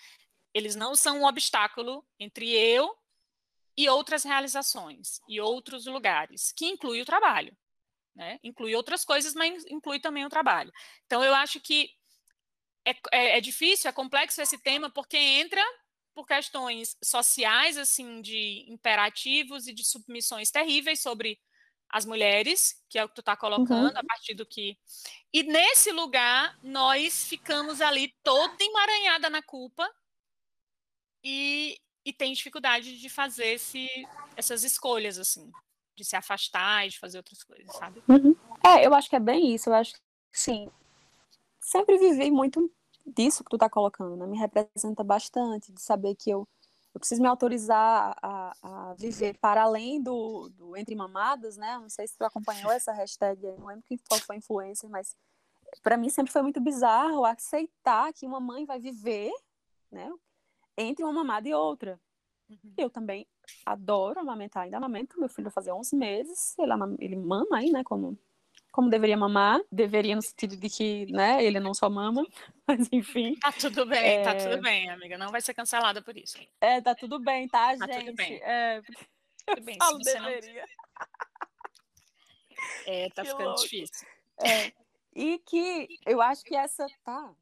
eles 0.53 0.75
não 0.75 0.93
são 0.93 1.21
um 1.21 1.25
obstáculo 1.25 2.05
entre 2.19 2.51
eu 2.51 2.93
e 3.81 3.89
outras 3.89 4.23
realizações 4.23 5.19
e 5.27 5.41
outros 5.41 5.87
lugares, 5.87 6.51
que 6.51 6.67
inclui 6.67 7.01
o 7.01 7.05
trabalho. 7.05 7.57
Né? 8.15 8.39
Inclui 8.43 8.75
outras 8.75 9.03
coisas, 9.03 9.33
mas 9.33 9.65
inclui 9.65 9.99
também 9.99 10.23
o 10.23 10.29
trabalho. 10.29 10.71
Então, 11.07 11.23
eu 11.23 11.33
acho 11.33 11.59
que 11.59 11.89
é, 12.85 12.91
é, 13.11 13.37
é 13.37 13.41
difícil, 13.41 13.89
é 13.89 13.91
complexo 13.91 14.39
esse 14.39 14.59
tema, 14.59 14.87
porque 14.91 15.17
entra 15.17 15.63
por 16.13 16.27
questões 16.27 16.95
sociais, 17.03 17.75
assim, 17.75 18.21
de 18.21 18.65
imperativos 18.69 19.67
e 19.67 19.73
de 19.73 19.83
submissões 19.83 20.51
terríveis 20.51 21.01
sobre 21.01 21.39
as 21.89 22.05
mulheres, 22.05 22.79
que 22.87 22.99
é 22.99 23.03
o 23.03 23.09
que 23.09 23.15
tu 23.15 23.21
está 23.21 23.35
colocando, 23.35 23.93
uhum. 23.93 23.99
a 23.99 24.03
partir 24.03 24.35
do 24.35 24.45
que. 24.45 24.77
E 25.33 25.41
nesse 25.41 25.91
lugar, 25.91 26.55
nós 26.61 27.25
ficamos 27.25 27.81
ali 27.81 28.13
toda 28.21 28.63
emaranhada 28.63 29.27
na 29.27 29.41
culpa 29.41 29.89
e 31.23 31.79
e 32.03 32.11
tem 32.11 32.33
dificuldade 32.33 32.99
de 32.99 33.09
fazer 33.09 33.53
esse, 33.53 33.87
essas 34.35 34.63
escolhas, 34.63 35.19
assim, 35.19 35.51
de 35.95 36.03
se 36.03 36.15
afastar 36.15 36.85
e 36.85 36.89
de 36.89 36.99
fazer 36.99 37.17
outras 37.17 37.43
coisas, 37.43 37.75
sabe? 37.75 38.03
Uhum. 38.07 38.35
É, 38.65 38.85
eu 38.85 38.93
acho 38.93 39.09
que 39.09 39.15
é 39.15 39.19
bem 39.19 39.53
isso, 39.53 39.69
eu 39.69 39.73
acho 39.73 39.93
que, 39.93 39.99
sim, 40.31 40.69
sempre 41.59 41.97
vivi 41.97 42.31
muito 42.31 42.71
disso 43.05 43.43
que 43.43 43.49
tu 43.49 43.57
tá 43.57 43.69
colocando, 43.69 44.15
né? 44.15 44.25
Me 44.25 44.37
representa 44.37 45.03
bastante, 45.03 45.71
de 45.71 45.81
saber 45.81 46.15
que 46.15 46.29
eu, 46.29 46.47
eu 46.93 46.99
preciso 46.99 47.21
me 47.21 47.27
autorizar 47.27 48.15
a, 48.21 48.53
a 48.61 48.93
viver 48.95 49.37
para 49.37 49.63
além 49.63 50.01
do, 50.01 50.49
do 50.49 50.75
Entre 50.75 50.95
Mamadas, 50.95 51.55
né? 51.57 51.77
Não 51.79 51.89
sei 51.89 52.07
se 52.07 52.17
tu 52.17 52.23
acompanhou 52.23 52.71
essa 52.71 52.91
hashtag, 52.91 53.41
não 53.57 53.67
lembro 53.67 53.83
quem 53.85 53.97
foi 53.97 54.35
a 54.35 54.37
influencer, 54.37 54.89
mas 54.89 55.15
para 55.83 55.97
mim 55.97 56.09
sempre 56.09 56.31
foi 56.31 56.41
muito 56.41 56.59
bizarro 56.59 57.25
aceitar 57.25 58.11
que 58.13 58.25
uma 58.25 58.39
mãe 58.39 58.65
vai 58.65 58.79
viver, 58.79 59.31
né? 59.91 60.11
Entre 60.77 61.03
uma 61.03 61.13
mamada 61.13 61.47
e 61.47 61.53
outra. 61.53 61.99
Uhum. 62.49 62.73
Eu 62.77 62.89
também 62.89 63.25
adoro 63.65 64.19
amamentar, 64.19 64.63
ainda 64.63 64.77
amamento. 64.77 65.19
Meu 65.19 65.29
filho 65.29 65.45
vai 65.45 65.53
fazer 65.53 65.71
11 65.71 65.95
meses, 65.95 66.57
ele, 66.59 66.71
ele 66.99 67.15
mama 67.15 67.57
aí, 67.57 67.71
né, 67.71 67.83
como, 67.83 68.17
como 68.71 68.89
deveria 68.89 69.17
mamar. 69.17 69.61
Deveria 69.71 70.15
no 70.15 70.21
sentido 70.21 70.57
de 70.57 70.69
que, 70.69 71.05
né, 71.11 71.43
ele 71.43 71.59
não 71.59 71.73
só 71.73 71.89
mama, 71.89 72.25
mas 72.67 72.89
enfim. 72.91 73.35
Tá 73.35 73.51
tudo 73.51 73.85
bem, 73.85 73.99
é... 73.99 74.23
tá 74.23 74.35
tudo 74.35 74.61
bem, 74.61 74.89
amiga. 74.89 75.17
Não 75.17 75.31
vai 75.31 75.41
ser 75.41 75.53
cancelada 75.53 76.01
por 76.01 76.17
isso. 76.17 76.37
É, 76.59 76.81
tá 76.81 76.93
tudo 76.93 77.19
bem, 77.19 77.47
tá, 77.47 77.77
tá 77.77 77.87
gente? 77.87 78.05
Tudo 78.05 78.15
bem. 78.15 78.41
É... 78.43 78.81
Tudo 79.45 79.61
bem, 79.63 79.77
falo 79.77 79.97
deveria. 79.99 80.65
Não... 80.65 80.71
É, 82.85 83.09
tá 83.09 83.23
que 83.23 83.29
ficando 83.29 83.49
louco. 83.49 83.61
difícil. 83.63 84.07
É. 84.39 84.71
E 85.13 85.39
que 85.39 85.87
eu 86.05 86.21
acho 86.21 86.43
que 86.43 86.55
essa 86.55 86.85
tá 87.03 87.33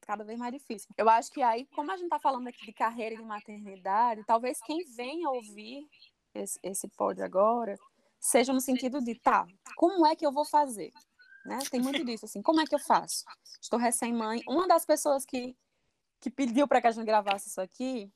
cada 0.00 0.24
vez 0.24 0.38
mais 0.38 0.52
difícil. 0.52 0.88
Eu 0.96 1.08
acho 1.08 1.30
que 1.30 1.42
aí, 1.42 1.66
como 1.66 1.90
a 1.90 1.96
gente 1.96 2.08
tá 2.08 2.18
falando 2.18 2.48
aqui 2.48 2.64
de 2.64 2.72
carreira 2.72 3.14
e 3.14 3.18
de 3.18 3.24
maternidade, 3.24 4.24
talvez 4.24 4.60
quem 4.60 4.84
venha 4.94 5.28
ouvir 5.28 5.88
esse, 6.34 6.58
esse 6.62 6.88
pod 6.88 7.22
agora 7.22 7.76
seja 8.20 8.52
no 8.52 8.60
sentido 8.60 9.00
de, 9.00 9.14
tá, 9.14 9.46
como 9.76 10.06
é 10.06 10.16
que 10.16 10.26
eu 10.26 10.32
vou 10.32 10.44
fazer? 10.44 10.92
Né? 11.44 11.58
Tem 11.70 11.80
muito 11.80 12.04
disso, 12.04 12.24
assim, 12.24 12.42
como 12.42 12.60
é 12.60 12.66
que 12.66 12.74
eu 12.74 12.78
faço? 12.78 13.24
Estou 13.60 13.78
recém-mãe. 13.78 14.42
Uma 14.46 14.66
das 14.66 14.84
pessoas 14.84 15.24
que, 15.24 15.56
que 16.20 16.30
pediu 16.30 16.66
para 16.66 16.80
que 16.80 16.88
a 16.88 16.90
gente 16.90 17.06
gravasse 17.06 17.48
isso 17.48 17.60
aqui, 17.60 18.12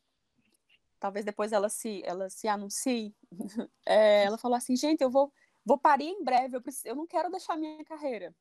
talvez 0.98 1.24
depois 1.24 1.52
ela 1.52 1.68
se, 1.68 2.02
ela 2.04 2.28
se 2.28 2.48
anuncie, 2.48 3.14
é, 3.86 4.24
ela 4.24 4.38
falou 4.38 4.56
assim, 4.56 4.76
gente, 4.76 5.00
eu 5.02 5.10
vou, 5.10 5.32
vou 5.64 5.78
parir 5.78 6.08
em 6.08 6.22
breve, 6.22 6.56
eu, 6.56 6.62
preciso, 6.62 6.88
eu 6.88 6.96
não 6.96 7.06
quero 7.06 7.30
deixar 7.30 7.56
minha 7.56 7.84
carreira 7.84 8.34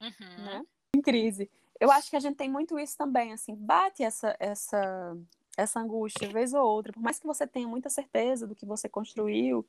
uhum. 0.00 0.44
né? 0.44 0.66
Em 0.94 1.00
crise. 1.00 1.50
Eu 1.80 1.90
acho 1.90 2.08
que 2.10 2.16
a 2.16 2.20
gente 2.20 2.36
tem 2.36 2.50
muito 2.50 2.78
isso 2.78 2.96
também, 2.96 3.32
assim, 3.32 3.54
bate 3.54 4.02
essa, 4.02 4.34
essa, 4.38 5.16
essa 5.56 5.80
angústia, 5.80 6.28
vez 6.28 6.54
ou 6.54 6.64
outra, 6.64 6.92
por 6.92 7.02
mais 7.02 7.18
que 7.18 7.26
você 7.26 7.46
tenha 7.46 7.68
muita 7.68 7.90
certeza 7.90 8.46
do 8.46 8.54
que 8.54 8.64
você 8.64 8.88
construiu, 8.88 9.66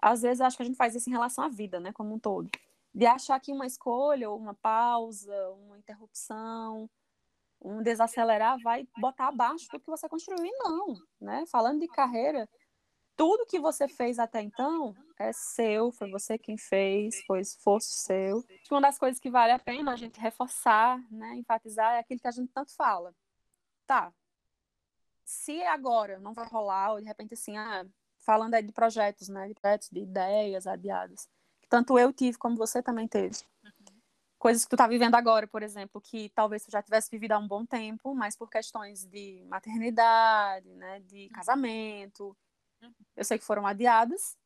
às 0.00 0.22
vezes 0.22 0.40
acho 0.40 0.56
que 0.56 0.62
a 0.62 0.66
gente 0.66 0.76
faz 0.76 0.94
isso 0.94 1.08
em 1.08 1.12
relação 1.12 1.44
à 1.44 1.48
vida, 1.48 1.78
né, 1.78 1.92
como 1.92 2.14
um 2.14 2.18
todo. 2.18 2.50
De 2.92 3.06
achar 3.06 3.38
que 3.38 3.52
uma 3.52 3.66
escolha, 3.66 4.28
ou 4.28 4.36
uma 4.36 4.54
pausa, 4.54 5.32
uma 5.50 5.78
interrupção, 5.78 6.90
um 7.62 7.82
desacelerar 7.82 8.58
vai 8.62 8.88
botar 8.98 9.28
abaixo 9.28 9.68
tudo 9.70 9.84
que 9.84 9.90
você 9.90 10.08
construiu. 10.08 10.44
E 10.44 10.50
não, 10.58 10.96
né? 11.20 11.44
Falando 11.46 11.80
de 11.80 11.88
carreira, 11.88 12.48
tudo 13.20 13.44
que 13.44 13.60
você 13.60 13.86
fez 13.86 14.18
até 14.18 14.40
então 14.40 14.96
é 15.18 15.30
seu, 15.30 15.92
foi 15.92 16.10
você 16.10 16.38
quem 16.38 16.56
fez, 16.56 17.22
foi 17.26 17.40
esforço 17.40 17.90
seu. 17.90 18.42
Uma 18.70 18.80
das 18.80 18.98
coisas 18.98 19.20
que 19.20 19.28
vale 19.28 19.52
a 19.52 19.58
pena 19.58 19.92
a 19.92 19.96
gente 19.96 20.18
reforçar, 20.18 20.98
né, 21.10 21.36
enfatizar, 21.36 21.96
é 21.96 21.98
aquilo 21.98 22.18
que 22.18 22.26
a 22.26 22.30
gente 22.30 22.50
tanto 22.50 22.74
fala. 22.74 23.14
Tá, 23.86 24.10
se 25.22 25.62
agora 25.64 26.18
não 26.18 26.32
vai 26.32 26.46
rolar, 26.48 26.92
ou 26.92 27.00
de 27.00 27.06
repente 27.06 27.34
assim, 27.34 27.58
ah, 27.58 27.84
falando 28.20 28.54
aí 28.54 28.62
de 28.62 28.72
projetos, 28.72 29.28
né, 29.28 29.48
de 29.48 29.54
projetos, 29.54 29.90
de 29.90 30.00
ideias 30.00 30.66
adiadas, 30.66 31.28
que 31.60 31.68
tanto 31.68 31.98
eu 31.98 32.14
tive 32.14 32.38
como 32.38 32.56
você 32.56 32.82
também 32.82 33.06
teve. 33.06 33.36
Uhum. 33.62 34.00
Coisas 34.38 34.64
que 34.64 34.70
tu 34.70 34.78
tá 34.78 34.86
vivendo 34.86 35.14
agora, 35.14 35.46
por 35.46 35.62
exemplo, 35.62 36.00
que 36.00 36.30
talvez 36.30 36.64
tu 36.64 36.70
já 36.70 36.82
tivesse 36.82 37.10
vivido 37.10 37.32
há 37.32 37.38
um 37.38 37.46
bom 37.46 37.66
tempo, 37.66 38.14
mas 38.14 38.34
por 38.34 38.48
questões 38.48 39.04
de 39.04 39.44
maternidade, 39.46 40.74
né, 40.74 41.00
de 41.00 41.24
uhum. 41.24 41.32
casamento, 41.34 42.34
eu 43.16 43.24
sei 43.24 43.38
que 43.38 43.44
foram 43.44 43.66
adiadas. 43.66 44.36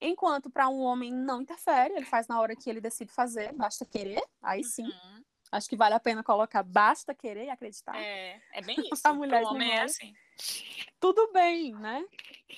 Enquanto 0.00 0.50
para 0.50 0.68
um 0.68 0.80
homem 0.80 1.12
não 1.12 1.42
interfere, 1.42 1.94
ele 1.94 2.04
faz 2.04 2.28
na 2.28 2.40
hora 2.40 2.54
que 2.54 2.68
ele 2.68 2.80
decide 2.80 3.12
fazer, 3.12 3.52
basta 3.54 3.84
querer, 3.84 4.22
aí 4.42 4.62
sim. 4.62 4.84
Uhum. 4.84 5.24
Acho 5.50 5.68
que 5.68 5.76
vale 5.76 5.94
a 5.94 6.00
pena 6.00 6.22
colocar 6.22 6.62
basta 6.62 7.14
querer 7.14 7.46
e 7.46 7.50
acreditar. 7.50 7.96
É, 7.96 8.40
é 8.52 8.60
bem 8.62 8.76
isso. 8.92 9.06
a 9.06 9.14
mulher 9.14 9.42
o 9.42 9.48
homem 9.48 9.70
é 9.70 9.82
assim. 9.82 10.12
Tudo 11.00 11.30
bem, 11.32 11.72
né? 11.74 12.04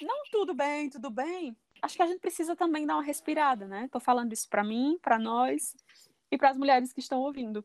Não 0.03 0.22
tudo 0.31 0.55
bem, 0.55 0.91
tudo 0.91 1.11
bem. 1.11 1.57
Acho 1.81 1.97
que 1.97 2.03
a 2.03 2.07
gente 2.07 2.20
precisa 2.20 2.57
também 2.57 2.87
dar 2.87 2.95
uma 2.95 3.03
respirada, 3.03 3.68
né? 3.68 3.89
Tô 3.93 4.01
falando 4.01 4.33
isso 4.33 4.49
para 4.49 4.64
mim, 4.64 4.99
para 5.01 5.18
nós 5.18 5.76
e 6.31 6.37
para 6.37 6.51
as 6.51 6.57
mulheres 6.57 6.93
que 6.93 7.01
estão 7.01 7.20
ouvindo. 7.20 7.64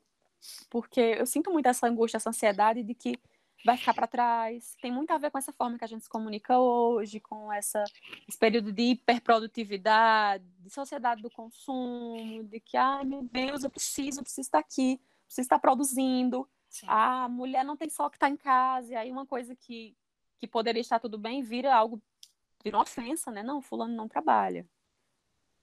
Porque 0.69 0.99
eu 0.99 1.25
sinto 1.25 1.51
muito 1.51 1.67
essa 1.67 1.87
angústia, 1.87 2.17
essa 2.17 2.29
ansiedade 2.29 2.83
de 2.83 2.93
que 2.93 3.17
vai 3.63 3.77
ficar 3.77 3.93
para 3.93 4.07
trás. 4.07 4.75
Tem 4.81 4.91
muito 4.91 5.11
a 5.11 5.17
ver 5.17 5.31
com 5.31 5.37
essa 5.37 5.53
forma 5.53 5.77
que 5.77 5.83
a 5.83 5.87
gente 5.87 6.03
se 6.03 6.09
comunica 6.09 6.59
hoje, 6.59 7.19
com 7.19 7.51
essa, 7.51 7.83
esse 8.27 8.37
período 8.37 8.71
de 8.71 8.91
hiperprodutividade, 8.91 10.43
de 10.59 10.69
sociedade 10.69 11.21
do 11.21 11.29
consumo, 11.29 12.43
de 12.43 12.59
que, 12.59 12.75
ai 12.75 13.05
meu 13.05 13.23
Deus, 13.23 13.63
eu 13.63 13.69
preciso, 13.69 14.19
eu 14.19 14.23
preciso 14.23 14.47
estar 14.47 14.59
aqui, 14.59 14.99
preciso 15.25 15.45
estar 15.45 15.59
produzindo. 15.59 16.47
Sim. 16.69 16.85
A 16.89 17.29
mulher 17.29 17.63
não 17.63 17.77
tem 17.77 17.89
só 17.89 18.09
que 18.09 18.17
estar 18.17 18.29
em 18.29 18.37
casa, 18.37 18.93
e 18.93 18.95
aí 18.95 19.11
uma 19.11 19.25
coisa 19.25 19.55
que, 19.55 19.95
que 20.39 20.47
poderia 20.47 20.81
estar 20.81 20.99
tudo 20.99 21.17
bem 21.17 21.41
vira 21.41 21.73
algo, 21.73 22.01
vira 22.63 22.77
uma 22.77 22.83
ofensa, 22.83 23.31
né? 23.31 23.43
Não, 23.43 23.61
fulano 23.61 23.95
não 23.95 24.07
trabalha. 24.07 24.67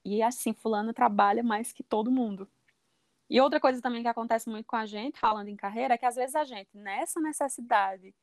E 0.03 0.23
assim, 0.23 0.53
fulano 0.53 0.93
trabalha 0.93 1.43
mais 1.43 1.71
que 1.71 1.83
todo 1.83 2.09
mundo. 2.09 2.49
E 3.31 3.39
outra 3.39 3.61
coisa 3.61 3.81
também 3.81 4.01
que 4.01 4.09
acontece 4.09 4.49
muito 4.49 4.65
com 4.65 4.75
a 4.75 4.85
gente, 4.85 5.17
falando 5.17 5.47
em 5.47 5.55
carreira, 5.55 5.93
é 5.93 5.97
que 5.97 6.05
às 6.05 6.17
vezes 6.17 6.35
a 6.35 6.43
gente, 6.43 6.67
nessa 6.73 7.17
necessidade 7.21 8.13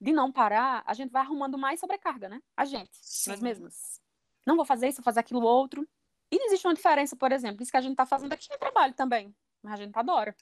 de 0.00 0.10
não 0.10 0.32
parar, 0.32 0.82
a 0.86 0.94
gente 0.94 1.10
vai 1.10 1.20
arrumando 1.20 1.58
mais 1.58 1.78
sobrecarga, 1.78 2.26
né? 2.26 2.40
A 2.56 2.64
gente, 2.64 2.88
Sim. 2.94 3.32
nós 3.32 3.42
mesmas. 3.42 4.00
Não 4.46 4.56
vou 4.56 4.64
fazer 4.64 4.88
isso, 4.88 4.96
vou 4.96 5.04
fazer 5.04 5.20
aquilo 5.20 5.42
outro. 5.42 5.86
E 6.32 6.46
existe 6.46 6.66
uma 6.66 6.72
diferença, 6.72 7.14
por 7.14 7.30
exemplo, 7.30 7.62
isso 7.62 7.70
que 7.70 7.76
a 7.76 7.80
gente 7.82 7.94
tá 7.94 8.06
fazendo 8.06 8.32
aqui 8.32 8.50
é 8.50 8.56
trabalho 8.56 8.94
também, 8.94 9.36
mas 9.62 9.74
a 9.74 9.76
gente 9.76 9.94
adora. 9.94 10.34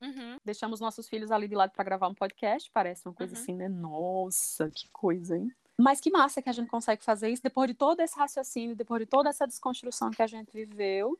Uhum. 0.00 0.36
Deixamos 0.44 0.78
nossos 0.78 1.08
filhos 1.08 1.32
ali 1.32 1.48
de 1.48 1.56
lado 1.56 1.72
para 1.72 1.82
gravar 1.82 2.06
um 2.06 2.14
podcast, 2.14 2.70
parece 2.72 3.08
uma 3.08 3.14
coisa 3.14 3.34
uhum. 3.34 3.42
assim, 3.42 3.54
né? 3.56 3.68
Nossa, 3.68 4.70
que 4.70 4.88
coisa, 4.92 5.36
hein? 5.36 5.52
Mas 5.80 6.00
que 6.00 6.12
massa 6.12 6.40
que 6.40 6.48
a 6.48 6.52
gente 6.52 6.68
consegue 6.68 7.02
fazer 7.02 7.28
isso 7.28 7.42
depois 7.42 7.68
de 7.68 7.74
todo 7.74 7.98
esse 7.98 8.16
raciocínio, 8.16 8.76
depois 8.76 9.00
de 9.00 9.06
toda 9.06 9.30
essa 9.30 9.48
desconstrução 9.48 10.12
que 10.12 10.22
a 10.22 10.28
gente 10.28 10.52
viveu 10.52 11.18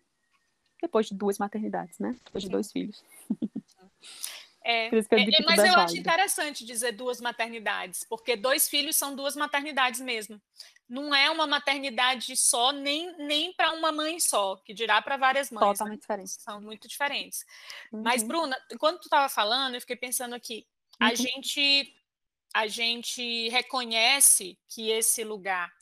depois 0.80 1.06
de 1.06 1.14
duas 1.14 1.38
maternidades, 1.38 1.98
né? 1.98 2.16
Depois 2.24 2.42
de 2.42 2.50
dois 2.50 2.70
filhos. 2.72 3.02
É, 4.62 4.88
é, 4.88 4.88
é 4.88 5.42
mas 5.46 5.58
eu 5.58 5.74
acho 5.74 5.96
interessante 5.96 6.66
dizer 6.66 6.92
duas 6.92 7.18
maternidades, 7.18 8.04
porque 8.04 8.36
dois 8.36 8.68
filhos 8.68 8.94
são 8.94 9.16
duas 9.16 9.34
maternidades 9.34 10.00
mesmo. 10.00 10.40
Não 10.86 11.14
é 11.14 11.30
uma 11.30 11.46
maternidade 11.46 12.36
só, 12.36 12.70
nem, 12.70 13.16
nem 13.16 13.54
para 13.54 13.72
uma 13.72 13.90
mãe 13.90 14.20
só, 14.20 14.56
que 14.56 14.74
dirá 14.74 15.00
para 15.00 15.16
várias 15.16 15.50
mães. 15.50 15.62
Né? 15.62 15.72
Totalmente 15.72 15.98
né? 15.98 16.00
diferentes. 16.02 16.38
São 16.40 16.60
muito 16.60 16.86
diferentes. 16.86 17.44
Uhum. 17.90 18.02
Mas, 18.02 18.22
Bruna, 18.22 18.56
quando 18.78 18.98
tu 18.98 19.04
estava 19.04 19.28
falando, 19.28 19.76
eu 19.76 19.80
fiquei 19.80 19.96
pensando 19.96 20.34
aqui, 20.34 20.66
uhum. 21.00 21.06
a 21.06 21.14
gente 21.14 21.96
a 22.52 22.66
gente 22.66 23.48
reconhece 23.48 24.58
que 24.68 24.90
esse 24.90 25.22
lugar 25.22 25.72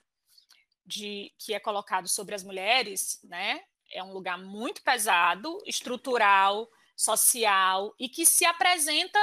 de 0.84 1.32
que 1.38 1.54
é 1.54 1.60
colocado 1.60 2.08
sobre 2.08 2.34
as 2.34 2.44
mulheres, 2.44 3.18
né, 3.24 3.60
é 3.92 4.02
um 4.02 4.12
lugar 4.12 4.38
muito 4.38 4.82
pesado, 4.82 5.58
estrutural, 5.66 6.68
social 6.96 7.94
e 7.98 8.08
que 8.08 8.26
se 8.26 8.44
apresenta 8.44 9.18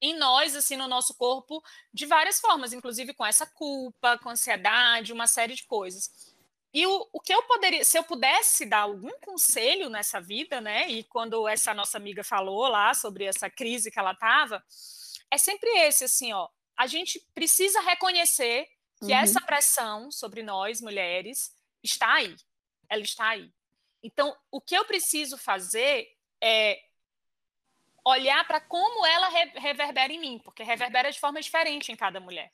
em 0.00 0.16
nós, 0.16 0.54
assim, 0.54 0.76
no 0.76 0.86
nosso 0.86 1.14
corpo, 1.14 1.62
de 1.92 2.06
várias 2.06 2.40
formas, 2.40 2.72
inclusive 2.72 3.12
com 3.14 3.26
essa 3.26 3.44
culpa, 3.46 4.16
com 4.18 4.30
ansiedade, 4.30 5.12
uma 5.12 5.26
série 5.26 5.54
de 5.54 5.64
coisas. 5.64 6.34
E 6.72 6.86
o, 6.86 7.08
o 7.12 7.20
que 7.20 7.32
eu 7.32 7.42
poderia, 7.42 7.84
se 7.84 7.98
eu 7.98 8.04
pudesse 8.04 8.66
dar 8.66 8.80
algum 8.80 9.10
conselho 9.20 9.88
nessa 9.88 10.20
vida, 10.20 10.60
né? 10.60 10.88
E 10.88 11.02
quando 11.04 11.48
essa 11.48 11.74
nossa 11.74 11.96
amiga 11.96 12.22
falou 12.22 12.68
lá 12.68 12.94
sobre 12.94 13.24
essa 13.24 13.48
crise 13.50 13.90
que 13.90 13.98
ela 13.98 14.12
estava, 14.12 14.62
é 15.30 15.38
sempre 15.38 15.68
esse, 15.80 16.04
assim, 16.04 16.32
ó. 16.32 16.48
A 16.76 16.86
gente 16.86 17.18
precisa 17.34 17.80
reconhecer 17.80 18.68
que 19.00 19.06
uhum. 19.06 19.18
essa 19.18 19.40
pressão 19.40 20.10
sobre 20.10 20.42
nós, 20.42 20.80
mulheres, 20.80 21.52
está 21.82 22.14
aí. 22.14 22.36
Ela 22.88 23.02
está 23.02 23.28
aí. 23.30 23.50
Então, 24.02 24.36
o 24.50 24.60
que 24.60 24.76
eu 24.76 24.84
preciso 24.84 25.36
fazer 25.36 26.08
é 26.42 26.80
olhar 28.04 28.46
para 28.46 28.60
como 28.60 29.04
ela 29.06 29.28
reverbera 29.28 30.12
em 30.12 30.20
mim, 30.20 30.40
porque 30.42 30.62
reverbera 30.62 31.10
de 31.10 31.20
forma 31.20 31.40
diferente 31.40 31.92
em 31.92 31.96
cada 31.96 32.20
mulher. 32.20 32.52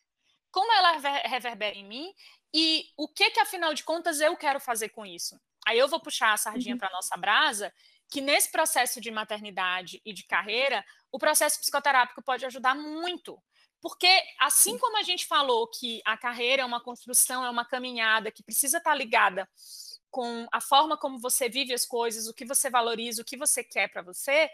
Como 0.50 0.72
ela 0.72 0.92
reverbera 1.26 1.76
em 1.76 1.84
mim 1.84 2.14
e 2.52 2.86
o 2.96 3.08
que 3.08 3.30
que 3.30 3.40
afinal 3.40 3.74
de 3.74 3.84
contas 3.84 4.20
eu 4.20 4.36
quero 4.36 4.60
fazer 4.60 4.88
com 4.90 5.04
isso? 5.04 5.38
Aí 5.66 5.78
eu 5.78 5.88
vou 5.88 6.00
puxar 6.00 6.32
a 6.32 6.36
sardinha 6.36 6.74
uhum. 6.74 6.78
para 6.78 6.90
nossa 6.90 7.16
brasa, 7.16 7.72
que 8.10 8.20
nesse 8.20 8.50
processo 8.50 9.00
de 9.00 9.10
maternidade 9.10 10.00
e 10.04 10.12
de 10.12 10.24
carreira, 10.24 10.84
o 11.10 11.18
processo 11.18 11.58
psicoterápico 11.58 12.22
pode 12.22 12.44
ajudar 12.46 12.74
muito. 12.74 13.42
Porque, 13.80 14.22
assim 14.40 14.78
como 14.78 14.96
a 14.96 15.02
gente 15.02 15.26
falou 15.26 15.68
que 15.68 16.00
a 16.06 16.16
carreira 16.16 16.62
é 16.62 16.64
uma 16.64 16.80
construção, 16.80 17.44
é 17.44 17.50
uma 17.50 17.64
caminhada 17.64 18.30
que 18.30 18.42
precisa 18.42 18.78
estar 18.78 18.94
ligada 18.94 19.48
com 20.14 20.46
a 20.52 20.60
forma 20.60 20.96
como 20.96 21.18
você 21.18 21.48
vive 21.48 21.74
as 21.74 21.84
coisas, 21.84 22.28
o 22.28 22.32
que 22.32 22.44
você 22.44 22.70
valoriza, 22.70 23.20
o 23.20 23.24
que 23.24 23.36
você 23.36 23.64
quer 23.64 23.88
para 23.88 24.00
você, 24.00 24.48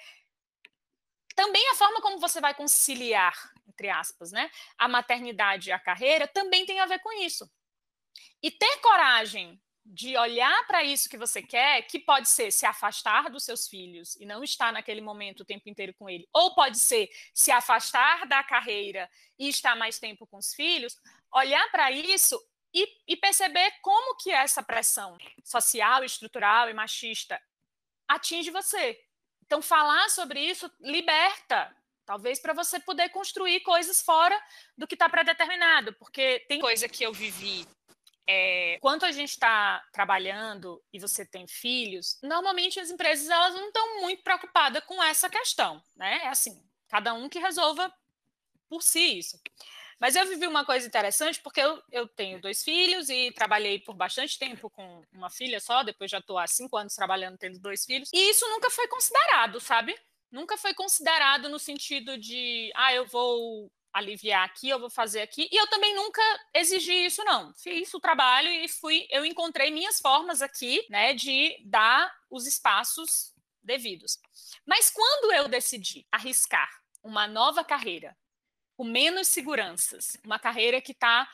também 1.37 1.63
a 1.69 1.75
forma 1.75 2.01
como 2.01 2.19
você 2.19 2.41
vai 2.41 2.55
conciliar, 2.55 3.35
entre 3.69 3.91
aspas, 3.91 4.33
né, 4.33 4.51
a 4.79 4.89
maternidade 4.89 5.69
e 5.69 5.73
a 5.73 5.79
carreira 5.79 6.27
também 6.27 6.65
tem 6.65 6.81
a 6.81 6.87
ver 6.87 7.01
com 7.01 7.13
isso. 7.13 7.47
E 8.43 8.51
ter 8.51 8.79
coragem 8.79 9.61
de 9.85 10.17
olhar 10.17 10.67
para 10.67 10.83
isso 10.83 11.11
que 11.11 11.19
você 11.19 11.43
quer, 11.43 11.83
que 11.83 11.99
pode 11.99 12.31
ser 12.31 12.51
se 12.51 12.65
afastar 12.65 13.29
dos 13.29 13.45
seus 13.45 13.69
filhos 13.69 14.17
e 14.17 14.25
não 14.25 14.43
estar 14.43 14.73
naquele 14.73 15.03
momento 15.03 15.41
o 15.41 15.45
tempo 15.45 15.69
inteiro 15.69 15.93
com 15.93 16.09
ele, 16.09 16.27
ou 16.33 16.55
pode 16.55 16.79
ser 16.79 17.11
se 17.35 17.51
afastar 17.51 18.27
da 18.27 18.43
carreira 18.43 19.11
e 19.39 19.47
estar 19.47 19.77
mais 19.77 19.99
tempo 19.99 20.27
com 20.27 20.39
os 20.39 20.55
filhos, 20.55 20.97
olhar 21.31 21.71
para 21.71 21.91
isso 21.93 22.41
e, 22.73 22.89
e 23.09 23.17
perceber 23.17 23.71
como 23.83 24.17
que 24.17 24.31
essa 24.31 24.63
pressão 24.63 25.17
social, 25.45 26.05
estrutural 26.05 26.69
e 26.69 26.75
machista 26.75 27.41
atinge 28.09 28.51
você. 28.51 28.99
Então, 29.45 29.61
falar 29.61 30.09
sobre 30.11 30.41
isso 30.41 30.71
liberta, 30.81 31.75
talvez 32.07 32.41
para 32.41 32.53
você 32.53 32.79
poder 32.79 33.09
construir 33.11 33.61
coisas 33.61 34.01
fora 34.03 34.41
do 34.77 34.87
que 34.87 34.95
está 34.95 35.09
predeterminado, 35.09 35.93
porque 35.95 36.45
tem 36.49 36.61
coisa 36.61 36.89
que 36.89 37.05
eu 37.05 37.13
vivi. 37.13 37.67
É, 38.29 38.79
quando 38.81 39.05
a 39.05 39.11
gente 39.11 39.31
está 39.31 39.83
trabalhando 39.93 40.81
e 40.93 41.01
você 41.01 41.27
tem 41.27 41.49
filhos, 41.49 42.17
normalmente 42.23 42.79
as 42.79 42.91
empresas 42.91 43.29
elas 43.29 43.55
não 43.55 43.67
estão 43.67 44.01
muito 44.03 44.23
preocupadas 44.23 44.85
com 44.85 45.03
essa 45.03 45.29
questão, 45.29 45.83
né? 45.97 46.21
É 46.23 46.29
assim, 46.29 46.65
cada 46.89 47.13
um 47.13 47.29
que 47.29 47.41
resolva 47.41 47.93
por 48.69 48.83
si 48.83 49.19
isso. 49.19 49.41
Mas 50.01 50.17
eu 50.17 50.27
vivi 50.27 50.47
uma 50.47 50.65
coisa 50.65 50.87
interessante, 50.87 51.41
porque 51.43 51.61
eu, 51.61 51.81
eu 51.93 52.09
tenho 52.09 52.41
dois 52.41 52.65
filhos 52.65 53.11
e 53.11 53.31
trabalhei 53.33 53.79
por 53.79 53.95
bastante 53.95 54.39
tempo 54.39 54.71
com 54.71 55.05
uma 55.13 55.29
filha 55.29 55.61
só, 55.61 55.83
depois 55.83 56.11
já 56.11 56.19
estou 56.19 56.39
há 56.39 56.47
cinco 56.47 56.79
anos 56.79 56.95
trabalhando 56.95 57.37
tendo 57.37 57.59
dois 57.59 57.85
filhos, 57.85 58.09
e 58.13 58.31
isso 58.31 58.49
nunca 58.49 58.71
foi 58.71 58.89
considerado, 58.89 59.61
sabe? 59.61 59.95
Nunca 60.31 60.57
foi 60.57 60.73
considerado 60.73 61.49
no 61.49 61.59
sentido 61.59 62.17
de, 62.17 62.73
ah, 62.75 62.95
eu 62.95 63.05
vou 63.05 63.71
aliviar 63.93 64.45
aqui, 64.45 64.69
eu 64.69 64.79
vou 64.79 64.89
fazer 64.89 65.21
aqui. 65.21 65.49
E 65.51 65.57
eu 65.57 65.67
também 65.67 65.95
nunca 65.95 66.23
exigi 66.55 67.07
isso, 67.07 67.25
não. 67.25 67.53
Fiz 67.55 67.93
o 67.93 68.01
trabalho 68.01 68.49
e 68.49 68.69
fui, 68.69 69.07
eu 69.11 69.25
encontrei 69.25 69.71
minhas 69.71 70.01
formas 70.01 70.41
aqui, 70.41 70.87
né, 70.89 71.13
de 71.13 71.57
dar 71.65 72.11
os 72.31 72.47
espaços 72.47 73.35
devidos. 73.63 74.19
Mas 74.65 74.91
quando 74.91 75.33
eu 75.33 75.49
decidi 75.49 76.07
arriscar 76.11 76.71
uma 77.03 77.27
nova 77.27 77.65
carreira, 77.65 78.17
com 78.81 78.85
menos 78.85 79.29
seguranças. 79.29 80.17
Uma 80.25 80.39
carreira 80.39 80.81
que 80.81 80.93
está 80.93 81.29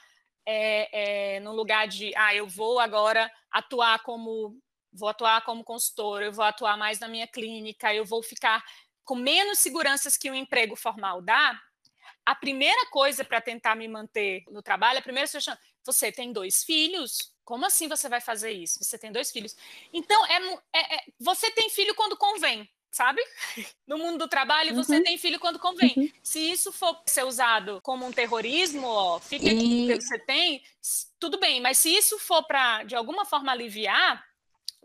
é, 0.44 1.36
é, 1.36 1.40
no 1.40 1.52
lugar 1.52 1.86
de, 1.86 2.12
ah, 2.16 2.34
eu 2.34 2.48
vou 2.48 2.80
agora 2.80 3.30
atuar 3.52 4.02
como, 4.02 4.60
vou 4.92 5.08
atuar 5.08 5.44
como 5.44 5.62
consultora, 5.62 6.24
eu 6.24 6.32
vou 6.32 6.44
atuar 6.44 6.76
mais 6.76 6.98
na 6.98 7.06
minha 7.06 7.28
clínica, 7.28 7.94
eu 7.94 8.04
vou 8.04 8.20
ficar 8.20 8.64
com 9.04 9.14
menos 9.14 9.60
seguranças 9.60 10.16
que 10.16 10.28
o 10.28 10.32
um 10.32 10.34
emprego 10.34 10.74
formal 10.74 11.22
dá. 11.22 11.56
A 12.24 12.34
primeira 12.34 12.84
coisa 12.86 13.24
para 13.24 13.40
tentar 13.40 13.76
me 13.76 13.86
manter 13.86 14.42
no 14.50 14.60
trabalho, 14.60 14.98
a 14.98 15.02
primeira 15.02 15.30
você 15.84 16.10
tem 16.10 16.32
dois 16.32 16.64
filhos, 16.64 17.32
como 17.44 17.64
assim 17.64 17.86
você 17.86 18.08
vai 18.08 18.20
fazer 18.20 18.50
isso? 18.50 18.82
Você 18.82 18.98
tem 18.98 19.12
dois 19.12 19.30
filhos. 19.30 19.54
Então, 19.92 20.26
é, 20.26 20.36
é, 20.72 20.94
é 20.96 21.04
você 21.20 21.48
tem 21.52 21.70
filho 21.70 21.94
quando 21.94 22.16
convém, 22.16 22.68
sabe? 22.96 23.20
No 23.86 23.98
mundo 23.98 24.18
do 24.18 24.28
trabalho, 24.28 24.70
uhum. 24.70 24.82
você 24.82 25.02
tem 25.02 25.18
filho 25.18 25.38
quando 25.38 25.58
convém. 25.58 25.92
Uhum. 25.96 26.10
Se 26.22 26.40
isso 26.40 26.72
for 26.72 26.98
ser 27.06 27.24
usado 27.24 27.78
como 27.82 28.06
um 28.06 28.10
terrorismo, 28.10 28.86
ó, 28.86 29.20
fica 29.20 29.46
aqui 29.46 29.86
que 29.86 30.00
você 30.00 30.18
tem, 30.18 30.62
tudo 31.20 31.38
bem. 31.38 31.60
Mas 31.60 31.76
se 31.78 31.94
isso 31.94 32.18
for 32.18 32.42
para, 32.44 32.82
de 32.84 32.96
alguma 32.96 33.24
forma, 33.26 33.52
aliviar, 33.52 34.24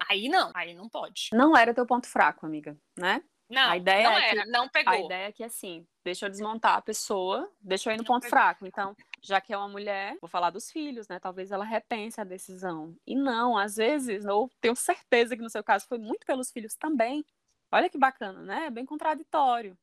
aí 0.09 0.27
não, 0.27 0.51
aí 0.53 0.73
não 0.73 0.89
pode. 0.89 1.29
Não 1.33 1.55
era 1.55 1.73
teu 1.73 1.85
ponto 1.85 2.07
fraco, 2.07 2.45
amiga, 2.45 2.77
né? 2.97 3.23
Não, 3.49 3.69
a 3.69 3.75
ideia 3.75 4.09
não 4.09 4.17
é 4.17 4.29
era, 4.29 4.43
que, 4.43 4.49
não 4.49 4.69
pegou. 4.69 4.93
A 4.93 4.99
ideia 4.99 5.27
é 5.27 5.31
que, 5.31 5.43
assim, 5.43 5.85
deixa 6.05 6.25
eu 6.25 6.29
desmontar 6.29 6.77
a 6.77 6.81
pessoa, 6.81 7.51
deixa 7.59 7.89
eu 7.89 7.95
ir 7.95 7.97
no 7.97 8.05
ponto 8.05 8.27
fraco. 8.29 8.65
Então, 8.65 8.95
já 9.21 9.41
que 9.41 9.51
é 9.51 9.57
uma 9.57 9.67
mulher, 9.67 10.15
vou 10.21 10.29
falar 10.29 10.51
dos 10.51 10.71
filhos, 10.71 11.07
né? 11.09 11.19
Talvez 11.19 11.51
ela 11.51 11.65
repense 11.65 12.21
a 12.21 12.23
decisão. 12.23 12.95
E 13.05 13.13
não, 13.13 13.57
às 13.57 13.75
vezes, 13.75 14.23
eu 14.23 14.49
tenho 14.61 14.75
certeza 14.75 15.35
que 15.35 15.41
no 15.41 15.49
seu 15.49 15.61
caso 15.61 15.85
foi 15.85 15.97
muito 15.97 16.25
pelos 16.25 16.49
filhos 16.49 16.75
também. 16.75 17.25
Olha 17.71 17.89
que 17.89 17.97
bacana, 17.97 18.41
né? 18.41 18.65
É 18.65 18.69
bem 18.69 18.85
contraditório. 18.85 19.77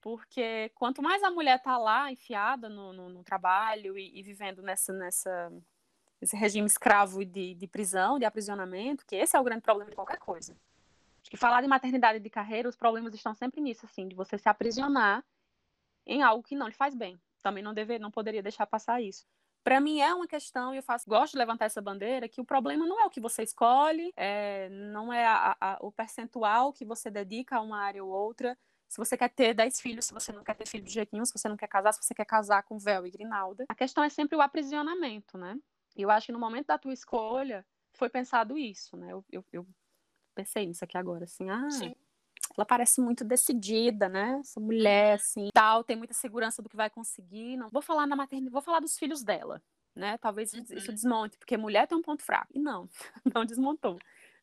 Porque 0.00 0.70
quanto 0.74 1.02
mais 1.02 1.22
a 1.22 1.30
mulher 1.30 1.60
tá 1.62 1.78
lá, 1.78 2.10
enfiada 2.10 2.68
no, 2.68 2.92
no, 2.92 3.08
no 3.08 3.22
trabalho 3.22 3.96
e, 3.96 4.18
e, 4.18 4.22
vivendo 4.22 4.60
nessa, 4.60 4.92
nessa, 4.92 5.52
regime 6.32 6.66
escravo 6.66 7.24
de, 7.24 7.54
de 7.54 7.66
prisão, 7.68 8.18
de 8.18 8.24
aprisionamento, 8.24 9.06
que 9.06 9.14
esse 9.14 9.36
é 9.36 9.40
o 9.40 9.44
grande 9.44 9.62
problema 9.62 9.90
de 9.90 9.96
qualquer 9.96 10.18
coisa 10.18 10.56
que 11.32 11.36
falar 11.38 11.62
de 11.62 11.66
maternidade 11.66 12.18
e 12.18 12.20
de 12.20 12.28
carreira, 12.28 12.68
os 12.68 12.76
problemas 12.76 13.14
estão 13.14 13.34
sempre 13.34 13.58
nisso, 13.58 13.86
assim, 13.86 14.06
de 14.06 14.14
você 14.14 14.36
se 14.36 14.50
aprisionar 14.50 15.24
em 16.04 16.22
algo 16.22 16.42
que 16.42 16.54
não 16.54 16.68
lhe 16.68 16.74
faz 16.74 16.94
bem. 16.94 17.18
Também 17.42 17.62
não 17.62 17.72
deve, 17.72 17.98
não 17.98 18.10
poderia 18.10 18.42
deixar 18.42 18.66
passar 18.66 19.00
isso. 19.00 19.26
Para 19.62 19.80
mim 19.80 20.00
é 20.00 20.12
uma 20.12 20.26
questão, 20.26 20.74
e 20.74 20.78
eu 20.78 20.82
faço, 20.82 21.08
gosto 21.08 21.32
de 21.32 21.38
levantar 21.38 21.66
essa 21.66 21.80
bandeira, 21.80 22.28
que 22.28 22.40
o 22.40 22.44
problema 22.44 22.84
não 22.84 23.00
é 23.00 23.04
o 23.04 23.10
que 23.10 23.20
você 23.20 23.42
escolhe, 23.42 24.12
é, 24.16 24.68
não 24.68 25.12
é 25.12 25.24
a, 25.24 25.56
a, 25.60 25.78
o 25.80 25.92
percentual 25.92 26.72
que 26.72 26.84
você 26.84 27.10
dedica 27.10 27.56
a 27.56 27.60
uma 27.60 27.80
área 27.80 28.02
ou 28.02 28.10
outra. 28.10 28.58
Se 28.88 28.98
você 28.98 29.16
quer 29.16 29.28
ter 29.28 29.54
10 29.54 29.80
filhos, 29.80 30.04
se 30.04 30.12
você 30.12 30.32
não 30.32 30.42
quer 30.42 30.54
ter 30.54 30.66
filho 30.66 30.84
de 30.84 30.92
jeito 30.92 31.10
nenhum, 31.12 31.24
se 31.24 31.32
você 31.32 31.48
não 31.48 31.56
quer 31.56 31.68
casar, 31.68 31.92
se 31.92 32.02
você 32.02 32.14
quer 32.14 32.26
casar 32.26 32.62
com 32.64 32.76
véu 32.76 33.06
e 33.06 33.10
grinalda. 33.10 33.64
A 33.68 33.74
questão 33.74 34.02
é 34.02 34.08
sempre 34.10 34.36
o 34.36 34.40
aprisionamento, 34.40 35.38
né? 35.38 35.56
E 35.96 36.02
eu 36.02 36.10
acho 36.10 36.26
que 36.26 36.32
no 36.32 36.38
momento 36.38 36.66
da 36.66 36.78
tua 36.78 36.92
escolha 36.92 37.64
foi 37.94 38.10
pensado 38.10 38.58
isso, 38.58 38.96
né? 38.96 39.12
Eu, 39.12 39.24
eu, 39.30 39.44
eu 39.52 39.66
pensei 40.34 40.66
nisso 40.66 40.84
aqui 40.84 40.98
agora, 40.98 41.24
assim, 41.24 41.48
ah, 41.48 41.70
Sim. 41.70 41.94
Ela 42.56 42.64
parece 42.64 43.00
muito 43.00 43.24
decidida, 43.24 44.08
né? 44.08 44.38
Essa 44.40 44.60
mulher, 44.60 45.14
assim, 45.14 45.48
tal, 45.52 45.82
tem 45.82 45.96
muita 45.96 46.14
segurança 46.14 46.62
do 46.62 46.68
que 46.68 46.76
vai 46.76 46.90
conseguir. 46.90 47.56
Não 47.56 47.68
vou 47.70 47.82
falar 47.82 48.06
na 48.06 48.16
maternidade, 48.16 48.52
vou 48.52 48.62
falar 48.62 48.80
dos 48.80 48.98
filhos 48.98 49.22
dela, 49.22 49.62
né? 49.94 50.18
Talvez 50.18 50.52
uhum. 50.52 50.64
isso 50.70 50.92
desmonte, 50.92 51.38
porque 51.38 51.56
mulher 51.56 51.86
tem 51.86 51.96
um 51.96 52.02
ponto 52.02 52.22
fraco. 52.22 52.48
E 52.54 52.58
não, 52.58 52.88
não 53.34 53.44
desmontou, 53.44 53.98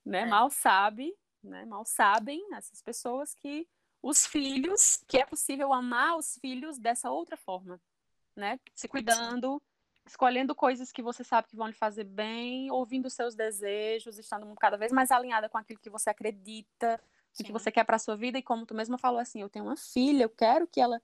né? 0.06 0.22
É. 0.22 0.26
Mal 0.26 0.50
sabe, 0.50 1.14
né? 1.44 1.66
Mal 1.66 1.86
sabem 1.86 2.42
essas 2.54 2.82
pessoas 2.82 3.36
que 3.36 3.68
os 4.02 4.26
filhos, 4.26 5.04
que 5.08 5.18
é 5.18 5.26
possível 5.26 5.74
amar 5.74 6.18
os 6.18 6.38
filhos 6.38 6.78
dessa 6.78 7.12
outra 7.12 7.38
forma, 7.38 7.80
né? 8.36 8.60
Se 8.74 8.88
cuidando, 8.88 9.62
escolhendo 10.06 10.56
coisas 10.56 10.92
que 10.92 11.02
você 11.02 11.24
sabe 11.24 11.48
que 11.48 11.56
vão 11.56 11.68
lhe 11.68 11.74
fazer 11.74 12.06
bem, 12.06 12.72
ouvindo 12.72 13.10
seus 13.10 13.36
desejos, 13.36 14.18
estando 14.18 14.52
cada 14.56 14.78
vez 14.78 14.92
mais 14.92 15.12
alinhada 15.12 15.50
com 15.50 15.58
aquilo 15.58 15.80
que 15.80 15.90
você 15.90 16.10
acredita, 16.10 17.00
o 17.40 17.44
que 17.44 17.52
você 17.52 17.72
quer 17.72 17.84
para 17.84 18.00
sua 18.00 18.16
vida 18.16 18.38
e 18.38 18.44
como 18.44 18.66
tu 18.66 18.74
mesma 18.74 18.98
falou 18.98 19.20
assim, 19.20 19.42
eu 19.42 19.50
tenho 19.50 19.66
uma 19.66 19.78
filha, 19.78 20.24
eu 20.24 20.30
quero 20.30 20.68
que 20.68 20.82
ela 20.82 21.02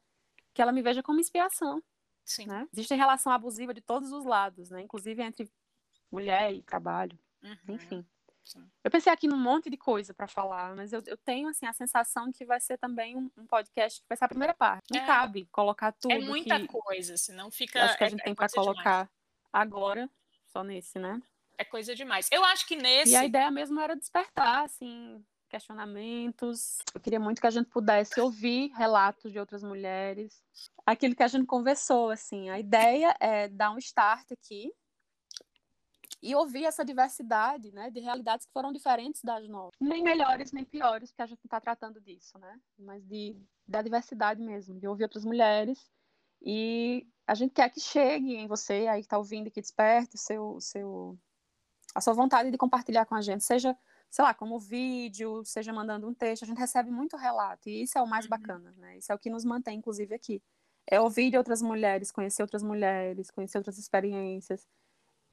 que 0.53 0.61
ela 0.61 0.71
me 0.71 0.81
veja 0.81 1.03
como 1.03 1.19
inspiração. 1.19 1.83
Sim. 2.23 2.47
Né? 2.47 2.67
Existe 2.73 2.95
relação 2.95 3.31
abusiva 3.31 3.73
de 3.73 3.81
todos 3.81 4.11
os 4.11 4.25
lados, 4.25 4.69
né? 4.69 4.81
Inclusive 4.81 5.21
entre 5.21 5.51
mulher 6.11 6.53
e 6.53 6.63
trabalho, 6.63 7.19
uhum. 7.43 7.75
enfim. 7.75 8.05
Sim. 8.43 8.63
Eu 8.83 8.91
pensei 8.91 9.11
aqui 9.11 9.27
num 9.27 9.37
monte 9.37 9.71
de 9.71 9.77
coisa 9.77 10.13
para 10.13 10.27
falar, 10.27 10.75
mas 10.75 10.93
eu, 10.93 11.01
eu, 11.07 11.17
tenho 11.17 11.47
assim 11.47 11.65
a 11.65 11.73
sensação 11.73 12.31
que 12.31 12.45
vai 12.45 12.59
ser 12.59 12.77
também 12.77 13.15
um, 13.15 13.29
um, 13.35 13.45
podcast 13.45 13.99
que 13.99 14.07
vai 14.07 14.15
ser 14.15 14.25
a 14.25 14.29
primeira 14.29 14.53
parte. 14.53 14.93
Não 14.93 15.01
é, 15.01 15.05
cabe 15.05 15.45
colocar 15.51 15.87
é 15.87 15.91
tudo. 15.93 16.11
É 16.11 16.19
muita 16.19 16.59
que, 16.59 16.67
coisa, 16.67 17.17
senão 17.17 17.49
fica. 17.49 17.83
Acho 17.83 17.97
que 17.97 18.03
a 18.03 18.07
é, 18.07 18.09
gente 18.11 18.21
é, 18.21 18.23
tem 18.23 18.35
para 18.35 18.47
colocar 18.47 19.05
demais. 19.05 19.09
agora, 19.51 20.09
só 20.47 20.63
nesse, 20.63 20.99
né? 20.99 21.19
É 21.57 21.65
coisa 21.65 21.95
demais. 21.95 22.29
Eu 22.31 22.45
acho 22.45 22.67
que 22.67 22.75
nesse. 22.75 23.13
E 23.13 23.15
a 23.15 23.25
ideia 23.25 23.49
mesmo 23.49 23.79
era 23.79 23.95
despertar, 23.95 24.65
assim, 24.65 25.25
questionamentos. 25.55 26.79
Eu 26.93 26.99
queria 26.99 27.19
muito 27.19 27.39
que 27.39 27.47
a 27.47 27.51
gente 27.51 27.69
pudesse 27.69 28.19
ouvir 28.19 28.71
relatos 28.73 29.31
de 29.31 29.39
outras 29.39 29.63
mulheres. 29.63 30.43
Aquilo 30.85 31.15
que 31.15 31.23
a 31.23 31.27
gente 31.29 31.45
conversou, 31.45 32.09
assim. 32.09 32.49
A 32.49 32.59
ideia 32.59 33.15
é 33.21 33.47
dar 33.47 33.71
um 33.71 33.77
start 33.77 34.33
aqui 34.33 34.69
e 36.21 36.35
ouvir 36.35 36.65
essa 36.65 36.83
diversidade, 36.83 37.71
né, 37.71 37.89
de 37.89 38.01
realidades 38.01 38.45
que 38.45 38.51
foram 38.51 38.73
diferentes 38.73 39.21
das 39.23 39.47
nossas. 39.47 39.79
Nem 39.79 40.03
melhores, 40.03 40.51
nem 40.51 40.65
piores, 40.65 41.11
porque 41.11 41.21
a 41.21 41.27
gente 41.27 41.45
está 41.45 41.61
tratando 41.61 42.01
disso, 42.01 42.37
né, 42.37 42.59
mas 42.77 43.05
de, 43.05 43.37
da 43.65 43.81
diversidade 43.81 44.41
mesmo, 44.41 44.77
de 44.77 44.87
ouvir 44.87 45.03
outras 45.03 45.23
mulheres. 45.23 45.89
E 46.41 47.07
a 47.25 47.33
gente 47.33 47.53
quer 47.53 47.69
que 47.69 47.79
chegue 47.79 48.35
em 48.35 48.47
você, 48.47 48.87
aí 48.87 49.01
que 49.01 49.05
está 49.05 49.17
ouvindo, 49.17 49.51
que 49.51 49.61
desperte 49.61 50.17
seu, 50.17 50.59
seu, 50.59 51.17
a 51.93 52.01
sua 52.01 52.13
vontade 52.13 52.51
de 52.51 52.57
compartilhar 52.57 53.05
com 53.05 53.15
a 53.15 53.21
gente, 53.21 53.43
seja, 53.43 53.77
sei 54.09 54.23
lá, 54.23 54.33
como 54.33 54.59
vídeo, 54.59 55.43
seja 55.43 55.73
mandando 55.73 56.07
um 56.07 56.13
texto, 56.13 56.43
a 56.43 56.45
gente 56.47 56.57
recebe 56.57 56.89
muito 56.89 57.17
relato, 57.17 57.69
e 57.69 57.83
isso 57.83 57.97
é 57.97 58.01
o 58.01 58.07
mais 58.07 58.25
uhum. 58.25 58.29
bacana, 58.29 58.73
né, 58.77 58.97
isso 58.97 59.11
é 59.11 59.15
o 59.15 59.19
que 59.19 59.29
nos 59.29 59.45
mantém, 59.45 59.77
inclusive, 59.77 60.13
aqui. 60.13 60.41
É 60.87 61.01
ouvir 61.01 61.31
de 61.31 61.37
outras 61.37 61.61
mulheres, 61.61 62.11
conhecer 62.11 62.41
outras 62.43 62.63
mulheres, 62.63 63.31
conhecer 63.31 63.57
outras 63.57 63.77
experiências, 63.77 64.67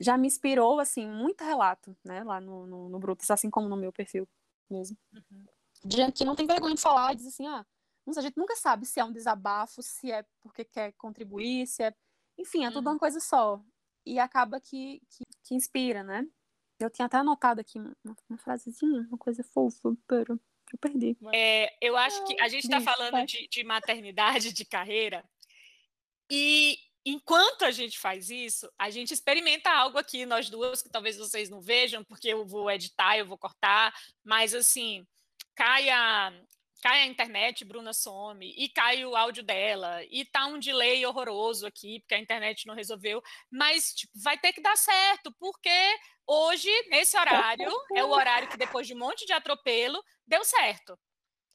já 0.00 0.16
me 0.16 0.26
inspirou, 0.26 0.80
assim, 0.80 1.06
muito 1.06 1.44
relato, 1.44 1.96
né, 2.04 2.24
lá 2.24 2.40
no, 2.40 2.66
no, 2.66 2.88
no 2.88 2.98
Brutus, 2.98 3.30
assim 3.30 3.50
como 3.50 3.68
no 3.68 3.76
meu 3.76 3.92
perfil 3.92 4.28
mesmo. 4.68 4.96
Uhum. 5.12 5.44
De 5.84 5.96
gente 5.96 6.18
que 6.18 6.24
não 6.24 6.34
tem 6.34 6.46
vergonha 6.46 6.74
de 6.74 6.80
falar, 6.80 7.14
diz 7.14 7.26
assim, 7.26 7.46
ah, 7.46 7.64
a 8.06 8.20
gente 8.20 8.36
nunca 8.36 8.56
sabe 8.56 8.84
se 8.86 8.98
é 8.98 9.04
um 9.04 9.12
desabafo, 9.12 9.82
se 9.82 10.10
é 10.10 10.24
porque 10.40 10.64
quer 10.64 10.92
contribuir, 10.92 11.66
se 11.66 11.82
é... 11.82 11.94
Enfim, 12.38 12.64
é 12.64 12.70
tudo 12.70 12.86
uhum. 12.86 12.94
uma 12.94 12.98
coisa 12.98 13.20
só. 13.20 13.62
E 14.04 14.18
acaba 14.18 14.60
que, 14.60 15.00
que, 15.08 15.24
que, 15.44 15.54
inspira, 15.54 16.02
né? 16.02 16.26
Eu 16.84 16.90
tinha 16.90 17.06
até 17.06 17.18
anotado 17.18 17.60
aqui 17.60 17.78
uma, 17.78 17.96
uma 18.28 18.38
frasezinha, 18.38 19.06
uma 19.08 19.18
coisa 19.18 19.42
fofa, 19.42 19.94
pero 20.06 20.40
eu 20.72 20.78
perdi. 20.78 21.16
É, 21.32 21.74
eu 21.80 21.96
acho 21.96 22.24
que 22.24 22.40
a 22.40 22.48
gente 22.48 22.64
está 22.64 22.80
falando 22.80 23.24
de, 23.26 23.46
de 23.48 23.64
maternidade, 23.64 24.52
de 24.52 24.64
carreira, 24.64 25.24
e 26.30 26.78
enquanto 27.04 27.64
a 27.64 27.70
gente 27.70 27.98
faz 27.98 28.30
isso, 28.30 28.70
a 28.78 28.88
gente 28.90 29.12
experimenta 29.12 29.70
algo 29.70 29.98
aqui, 29.98 30.24
nós 30.24 30.48
duas, 30.48 30.82
que 30.82 30.88
talvez 30.88 31.16
vocês 31.18 31.50
não 31.50 31.60
vejam, 31.60 32.04
porque 32.04 32.28
eu 32.28 32.46
vou 32.46 32.70
editar, 32.70 33.18
eu 33.18 33.26
vou 33.26 33.36
cortar, 33.36 33.92
mas 34.24 34.54
assim, 34.54 35.06
cai 35.54 35.90
a, 35.90 36.32
cai 36.80 37.02
a 37.02 37.06
internet, 37.06 37.64
Bruna 37.64 37.92
some, 37.92 38.54
e 38.56 38.68
cai 38.68 39.04
o 39.04 39.16
áudio 39.16 39.42
dela, 39.42 40.02
e 40.10 40.24
tá 40.24 40.46
um 40.46 40.58
delay 40.58 41.04
horroroso 41.04 41.66
aqui, 41.66 42.00
porque 42.00 42.14
a 42.14 42.20
internet 42.20 42.66
não 42.66 42.74
resolveu, 42.74 43.22
mas 43.50 43.92
tipo, 43.94 44.12
vai 44.16 44.38
ter 44.38 44.52
que 44.52 44.62
dar 44.62 44.76
certo, 44.76 45.32
porque 45.38 45.98
hoje, 46.26 46.70
nesse 46.88 47.16
horário, 47.16 47.70
é 47.94 48.04
o 48.04 48.10
horário 48.10 48.48
que 48.48 48.56
depois 48.56 48.86
de 48.86 48.94
um 48.94 48.98
monte 48.98 49.26
de 49.26 49.32
atropelo, 49.32 50.02
deu 50.26 50.44
certo. 50.44 50.98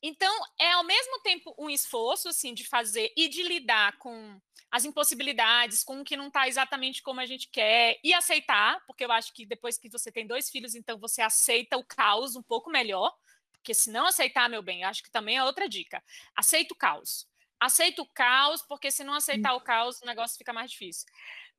Então, 0.02 0.34
é 0.60 0.72
ao 0.74 0.84
mesmo 0.84 1.20
tempo 1.22 1.56
um 1.58 1.70
esforço 1.70 2.30
assim 2.30 2.54
de 2.54 2.64
fazer 2.68 3.12
e 3.18 3.28
de 3.28 3.42
lidar 3.44 3.98
com 3.98 4.40
as 4.70 4.86
impossibilidades, 4.86 5.84
com 5.84 6.02
o 6.02 6.04
que 6.04 6.18
não 6.18 6.28
está 6.28 6.48
exatamente 6.48 7.02
como 7.02 7.20
a 7.20 7.26
gente 7.26 7.50
quer 7.50 8.00
e 8.04 8.14
aceitar, 8.14 8.80
porque 8.86 9.06
eu 9.06 9.12
acho 9.12 9.34
que 9.34 9.46
depois 9.46 9.78
que 9.78 9.90
você 9.90 10.12
tem 10.12 10.28
dois 10.28 10.50
filhos, 10.50 10.76
então 10.76 11.00
você 11.00 11.22
aceita 11.22 11.78
o 11.78 11.84
caos 11.84 12.36
um 12.36 12.44
pouco 12.44 12.70
melhor, 12.70 13.12
porque 13.52 13.74
se 13.74 13.90
não 13.90 14.06
aceitar, 14.06 14.50
meu 14.50 14.62
bem, 14.62 14.84
acho 14.84 15.02
que 15.02 15.12
também 15.12 15.38
é 15.38 15.44
outra 15.44 15.68
dica. 15.68 16.04
Aceita 16.36 16.74
o 16.74 16.78
caos. 16.78 17.28
Aceita 17.60 18.02
o 18.02 18.06
caos, 18.06 18.62
porque 18.62 18.92
se 18.92 19.04
não 19.04 19.14
aceitar 19.14 19.54
o 19.56 19.62
caos, 19.62 20.00
o 20.02 20.06
negócio 20.06 20.38
fica 20.38 20.54
mais 20.54 20.70
difícil. 20.70 21.08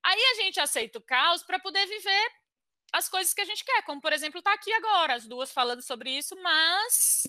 Aí 0.02 0.20
a 0.32 0.34
gente 0.42 0.60
aceita 0.60 0.98
o 0.98 1.02
caos 1.02 1.42
para 1.42 1.58
poder 1.58 1.84
viver 1.86 2.30
as 2.92 3.08
coisas 3.08 3.34
que 3.34 3.40
a 3.40 3.44
gente 3.44 3.64
quer, 3.64 3.82
como 3.82 4.00
por 4.00 4.12
exemplo, 4.12 4.42
tá 4.42 4.52
aqui 4.52 4.72
agora, 4.72 5.14
as 5.14 5.26
duas 5.26 5.52
falando 5.52 5.82
sobre 5.82 6.10
isso, 6.10 6.34
mas 6.42 7.22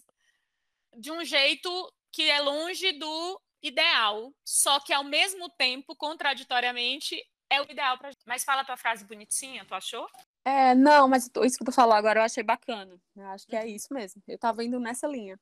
de 0.98 1.12
um 1.12 1.24
jeito 1.24 1.70
que 2.12 2.30
é 2.30 2.40
longe 2.40 2.92
do 2.94 3.42
ideal, 3.62 4.34
só 4.46 4.80
que 4.80 4.94
ao 4.94 5.04
mesmo 5.04 5.50
tempo, 5.50 5.96
contraditoriamente, 5.96 7.22
é 7.50 7.62
o 7.62 7.70
ideal 7.70 7.98
pra 7.98 8.12
gente. 8.12 8.24
Mas 8.26 8.44
fala 8.44 8.62
a 8.62 8.66
tua 8.66 8.78
frase 8.78 9.06
bonitinha, 9.06 9.66
tu 9.66 9.74
achou? 9.74 10.08
É, 10.46 10.74
não, 10.74 11.08
mas 11.08 11.30
isso 11.44 11.58
que 11.58 11.66
tu 11.66 11.72
falou 11.72 11.94
agora 11.94 12.20
eu 12.20 12.24
achei 12.24 12.44
bacana. 12.44 13.00
Eu 13.16 13.26
acho 13.28 13.46
que 13.46 13.56
é 13.56 13.62
uhum. 13.62 13.68
isso 13.68 13.94
mesmo. 13.94 14.22
Eu 14.28 14.38
tava 14.38 14.64
indo 14.64 14.80
nessa 14.80 15.08
linha. 15.08 15.40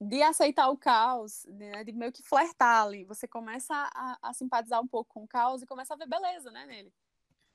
De 0.00 0.22
aceitar 0.22 0.68
o 0.70 0.78
caos, 0.78 1.44
né, 1.46 1.84
de 1.84 1.92
meio 1.92 2.12
que 2.12 2.22
flertar 2.22 2.84
ali. 2.84 3.04
Você 3.04 3.28
começa 3.28 3.74
a, 3.74 4.18
a 4.22 4.32
simpatizar 4.32 4.80
um 4.80 4.88
pouco 4.88 5.12
com 5.12 5.24
o 5.24 5.28
caos 5.28 5.62
e 5.62 5.66
começa 5.66 5.92
a 5.92 5.96
ver 5.96 6.08
beleza, 6.08 6.50
né, 6.50 6.64
nele. 6.64 6.92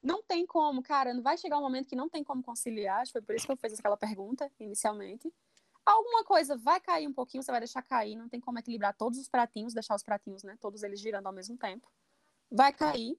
Não 0.05 0.21
tem 0.21 0.45
como, 0.45 0.83
cara, 0.83 1.13
não 1.13 1.23
vai 1.23 1.37
chegar 1.37 1.57
um 1.57 1.61
momento 1.61 1.87
que 1.87 1.95
não 1.95 2.07
tem 2.07 2.23
como 2.23 2.43
conciliar. 2.43 3.07
Foi 3.07 3.21
por 3.21 3.35
isso 3.35 3.45
que 3.45 3.51
eu 3.51 3.57
fiz 3.57 3.79
aquela 3.79 3.97
pergunta 3.97 4.51
inicialmente 4.59 5.31
alguma 5.85 6.23
coisa 6.23 6.57
vai 6.57 6.79
cair 6.79 7.07
um 7.07 7.13
pouquinho, 7.13 7.43
você 7.43 7.51
vai 7.51 7.61
deixar 7.61 7.81
cair, 7.83 8.15
não 8.15 8.27
tem 8.27 8.39
como 8.39 8.57
equilibrar 8.57 8.95
todos 8.95 9.19
os 9.19 9.29
pratinhos, 9.29 9.73
deixar 9.73 9.95
os 9.95 10.03
pratinhos, 10.03 10.43
né, 10.43 10.57
todos 10.59 10.81
eles 10.83 10.99
girando 10.99 11.27
ao 11.27 11.33
mesmo 11.33 11.55
tempo. 11.57 11.87
Vai 12.51 12.73
cair. 12.73 13.17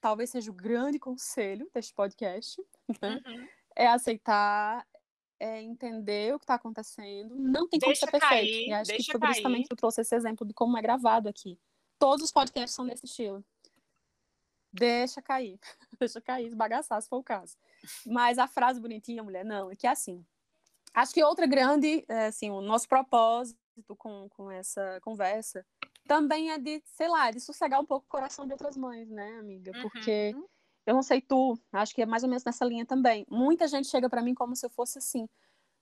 talvez 0.00 0.30
seja 0.30 0.50
o 0.50 0.54
grande 0.54 0.98
conselho 0.98 1.68
deste 1.74 1.94
podcast, 1.94 2.60
né? 3.00 3.20
Uhum. 3.24 3.48
É 3.74 3.86
aceitar, 3.86 4.86
é 5.38 5.62
entender 5.62 6.34
o 6.34 6.38
que 6.38 6.44
está 6.44 6.54
acontecendo. 6.54 7.34
Não 7.36 7.68
tem 7.68 7.80
como 7.80 7.94
ser 7.94 8.10
perfeito. 8.10 8.28
Cair, 8.28 8.68
e 8.68 8.72
acho 8.72 8.92
que 8.92 9.04
foi 9.04 9.20
por 9.20 9.30
isso 9.30 9.42
também 9.42 9.62
que 9.62 9.72
eu 9.72 9.76
trouxe 9.76 10.00
esse 10.00 10.14
exemplo 10.14 10.46
de 10.46 10.52
como 10.52 10.76
é 10.76 10.82
gravado 10.82 11.28
aqui. 11.28 11.58
Todos 11.98 12.24
os 12.24 12.32
podcasts 12.32 12.74
são 12.74 12.84
desse 12.84 13.06
estilo. 13.06 13.44
Deixa 14.72 15.20
cair. 15.20 15.58
Deixa 15.98 16.20
cair, 16.20 16.46
esbagaçar, 16.46 17.00
se 17.02 17.08
for 17.08 17.18
o 17.18 17.22
caso. 17.22 17.56
Mas 18.06 18.38
a 18.38 18.46
frase 18.46 18.80
bonitinha, 18.80 19.22
mulher, 19.22 19.44
não, 19.44 19.70
é 19.70 19.76
que 19.76 19.86
é 19.86 19.90
assim. 19.90 20.24
Acho 20.94 21.12
que 21.14 21.22
outra 21.22 21.46
grande, 21.46 22.04
é, 22.08 22.26
assim, 22.26 22.50
o 22.50 22.60
nosso 22.60 22.88
propósito 22.88 23.56
com, 23.96 24.28
com 24.30 24.50
essa 24.50 25.00
conversa 25.02 25.64
também 26.06 26.50
é 26.50 26.58
de, 26.58 26.82
sei 26.84 27.08
lá, 27.08 27.30
de 27.30 27.40
sossegar 27.40 27.80
um 27.80 27.86
pouco 27.86 28.06
o 28.06 28.10
coração 28.10 28.46
de 28.46 28.52
outras 28.52 28.76
mães, 28.76 29.08
né, 29.08 29.38
amiga? 29.38 29.72
Uhum. 29.74 29.82
Porque 29.82 30.32
uhum. 30.34 30.46
eu 30.86 30.94
não 30.94 31.02
sei 31.02 31.20
tu, 31.20 31.58
acho 31.72 31.94
que 31.94 32.02
é 32.02 32.06
mais 32.06 32.22
ou 32.22 32.28
menos 32.28 32.44
nessa 32.44 32.64
linha 32.64 32.84
também. 32.84 33.26
Muita 33.30 33.66
gente 33.66 33.88
chega 33.88 34.08
para 34.10 34.22
mim 34.22 34.34
como 34.34 34.54
se 34.54 34.66
eu 34.66 34.70
fosse 34.70 34.98
assim, 34.98 35.28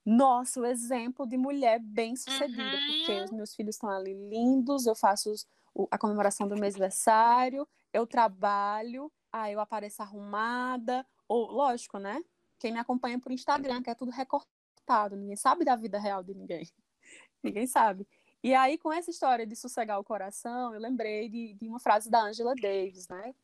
nossa, 0.04 0.60
o 0.60 0.66
exemplo 0.66 1.26
de 1.26 1.36
mulher 1.36 1.80
bem-sucedida, 1.80 2.62
uhum. 2.62 2.86
porque 2.86 3.24
os 3.24 3.30
meus 3.30 3.54
filhos 3.54 3.74
estão 3.76 3.90
ali 3.90 4.14
lindos, 4.14 4.86
eu 4.86 4.94
faço 4.94 5.30
os, 5.30 5.46
o, 5.74 5.88
a 5.90 5.98
comemoração 5.98 6.46
do 6.46 6.56
mês 6.56 6.74
aniversário, 6.74 7.66
eu 7.92 8.06
trabalho, 8.06 9.10
aí 9.32 9.52
eu 9.52 9.60
apareço 9.60 10.02
arrumada, 10.02 11.06
ou, 11.28 11.50
lógico, 11.50 11.98
né? 11.98 12.22
Quem 12.58 12.72
me 12.72 12.78
acompanha 12.78 13.18
por 13.18 13.32
Instagram, 13.32 13.82
que 13.82 13.90
é 13.90 13.94
tudo 13.94 14.10
recortado, 14.10 15.16
ninguém 15.16 15.36
sabe 15.36 15.64
da 15.64 15.76
vida 15.76 15.98
real 15.98 16.22
de 16.22 16.34
ninguém. 16.34 16.68
ninguém 17.42 17.66
sabe. 17.66 18.06
E 18.42 18.54
aí, 18.54 18.78
com 18.78 18.92
essa 18.92 19.10
história 19.10 19.46
de 19.46 19.54
sossegar 19.54 19.98
o 20.00 20.04
coração, 20.04 20.74
eu 20.74 20.80
lembrei 20.80 21.28
de, 21.28 21.54
de 21.54 21.68
uma 21.68 21.78
frase 21.78 22.10
da 22.10 22.22
Angela 22.22 22.54
Davis, 22.54 23.06
né? 23.08 23.34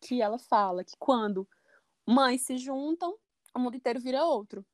Que 0.00 0.22
ela 0.22 0.38
fala 0.38 0.84
que 0.84 0.96
quando 0.98 1.48
mães 2.06 2.42
se 2.42 2.56
juntam, 2.56 3.16
o 3.54 3.58
mundo 3.58 3.76
inteiro 3.76 4.00
vira 4.00 4.24
outro. 4.24 4.64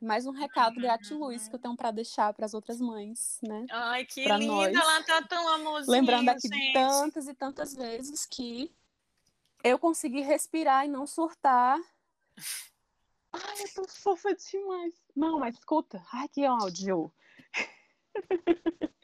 Mais 0.00 0.26
um 0.26 0.30
recado 0.30 0.80
gratiluz 0.80 1.48
que 1.48 1.54
eu 1.54 1.58
tenho 1.58 1.76
para 1.76 1.90
deixar 1.90 2.32
para 2.32 2.46
as 2.46 2.54
outras 2.54 2.80
mães, 2.80 3.38
né? 3.42 3.66
Ai, 3.70 4.04
que 4.04 4.22
pra 4.24 4.38
linda, 4.38 4.52
nós. 4.52 4.74
ela 4.74 5.02
tá 5.02 5.22
tão 5.22 5.48
amorzinha, 5.48 5.96
Lembrando 5.96 6.28
aqui 6.28 6.46
gente. 6.46 6.66
de 6.66 6.72
tantas 6.72 7.26
e 7.26 7.34
tantas 7.34 7.74
vezes 7.74 8.24
que 8.24 8.72
eu 9.64 9.78
consegui 9.78 10.20
respirar 10.20 10.84
e 10.84 10.88
não 10.88 11.06
surtar. 11.06 11.78
Ai, 13.32 13.62
eu 13.62 13.74
tô 13.74 13.88
fofa 13.88 14.34
demais. 14.34 14.94
Não, 15.16 15.40
mas 15.40 15.56
escuta. 15.56 16.00
Ai, 16.12 16.28
que 16.28 16.46
ódio. 16.46 17.12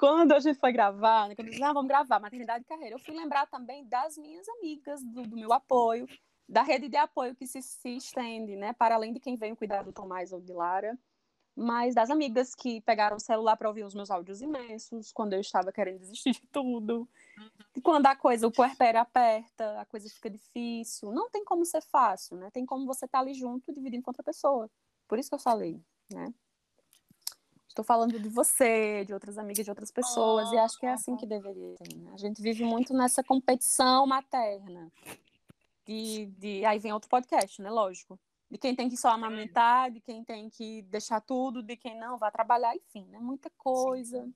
quando 0.00 0.32
a 0.32 0.40
gente 0.40 0.58
foi 0.58 0.72
gravar, 0.72 1.28
né, 1.28 1.34
quando 1.34 1.48
eu 1.48 1.50
disse, 1.50 1.62
ah, 1.62 1.74
vamos 1.74 1.88
gravar, 1.88 2.18
maternidade 2.18 2.64
e 2.64 2.66
carreira, 2.66 2.94
eu 2.94 2.98
fui 2.98 3.14
lembrar 3.14 3.46
também 3.46 3.86
das 3.86 4.16
minhas 4.16 4.48
amigas, 4.48 5.04
do, 5.04 5.22
do 5.22 5.36
meu 5.36 5.52
apoio, 5.52 6.06
da 6.50 6.62
rede 6.62 6.88
de 6.88 6.96
apoio 6.96 7.34
que 7.34 7.46
se, 7.46 7.62
se, 7.62 7.96
estende, 7.96 8.56
né, 8.56 8.72
para 8.72 8.96
além 8.96 9.12
de 9.12 9.20
quem 9.20 9.36
vem 9.36 9.54
cuidar 9.54 9.84
do 9.84 9.92
Tomás 9.92 10.32
ou 10.32 10.40
de 10.40 10.52
Lara, 10.52 10.98
mas 11.54 11.94
das 11.94 12.10
amigas 12.10 12.54
que 12.54 12.80
pegaram 12.80 13.16
o 13.16 13.20
celular 13.20 13.56
para 13.56 13.68
ouvir 13.68 13.84
os 13.84 13.94
meus 13.94 14.10
áudios 14.10 14.42
imensos, 14.42 15.12
quando 15.12 15.32
eu 15.32 15.40
estava 15.40 15.70
querendo 15.70 16.00
desistir 16.00 16.32
de 16.32 16.46
tudo, 16.52 17.08
uhum. 17.38 17.82
quando 17.82 18.06
a 18.06 18.16
coisa, 18.16 18.48
o 18.48 18.52
puerpério 18.52 19.00
aperta, 19.00 19.80
a 19.80 19.84
coisa 19.84 20.08
fica 20.08 20.28
difícil, 20.28 21.12
não 21.12 21.30
tem 21.30 21.44
como 21.44 21.64
ser 21.64 21.82
fácil, 21.82 22.36
né, 22.36 22.50
tem 22.50 22.66
como 22.66 22.84
você 22.84 23.04
estar 23.04 23.18
tá 23.18 23.22
ali 23.22 23.32
junto, 23.32 23.72
dividindo 23.72 24.02
com 24.02 24.10
outra 24.10 24.24
pessoa, 24.24 24.68
por 25.06 25.20
isso 25.20 25.28
que 25.28 25.36
eu 25.36 25.40
falei, 25.40 25.80
né. 26.12 26.34
Estou 27.68 27.84
falando 27.84 28.18
de 28.18 28.28
você, 28.28 29.04
de 29.04 29.14
outras 29.14 29.38
amigas, 29.38 29.64
de 29.64 29.70
outras 29.70 29.92
pessoas, 29.92 30.50
oh, 30.50 30.54
e 30.54 30.58
acho 30.58 30.76
que 30.76 30.86
é 30.86 30.92
assim 30.92 31.16
que 31.16 31.24
deveria 31.24 31.76
ser. 31.76 31.96
Né? 31.96 32.10
A 32.12 32.16
gente 32.16 32.42
vive 32.42 32.64
muito 32.64 32.92
nessa 32.92 33.22
competição 33.22 34.08
materna. 34.08 34.90
De, 35.90 36.26
de... 36.26 36.64
Aí 36.64 36.78
vem 36.78 36.92
outro 36.92 37.08
podcast, 37.08 37.60
né? 37.60 37.68
Lógico. 37.68 38.16
De 38.48 38.56
quem 38.56 38.76
tem 38.76 38.88
que 38.88 38.96
só 38.96 39.08
amamentar, 39.08 39.90
de 39.90 40.00
quem 40.00 40.22
tem 40.22 40.48
que 40.48 40.82
deixar 40.82 41.20
tudo, 41.20 41.64
de 41.64 41.76
quem 41.76 41.98
não 41.98 42.16
vai 42.16 42.30
trabalhar, 42.30 42.76
enfim, 42.76 43.06
né? 43.06 43.18
Muita 43.18 43.50
coisa. 43.50 44.28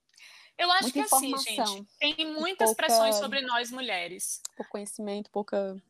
Eu 0.59 0.71
acho 0.73 0.93
que 0.93 1.01
assim, 1.01 1.37
gente, 1.39 1.85
tem 1.99 2.33
muitas 2.33 2.71
pouca... 2.71 2.87
pressões 2.87 3.17
sobre 3.17 3.41
nós 3.43 3.71
mulheres. 3.71 4.41
Pouco 4.57 4.73
conhecimento, 4.73 5.31
pouca 5.31 5.81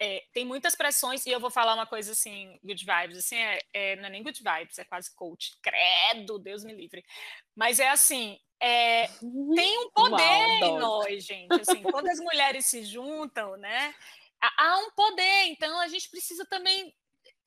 é, 0.00 0.24
tem 0.32 0.44
muitas 0.44 0.76
pressões, 0.76 1.26
e 1.26 1.30
eu 1.30 1.40
vou 1.40 1.50
falar 1.50 1.74
uma 1.74 1.86
coisa 1.86 2.12
assim, 2.12 2.56
good 2.62 2.84
vibes, 2.84 3.18
assim, 3.18 3.36
é, 3.36 3.60
é, 3.72 3.96
não 3.96 4.04
é 4.04 4.10
nem 4.10 4.22
good 4.22 4.40
vibes, 4.40 4.78
é 4.78 4.84
quase 4.84 5.12
coach, 5.14 5.58
credo, 5.60 6.38
Deus 6.38 6.62
me 6.62 6.72
livre. 6.72 7.04
Mas 7.56 7.80
é 7.80 7.88
assim, 7.88 8.38
é, 8.60 9.08
tem 9.08 9.78
um 9.84 9.90
poder 9.94 10.60
Uau, 10.62 10.64
em 10.64 10.78
nós, 10.78 11.24
gente, 11.24 11.60
assim, 11.60 11.82
quando 11.82 12.08
as 12.08 12.20
mulheres 12.20 12.66
se 12.66 12.84
juntam, 12.84 13.56
né, 13.56 13.92
há 14.40 14.78
um 14.78 14.90
poder, 14.92 15.46
então 15.46 15.78
a 15.80 15.88
gente 15.88 16.08
precisa 16.10 16.44
também 16.46 16.94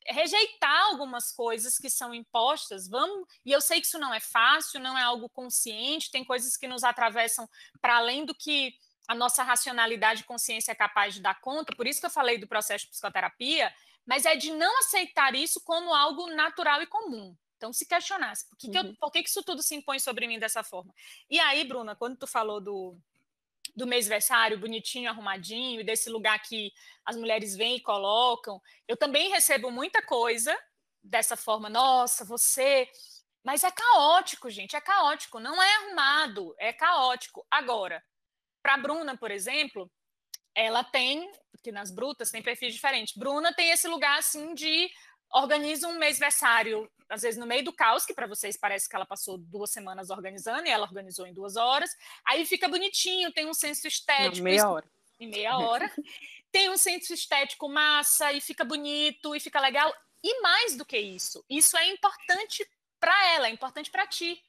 rejeitar 0.08 0.86
algumas 0.86 1.32
coisas 1.32 1.78
que 1.78 1.90
são 1.90 2.14
impostas, 2.14 2.88
vamos, 2.88 3.28
e 3.46 3.52
eu 3.52 3.62
sei 3.62 3.80
que 3.80 3.88
isso 3.88 4.00
não 4.00 4.14
é 4.14 4.20
fácil, 4.20 4.80
não 4.80 4.98
é 4.98 5.04
algo 5.04 5.30
consciente, 5.30 6.12
tem 6.12 6.26
coisas 6.26 6.58
que 6.58 6.68
nos 6.68 6.84
atravessam 6.84 7.48
para 7.80 7.98
além 7.98 8.26
do 8.26 8.34
que 8.34 8.74
a 9.08 9.14
nossa 9.14 9.44
racionalidade 9.44 10.22
e 10.22 10.26
consciência 10.26 10.72
é 10.72 10.76
capaz 10.76 11.14
de 11.14 11.22
dar 11.22 11.40
conta, 11.40 11.76
por 11.76 11.86
isso 11.86 12.00
que 12.00 12.06
eu 12.06 12.12
falei 12.12 12.38
do 12.38 12.48
processo 12.48 12.86
de 12.86 12.92
psicoterapia, 12.92 13.72
mas 14.06 14.26
é 14.26 14.36
de 14.36 14.52
não 14.52 14.80
aceitar 14.80 15.36
isso 15.36 15.62
como 15.64 15.94
algo 15.94 16.28
natural 16.28 16.82
e 16.82 16.88
comum. 16.88 17.36
Então, 17.58 17.72
se 17.72 17.86
questionar, 17.86 18.34
por 18.50 18.58
que, 18.58 18.68
uhum. 18.68 18.72
que, 18.72 18.78
eu, 18.80 18.84
uhum. 18.84 18.96
por 18.96 19.12
que, 19.12 19.22
que 19.22 19.30
isso 19.30 19.44
tudo 19.44 19.62
se 19.62 19.76
impõe 19.76 20.00
sobre 20.00 20.26
mim 20.26 20.40
dessa 20.40 20.64
forma? 20.64 20.92
E 21.30 21.40
aí, 21.40 21.64
Bruna, 21.64 21.96
quando 21.96 22.18
tu 22.18 22.26
falou 22.26 22.60
do, 22.60 22.98
do 23.76 23.88
mêsversário 23.88 24.60
bonitinho, 24.60 25.10
arrumadinho, 25.10 25.86
desse 25.86 26.10
lugar 26.10 26.42
que 26.42 26.72
as 27.06 27.16
mulheres 27.16 27.56
vêm 27.56 27.78
e 27.78 27.82
colocam, 27.82 28.62
eu 28.88 28.98
também 28.98 29.30
recebo 29.30 29.72
muita 29.72 30.02
coisa 30.02 30.58
dessa 31.04 31.36
forma, 31.36 31.70
nossa, 31.70 32.24
você... 32.26 32.88
Mas 33.44 33.64
é 33.64 33.72
caótico, 33.72 34.52
gente, 34.52 34.76
é 34.76 34.82
caótico, 34.82 35.40
não 35.40 35.62
é 35.62 35.76
arrumado, 35.78 36.54
é 36.60 36.72
caótico. 36.72 37.46
Agora, 37.50 38.04
para 38.62 38.78
Bruna, 38.78 39.18
por 39.18 39.32
exemplo, 39.32 39.92
ela 40.54 40.84
tem, 40.84 41.32
que 41.64 41.72
nas 41.72 41.90
brutas 41.90 42.30
tem 42.30 42.44
perfis 42.44 42.74
diferentes. 42.74 43.16
Bruna 43.18 43.54
tem 43.54 43.72
esse 43.72 43.88
lugar 43.88 44.20
assim 44.20 44.54
de 44.54 44.90
organiza 45.34 45.88
um 45.88 45.98
mêsversário, 45.98 46.90
às 47.10 47.22
vezes 47.22 47.40
no 47.40 47.46
meio 47.46 47.64
do 47.64 47.74
caos, 47.74 48.06
que 48.06 48.14
para 48.14 48.28
vocês 48.28 48.58
parece 48.58 48.88
que 48.88 48.96
ela 48.96 49.06
passou 49.06 49.38
duas 49.38 49.72
semanas 49.72 50.10
organizando, 50.10 50.68
e 50.68 50.70
ela 50.70 50.86
organizou 50.86 51.26
em 51.26 51.34
duas 51.34 51.56
horas. 51.56 51.90
Aí 52.26 52.46
fica 52.46 52.68
bonitinho, 52.68 53.32
tem 53.32 53.48
um 53.48 53.54
senso 53.54 53.88
estético. 53.88 54.38
Não, 54.38 54.44
meia 54.44 54.70
hora. 54.70 54.86
Em 55.20 55.30
meia 55.30 55.58
hora. 55.58 55.92
tem 56.52 56.70
um 56.70 56.78
senso 56.78 57.14
estético 57.14 57.70
massa, 57.70 58.32
e 58.34 58.42
fica 58.42 58.64
bonito, 58.64 59.36
e 59.36 59.40
fica 59.40 59.60
legal. 59.60 59.94
E 60.24 60.42
mais 60.42 60.76
do 60.76 60.86
que 60.86 60.98
isso, 60.98 61.44
isso 61.50 61.76
é 61.78 61.88
importante 61.88 62.68
para 63.00 63.34
ela, 63.34 63.48
é 63.48 63.50
importante 63.50 63.90
para 63.90 64.06
ti 64.06 64.42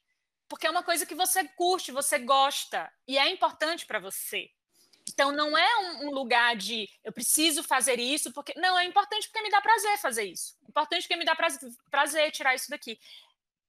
porque 0.53 0.67
é 0.67 0.69
uma 0.69 0.83
coisa 0.83 1.03
que 1.03 1.15
você 1.15 1.47
curte, 1.47 1.91
você 1.91 2.19
gosta 2.19 2.91
e 3.07 3.17
é 3.17 3.27
importante 3.27 3.87
para 3.87 3.99
você. 3.99 4.51
Então 5.09 5.31
não 5.31 5.57
é 5.57 5.77
um, 5.79 6.07
um, 6.07 6.11
lugar 6.11 6.55
de 6.55 6.89
eu 7.03 7.11
preciso 7.11 7.61
fazer 7.63 7.99
isso 7.99 8.31
porque 8.31 8.53
não 8.57 8.77
é 8.77 8.85
importante 8.85 9.27
porque 9.27 9.43
me 9.43 9.49
dá 9.49 9.61
prazer 9.61 9.97
fazer 9.97 10.23
isso. 10.23 10.55
Importante 10.67 11.03
porque 11.03 11.15
me 11.15 11.25
dá 11.25 11.35
prazer, 11.35 11.59
prazer 11.89 12.31
tirar 12.31 12.55
isso 12.55 12.69
daqui. 12.69 12.99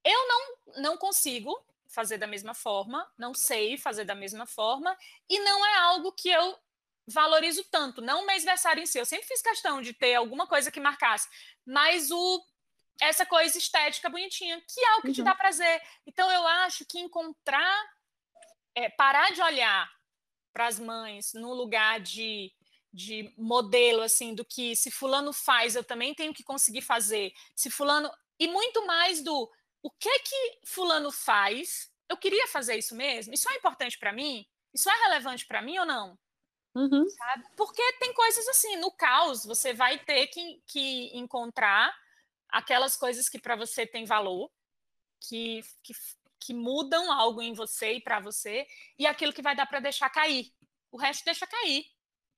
Eu 0.04 0.28
não 0.28 0.82
não 0.82 0.96
consigo 0.96 1.56
fazer 1.88 2.18
da 2.18 2.26
mesma 2.26 2.54
forma, 2.54 3.08
não 3.16 3.32
sei 3.34 3.76
fazer 3.76 4.04
da 4.04 4.14
mesma 4.14 4.46
forma 4.46 4.96
e 5.28 5.38
não 5.40 5.64
é 5.64 5.76
algo 5.76 6.12
que 6.12 6.28
eu 6.28 6.58
valorizo 7.06 7.62
tanto, 7.64 8.00
não 8.00 8.22
o 8.22 8.26
mês 8.26 8.42
aniversário 8.42 8.82
em 8.82 8.86
si. 8.86 8.98
Eu 8.98 9.06
sempre 9.06 9.26
fiz 9.26 9.42
questão 9.42 9.80
de 9.82 9.92
ter 9.92 10.14
alguma 10.14 10.46
coisa 10.46 10.70
que 10.70 10.80
marcasse, 10.80 11.28
mas 11.64 12.10
o 12.10 12.44
essa 13.00 13.26
coisa 13.26 13.58
estética 13.58 14.08
bonitinha, 14.08 14.60
que 14.60 14.80
é 14.80 14.94
o 14.96 15.02
que 15.02 15.08
uhum. 15.08 15.14
te 15.14 15.22
dá 15.22 15.34
prazer. 15.34 15.82
Então, 16.06 16.30
eu 16.30 16.46
acho 16.46 16.84
que 16.84 16.98
encontrar, 16.98 17.92
é, 18.74 18.88
parar 18.90 19.32
de 19.32 19.42
olhar 19.42 19.90
para 20.54 20.68
as 20.68 20.78
mães 20.78 21.34
no 21.34 21.52
lugar 21.52 22.00
de, 22.00 22.50
de 22.92 23.34
modelo, 23.36 24.00
assim, 24.02 24.34
do 24.34 24.44
que 24.44 24.76
se 24.76 24.90
Fulano 24.90 25.32
faz, 25.32 25.74
eu 25.74 25.82
também 25.84 26.14
tenho 26.14 26.32
que 26.32 26.44
conseguir 26.44 26.80
fazer. 26.80 27.32
Se 27.54 27.68
Fulano. 27.68 28.10
E 28.38 28.48
muito 28.48 28.86
mais 28.86 29.22
do 29.22 29.50
o 29.82 29.90
que 29.90 30.18
que 30.20 30.60
Fulano 30.64 31.12
faz, 31.12 31.92
eu 32.08 32.16
queria 32.16 32.46
fazer 32.46 32.76
isso 32.76 32.94
mesmo? 32.94 33.34
Isso 33.34 33.50
é 33.50 33.56
importante 33.56 33.98
para 33.98 34.12
mim? 34.12 34.46
Isso 34.72 34.88
é 34.88 34.94
relevante 35.02 35.44
para 35.46 35.60
mim 35.60 35.78
ou 35.78 35.84
não? 35.84 36.18
Uhum. 36.74 37.06
Porque 37.56 37.82
tem 37.98 38.14
coisas 38.14 38.48
assim, 38.48 38.76
no 38.76 38.90
caos, 38.90 39.44
você 39.44 39.72
vai 39.72 39.98
ter 39.98 40.28
que, 40.28 40.62
que 40.66 41.16
encontrar 41.16 41.94
aquelas 42.48 42.96
coisas 42.96 43.28
que 43.28 43.38
para 43.38 43.56
você 43.56 43.86
tem 43.86 44.04
valor, 44.04 44.50
que, 45.20 45.62
que, 45.82 45.92
que 46.44 46.52
mudam 46.52 47.10
algo 47.10 47.40
em 47.40 47.52
você 47.52 47.94
e 47.94 48.00
para 48.00 48.20
você, 48.20 48.66
e 48.98 49.06
aquilo 49.06 49.32
que 49.32 49.42
vai 49.42 49.56
dar 49.56 49.66
para 49.66 49.80
deixar 49.80 50.10
cair. 50.10 50.52
O 50.90 50.98
resto 50.98 51.24
deixa 51.24 51.46
cair. 51.46 51.86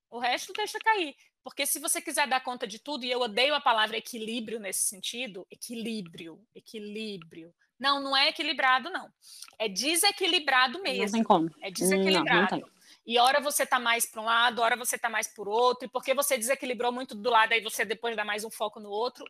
O 0.09 0.19
resto 0.19 0.53
deixa 0.53 0.79
cair. 0.79 1.15
Porque 1.43 1.65
se 1.65 1.79
você 1.79 2.01
quiser 2.01 2.27
dar 2.27 2.41
conta 2.41 2.65
de 2.65 2.79
tudo, 2.79 3.05
e 3.05 3.11
eu 3.11 3.19
odeio 3.19 3.53
a 3.53 3.61
palavra 3.61 3.97
equilíbrio 3.97 4.59
nesse 4.59 4.83
sentido, 4.83 5.45
equilíbrio, 5.51 6.41
equilíbrio. 6.55 7.53
Não, 7.79 8.01
não 8.01 8.15
é 8.15 8.29
equilibrado, 8.29 8.89
não. 8.89 9.11
É 9.59 9.67
desequilibrado 9.67 10.81
mesmo. 10.81 11.05
Não 11.05 11.11
tem 11.11 11.23
como. 11.23 11.49
É 11.61 11.69
desequilibrado. 11.69 12.55
Não, 12.55 12.61
não 12.61 12.77
e 13.07 13.17
hora 13.17 13.39
você 13.39 13.65
tá 13.65 13.79
mais 13.79 14.05
para 14.05 14.21
um 14.21 14.25
lado, 14.25 14.61
hora 14.61 14.75
você 14.75 14.97
tá 14.97 15.09
mais 15.09 15.27
por 15.27 15.47
outro, 15.47 15.85
e 15.85 15.89
porque 15.89 16.13
você 16.13 16.37
desequilibrou 16.37 16.91
muito 16.91 17.15
do 17.15 17.29
lado, 17.29 17.53
aí 17.53 17.61
você 17.61 17.85
depois 17.85 18.17
dá 18.17 18.25
mais 18.25 18.43
um 18.43 18.51
foco 18.51 18.81
no 18.81 18.89
outro. 18.89 19.25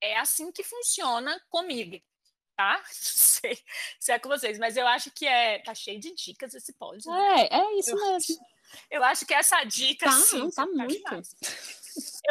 É 0.00 0.16
assim 0.18 0.50
que 0.50 0.62
funciona 0.62 1.38
comigo, 1.50 2.00
tá? 2.58 2.74
Não 2.82 2.84
sei 2.90 3.58
se 4.00 4.10
é 4.10 4.18
com 4.18 4.28
vocês, 4.28 4.58
mas 4.58 4.76
eu 4.76 4.86
acho 4.88 5.12
que 5.12 5.24
é. 5.24 5.60
Tá 5.60 5.74
cheio 5.74 6.00
de 6.00 6.12
dicas 6.12 6.52
esse 6.54 6.72
pod. 6.72 7.06
Né? 7.06 7.42
É, 7.42 7.60
é 7.60 7.78
isso 7.78 7.90
eu 7.90 7.96
mesmo. 7.96 8.16
Acho, 8.16 8.38
eu 8.90 9.04
acho 9.04 9.24
que 9.24 9.32
essa 9.32 9.62
dica. 9.62 10.06
Tá, 10.06 10.12
sim, 10.12 10.50
tá, 10.50 10.64
tá 10.64 10.66
muito. 10.66 10.92
Demais. 10.92 11.36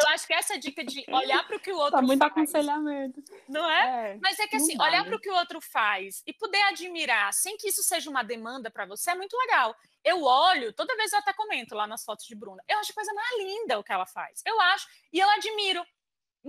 Eu 0.00 0.08
acho 0.08 0.26
que 0.26 0.32
essa 0.32 0.58
dica 0.58 0.82
de 0.84 1.04
olhar 1.08 1.46
para 1.46 1.56
o 1.56 1.60
que 1.60 1.70
o 1.70 1.76
outro 1.76 1.92
tá 1.92 2.02
muito 2.02 2.20
faz. 2.20 2.32
aconselhamento. 2.32 3.22
Não 3.48 3.68
é? 3.68 4.12
é 4.12 4.18
Mas 4.22 4.38
é 4.38 4.46
que 4.46 4.56
assim, 4.56 4.76
dá, 4.76 4.84
olhar 4.84 5.02
né? 5.02 5.08
para 5.08 5.16
o 5.16 5.20
que 5.20 5.30
o 5.30 5.34
outro 5.34 5.60
faz 5.60 6.22
e 6.26 6.32
poder 6.32 6.62
admirar, 6.62 7.32
sem 7.34 7.56
que 7.56 7.68
isso 7.68 7.82
seja 7.82 8.08
uma 8.08 8.22
demanda 8.22 8.70
para 8.70 8.86
você, 8.86 9.10
é 9.10 9.14
muito 9.14 9.36
legal. 9.36 9.74
Eu 10.02 10.22
olho, 10.22 10.72
toda 10.72 10.96
vez 10.96 11.12
eu 11.12 11.18
até 11.18 11.34
comento 11.34 11.74
lá 11.74 11.86
nas 11.86 12.02
fotos 12.02 12.26
de 12.26 12.34
Bruna, 12.34 12.62
eu 12.66 12.78
acho 12.78 12.94
coisa 12.94 13.12
mais 13.12 13.38
linda 13.38 13.78
o 13.78 13.84
que 13.84 13.92
ela 13.92 14.06
faz. 14.06 14.40
Eu 14.46 14.58
acho, 14.60 14.86
e 15.12 15.18
eu 15.18 15.28
admiro. 15.30 15.84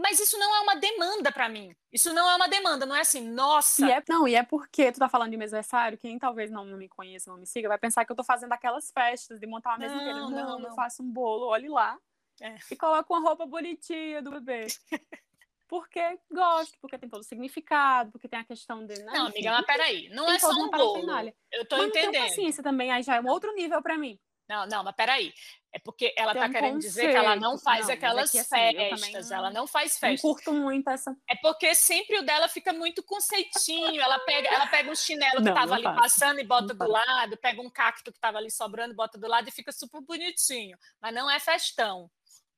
Mas 0.01 0.19
isso 0.19 0.37
não 0.39 0.55
é 0.55 0.59
uma 0.61 0.75
demanda 0.75 1.31
para 1.31 1.49
mim. 1.49 1.75
Isso 1.91 2.13
não 2.13 2.29
é 2.29 2.35
uma 2.35 2.47
demanda, 2.47 2.85
não 2.85 2.95
é 2.95 3.01
assim, 3.01 3.21
nossa. 3.29 3.85
E 3.85 3.91
é, 3.91 4.01
não, 4.07 4.27
e 4.27 4.33
é 4.33 4.43
porque 4.43 4.91
tu 4.91 4.99
tá 4.99 5.09
falando 5.09 5.31
de 5.31 5.37
mêsversário, 5.37 5.97
quem 5.97 6.17
talvez 6.17 6.49
não, 6.49 6.63
não 6.63 6.77
me 6.77 6.87
conheça, 6.87 7.29
não 7.29 7.37
me 7.37 7.45
siga, 7.45 7.67
vai 7.67 7.77
pensar 7.77 8.05
que 8.05 8.11
eu 8.11 8.15
tô 8.15 8.23
fazendo 8.23 8.53
aquelas 8.53 8.91
festas 8.91 9.39
de 9.39 9.45
montar 9.45 9.71
uma 9.71 9.79
mesa 9.79 9.93
Não, 9.95 10.01
inteira. 10.01 10.19
não, 10.21 10.29
Não, 10.29 10.59
não. 10.59 10.69
eu 10.69 10.75
faço 10.75 11.03
um 11.03 11.11
bolo, 11.11 11.47
olhe 11.47 11.67
lá. 11.67 11.97
É. 12.41 12.55
E 12.71 12.75
coloco 12.77 13.13
uma 13.13 13.27
roupa 13.27 13.45
bonitinha 13.45 14.21
do 14.21 14.31
bebê. 14.31 14.67
Porque 15.67 16.01
gosto, 16.31 16.75
porque 16.81 16.97
tem 16.97 17.07
todo 17.07 17.21
o 17.21 17.23
significado, 17.23 18.11
porque 18.11 18.27
tem 18.27 18.39
a 18.39 18.43
questão 18.43 18.83
de. 18.83 18.95
Né, 19.03 19.11
Não, 19.13 19.27
amiga, 19.27 19.51
mas 19.51 19.65
peraí. 19.67 20.09
Não 20.09 20.25
tem 20.25 20.35
é 20.35 20.39
só 20.39 20.49
um 20.49 20.67
bolo. 20.67 21.31
Eu 21.51 21.63
tô 21.63 21.77
Mas 21.77 21.85
não 21.85 21.91
tenho 21.91 22.07
entendendo. 22.07 22.23
paciência 22.27 22.63
também, 22.63 22.91
aí 22.91 23.03
já 23.03 23.17
é 23.17 23.21
um 23.21 23.27
outro 23.27 23.53
nível 23.53 23.79
pra 23.79 23.95
mim. 23.95 24.19
Não, 24.49 24.65
não, 24.65 24.83
mas 24.83 24.95
peraí. 24.95 25.31
É 25.71 25.77
porque 25.77 26.11
ela 26.17 26.33
Tem 26.33 26.41
tá 26.41 26.47
um 26.47 26.51
querendo 26.51 26.79
dizer 26.79 27.11
que 27.11 27.15
ela 27.15 27.35
não 27.35 27.51
conceito. 27.51 27.63
faz 27.63 27.85
Não, 27.85 27.91
é 27.91 27.93
aquelas 27.93 28.31
que, 28.31 28.39
assim, 28.39 28.55
eu 28.73 28.97
festas. 28.97 29.29
não- 29.29 29.37
Ela 29.37 29.51
não 29.51 29.67
faz 29.67 29.93
Não 29.93 29.99
festas. 29.99 30.21
curto 30.21 30.51
muito 30.51 30.89
essa. 30.89 31.15
É 31.29 31.35
porque 31.35 31.75
sempre 31.75 32.17
o 32.17 32.23
dela 32.23 32.47
fica 32.47 32.73
muito 32.73 33.03
conceitinho. 33.03 34.01
Ela 34.01 34.17
pega, 34.19 34.47
ela 34.49 34.65
pega 34.65 34.89
um 34.89 34.95
chinelo 34.95 35.37
que 35.37 35.43
Não, 35.49 35.53
tava 35.53 35.67
não 35.67 35.73
ali 35.75 35.83
faço. 35.83 35.99
passando 36.01 36.39
e 36.39 36.43
bota 36.43 36.73
do 36.73 36.87
lado, 36.89 37.37
pega 37.37 37.61
um 37.61 37.69
cacto 37.69 38.11
que 38.11 38.19
tava 38.19 38.39
ali 38.39 38.49
sobrando, 38.49 38.95
bota 38.95 39.19
do 39.19 39.27
lado 39.27 39.47
e 39.47 39.51
fica 39.51 39.71
super 39.71 40.01
bonitinho. 40.01 40.75
Mas 40.99 41.13
não 41.13 41.29
é 41.29 41.39
festão. 41.39 42.09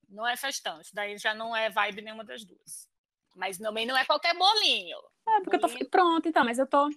Não 0.07 0.25
é 0.25 0.37
festão. 0.37 0.79
Isso 0.79 0.95
daí 0.95 1.17
já 1.17 1.33
não 1.33 1.53
é 1.53 1.69
vibe 1.69 2.01
nenhuma 2.01 2.23
das 2.23 2.45
duas. 2.45 2.87
Mas 3.35 3.57
também 3.57 3.85
não 3.85 3.97
é 3.97 4.05
qualquer 4.05 4.33
bolinho. 4.37 4.97
É, 5.27 5.41
porque 5.41 5.57
eu 5.57 5.59
tô 5.61 5.67
Bolinho. 5.67 5.89
pronto, 5.89 6.27
então, 6.29 6.45
mas 6.45 6.57
eu 6.57 6.67
tô. 6.67 6.89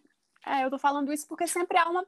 É, 0.47 0.64
eu 0.64 0.70
tô 0.70 0.78
falando 0.78 1.12
isso 1.12 1.26
porque 1.28 1.47
sempre 1.47 1.78
há 1.78 1.88
uma, 1.88 2.07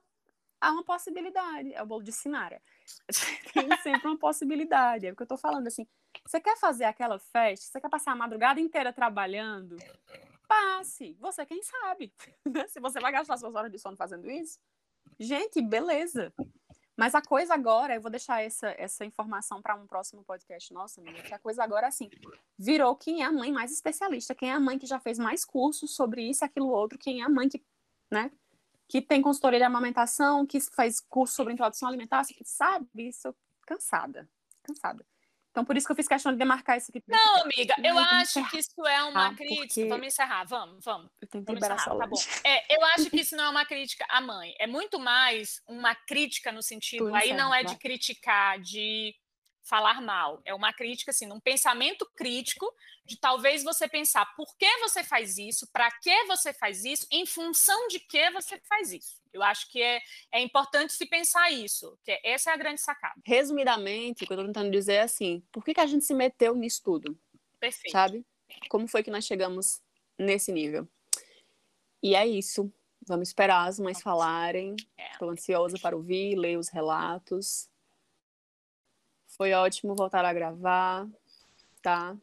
há 0.60 0.70
uma 0.70 0.84
possibilidade. 0.84 1.72
É 1.74 1.82
o 1.82 1.86
bolo 1.86 2.02
de 2.02 2.12
Sinara. 2.12 2.60
Tem 3.52 3.76
sempre 3.82 4.06
uma 4.08 4.18
possibilidade. 4.18 5.06
É 5.06 5.12
o 5.12 5.16
que 5.16 5.22
eu 5.22 5.26
tô 5.26 5.36
falando 5.36 5.66
assim. 5.66 5.86
Você 6.24 6.40
quer 6.40 6.56
fazer 6.56 6.84
aquela 6.84 7.18
festa? 7.18 7.66
Você 7.66 7.80
quer 7.80 7.88
passar 7.88 8.12
a 8.12 8.16
madrugada 8.16 8.60
inteira 8.60 8.92
trabalhando? 8.92 9.76
Passe. 10.48 11.16
Você 11.20 11.44
quem 11.44 11.62
sabe. 11.62 12.12
né? 12.46 12.66
Se 12.68 12.80
você 12.80 13.00
vai 13.00 13.12
gastar 13.12 13.36
suas 13.36 13.54
horas 13.54 13.70
de 13.70 13.78
sono 13.78 13.96
fazendo 13.96 14.30
isso, 14.30 14.58
gente, 15.18 15.60
beleza. 15.60 16.32
Mas 16.96 17.14
a 17.14 17.20
coisa 17.20 17.52
agora, 17.52 17.94
eu 17.94 18.00
vou 18.00 18.10
deixar 18.10 18.42
essa, 18.42 18.74
essa 18.78 19.04
informação 19.04 19.60
para 19.60 19.74
um 19.74 19.86
próximo 19.86 20.24
podcast 20.24 20.72
nosso, 20.72 20.98
amiga, 20.98 21.22
que 21.22 21.34
a 21.34 21.38
coisa 21.38 21.62
agora, 21.62 21.86
assim, 21.86 22.08
virou 22.58 22.96
quem 22.96 23.22
é 23.22 23.26
a 23.26 23.32
mãe 23.32 23.52
mais 23.52 23.70
especialista, 23.70 24.34
quem 24.34 24.50
é 24.50 24.54
a 24.54 24.60
mãe 24.60 24.78
que 24.78 24.86
já 24.86 24.98
fez 24.98 25.18
mais 25.18 25.44
cursos 25.44 25.94
sobre 25.94 26.22
isso, 26.22 26.42
aquilo, 26.42 26.68
outro, 26.68 26.98
quem 26.98 27.20
é 27.20 27.24
a 27.24 27.28
mãe 27.28 27.50
que, 27.50 27.62
né, 28.10 28.32
que 28.88 29.00
tem 29.02 29.20
consultoria 29.22 29.58
de 29.58 29.64
amamentação, 29.64 30.46
que 30.46 30.60
faz 30.60 31.00
curso 31.00 31.34
sobre 31.34 31.52
introdução 31.52 31.88
alimentar, 31.88 32.24
que 32.24 32.44
sabe, 32.44 32.86
isso, 32.96 33.34
cansada, 33.66 34.28
cansada. 34.62 35.04
Então, 35.50 35.64
por 35.64 35.74
isso 35.74 35.86
que 35.86 35.92
eu 35.92 35.96
fiz 35.96 36.06
questão 36.06 36.30
de 36.32 36.38
demarcar 36.38 36.76
isso 36.76 36.90
aqui. 36.90 37.02
Não, 37.08 37.40
amiga, 37.42 37.74
eu 37.82 37.94
vamos 37.94 38.12
acho 38.12 38.50
que 38.50 38.58
isso 38.58 38.86
é 38.86 39.02
uma 39.04 39.28
Ah, 39.28 39.34
crítica. 39.34 39.66
porque- 39.66 39.88
Vamos 39.88 40.06
encerrar, 40.06 40.44
vamos, 40.44 40.84
vamos. 40.84 41.10
Eu 41.18 41.26
tenho 41.28 41.44
que 41.44 41.46
Vamos 41.52 41.62
liberar 41.62 41.80
encerrar, 41.80 41.96
tá 41.96 42.06
bom. 42.06 42.16
É, 42.44 42.76
eu 42.76 42.84
acho 42.84 43.08
que 43.08 43.16
isso 43.22 43.34
não 43.34 43.44
é 43.44 43.48
uma 43.48 43.64
crítica 43.64 44.04
à 44.10 44.20
mãe. 44.20 44.54
É 44.58 44.66
muito 44.66 44.98
mais 45.00 45.62
uma 45.66 45.94
crítica 45.94 46.52
no 46.52 46.62
sentido. 46.62 47.08
Tu 47.08 47.14
Aí 47.14 47.28
encerra, 47.30 47.42
não 47.42 47.54
é 47.54 47.64
de 47.64 47.74
criticar, 47.76 48.60
de 48.60 49.14
falar 49.66 50.00
mal. 50.00 50.40
É 50.44 50.54
uma 50.54 50.72
crítica, 50.72 51.10
assim, 51.10 51.30
um 51.32 51.40
pensamento 51.40 52.06
crítico 52.14 52.72
de 53.04 53.16
talvez 53.16 53.64
você 53.64 53.88
pensar 53.88 54.24
por 54.36 54.56
que 54.56 54.78
você 54.78 55.02
faz 55.02 55.36
isso, 55.36 55.66
para 55.72 55.90
que 55.90 56.24
você 56.24 56.52
faz 56.52 56.84
isso, 56.84 57.06
em 57.10 57.26
função 57.26 57.88
de 57.88 57.98
que 57.98 58.30
você 58.30 58.58
faz 58.60 58.92
isso. 58.92 59.20
Eu 59.32 59.42
acho 59.42 59.68
que 59.70 59.82
é, 59.82 60.00
é 60.32 60.40
importante 60.40 60.92
se 60.92 61.04
pensar 61.06 61.50
isso, 61.50 61.98
que 62.04 62.12
é- 62.12 62.20
essa 62.24 62.50
é 62.50 62.54
a 62.54 62.56
grande 62.56 62.80
sacada. 62.80 63.20
Resumidamente, 63.24 64.24
o 64.24 64.26
que 64.26 64.32
eu 64.32 64.36
tô 64.38 64.44
tentando 64.46 64.70
dizer 64.70 64.94
é 64.94 65.02
assim, 65.02 65.42
por 65.52 65.64
que, 65.64 65.74
que 65.74 65.80
a 65.80 65.86
gente 65.86 66.04
se 66.04 66.14
meteu 66.14 66.54
nisso 66.54 66.82
tudo? 66.84 67.18
Perfeito. 67.58 67.90
sabe? 67.92 68.24
Como 68.68 68.86
foi 68.86 69.02
que 69.02 69.10
nós 69.10 69.24
chegamos 69.24 69.80
nesse 70.18 70.52
nível? 70.52 70.88
E 72.02 72.14
é 72.14 72.24
isso. 72.26 72.72
Vamos 73.06 73.28
esperar 73.28 73.66
as 73.66 73.78
mães 73.80 74.00
falarem. 74.00 74.76
É. 74.96 75.12
Estou 75.12 75.30
ansiosa 75.30 75.78
para 75.80 75.96
ouvir, 75.96 76.36
ler 76.36 76.56
os 76.58 76.68
relatos. 76.68 77.68
Foi 79.36 79.52
ótimo 79.52 79.94
voltar 79.94 80.24
a 80.24 80.32
gravar, 80.32 81.06
tá? 81.82 82.16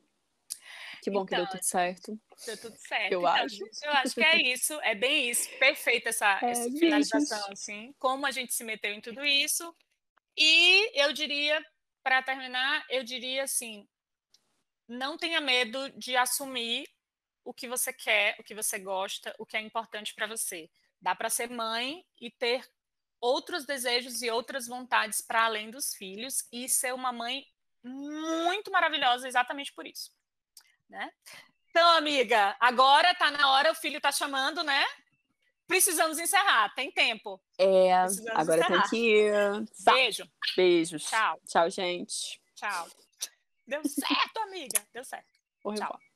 Que 1.02 1.12
bom 1.12 1.26
que 1.26 1.36
deu 1.36 1.44
Então, 1.44 1.52
tudo 1.58 1.64
certo. 1.64 2.20
Deu 2.46 2.58
tudo 2.58 2.78
certo. 2.78 3.12
Eu 3.12 3.20
Então, 3.20 3.32
acho. 3.34 3.60
Eu 3.84 3.92
acho 3.92 4.16
que 4.16 4.24
é 4.24 4.42
isso, 4.42 4.74
é 4.82 4.96
bem 4.96 5.30
isso. 5.30 5.50
Perfeita 5.60 6.10
essa, 6.10 6.40
É, 6.42 6.52
essa 6.52 6.72
finalização, 6.72 7.52
assim. 7.52 7.94
Como 8.00 8.26
a 8.26 8.32
gente 8.32 8.54
se 8.54 8.64
meteu 8.64 8.94
em 8.94 9.02
tudo 9.02 9.24
isso. 9.24 9.76
E 10.38 11.00
eu 11.00 11.14
diria, 11.14 11.64
para 12.02 12.24
terminar, 12.24 12.86
eu 12.90 13.04
diria 13.04 13.44
assim: 13.44 13.88
não 14.88 15.18
tenha 15.18 15.42
medo 15.42 15.90
de 15.92 16.16
assumir 16.16 16.88
o 17.44 17.54
que 17.54 17.68
você 17.68 17.92
quer, 17.94 18.36
o 18.40 18.44
que 18.44 18.56
você 18.56 18.80
gosta, 18.80 19.36
o 19.38 19.46
que 19.46 19.58
é 19.58 19.62
importante 19.62 20.16
para 20.16 20.26
você. 20.26 20.70
Dá 21.02 21.14
para 21.14 21.30
ser 21.30 21.50
mãe 21.50 22.04
e 22.20 22.32
ter 22.32 22.66
outros 23.24 23.66
desejos 23.66 24.22
e 24.22 24.30
outras 24.30 24.68
vontades 24.68 25.22
para 25.22 25.46
além 25.46 25.72
dos 25.72 25.96
filhos 25.96 26.46
e 26.52 26.68
ser 26.68 26.94
uma 26.94 27.14
mãe 27.14 27.46
muito 27.82 28.70
maravilhosa 28.70 29.28
exatamente 29.28 29.74
por 29.74 29.88
isso, 29.88 30.12
né? 30.90 31.10
Então, 31.70 31.90
amiga, 31.96 32.56
agora 32.60 33.16
tá 33.16 33.32
na 33.32 33.50
hora, 33.52 33.72
o 33.72 33.76
filho 33.76 34.02
tá 34.02 34.12
chamando, 34.12 34.62
né? 34.62 34.84
Precisamos 35.66 36.20
encerrar, 36.20 36.74
tem 36.76 36.92
tempo. 36.92 37.42
É, 37.58 37.98
Precisamos 38.02 38.40
agora 38.40 38.68
tem 38.68 38.82
que 38.90 38.98
ir. 38.98 39.34
Beijo, 39.86 40.30
beijos. 40.58 41.04
tchau, 41.06 41.40
Tchau, 41.48 41.70
gente. 41.70 42.42
tchau. 42.56 42.88
Deu 43.66 43.82
certo, 43.88 44.38
amiga, 44.40 44.86
deu 44.94 45.06
certo. 45.06 45.40
Au 45.64 45.74
Tchau. 45.74 45.88
revoir. 45.88 46.13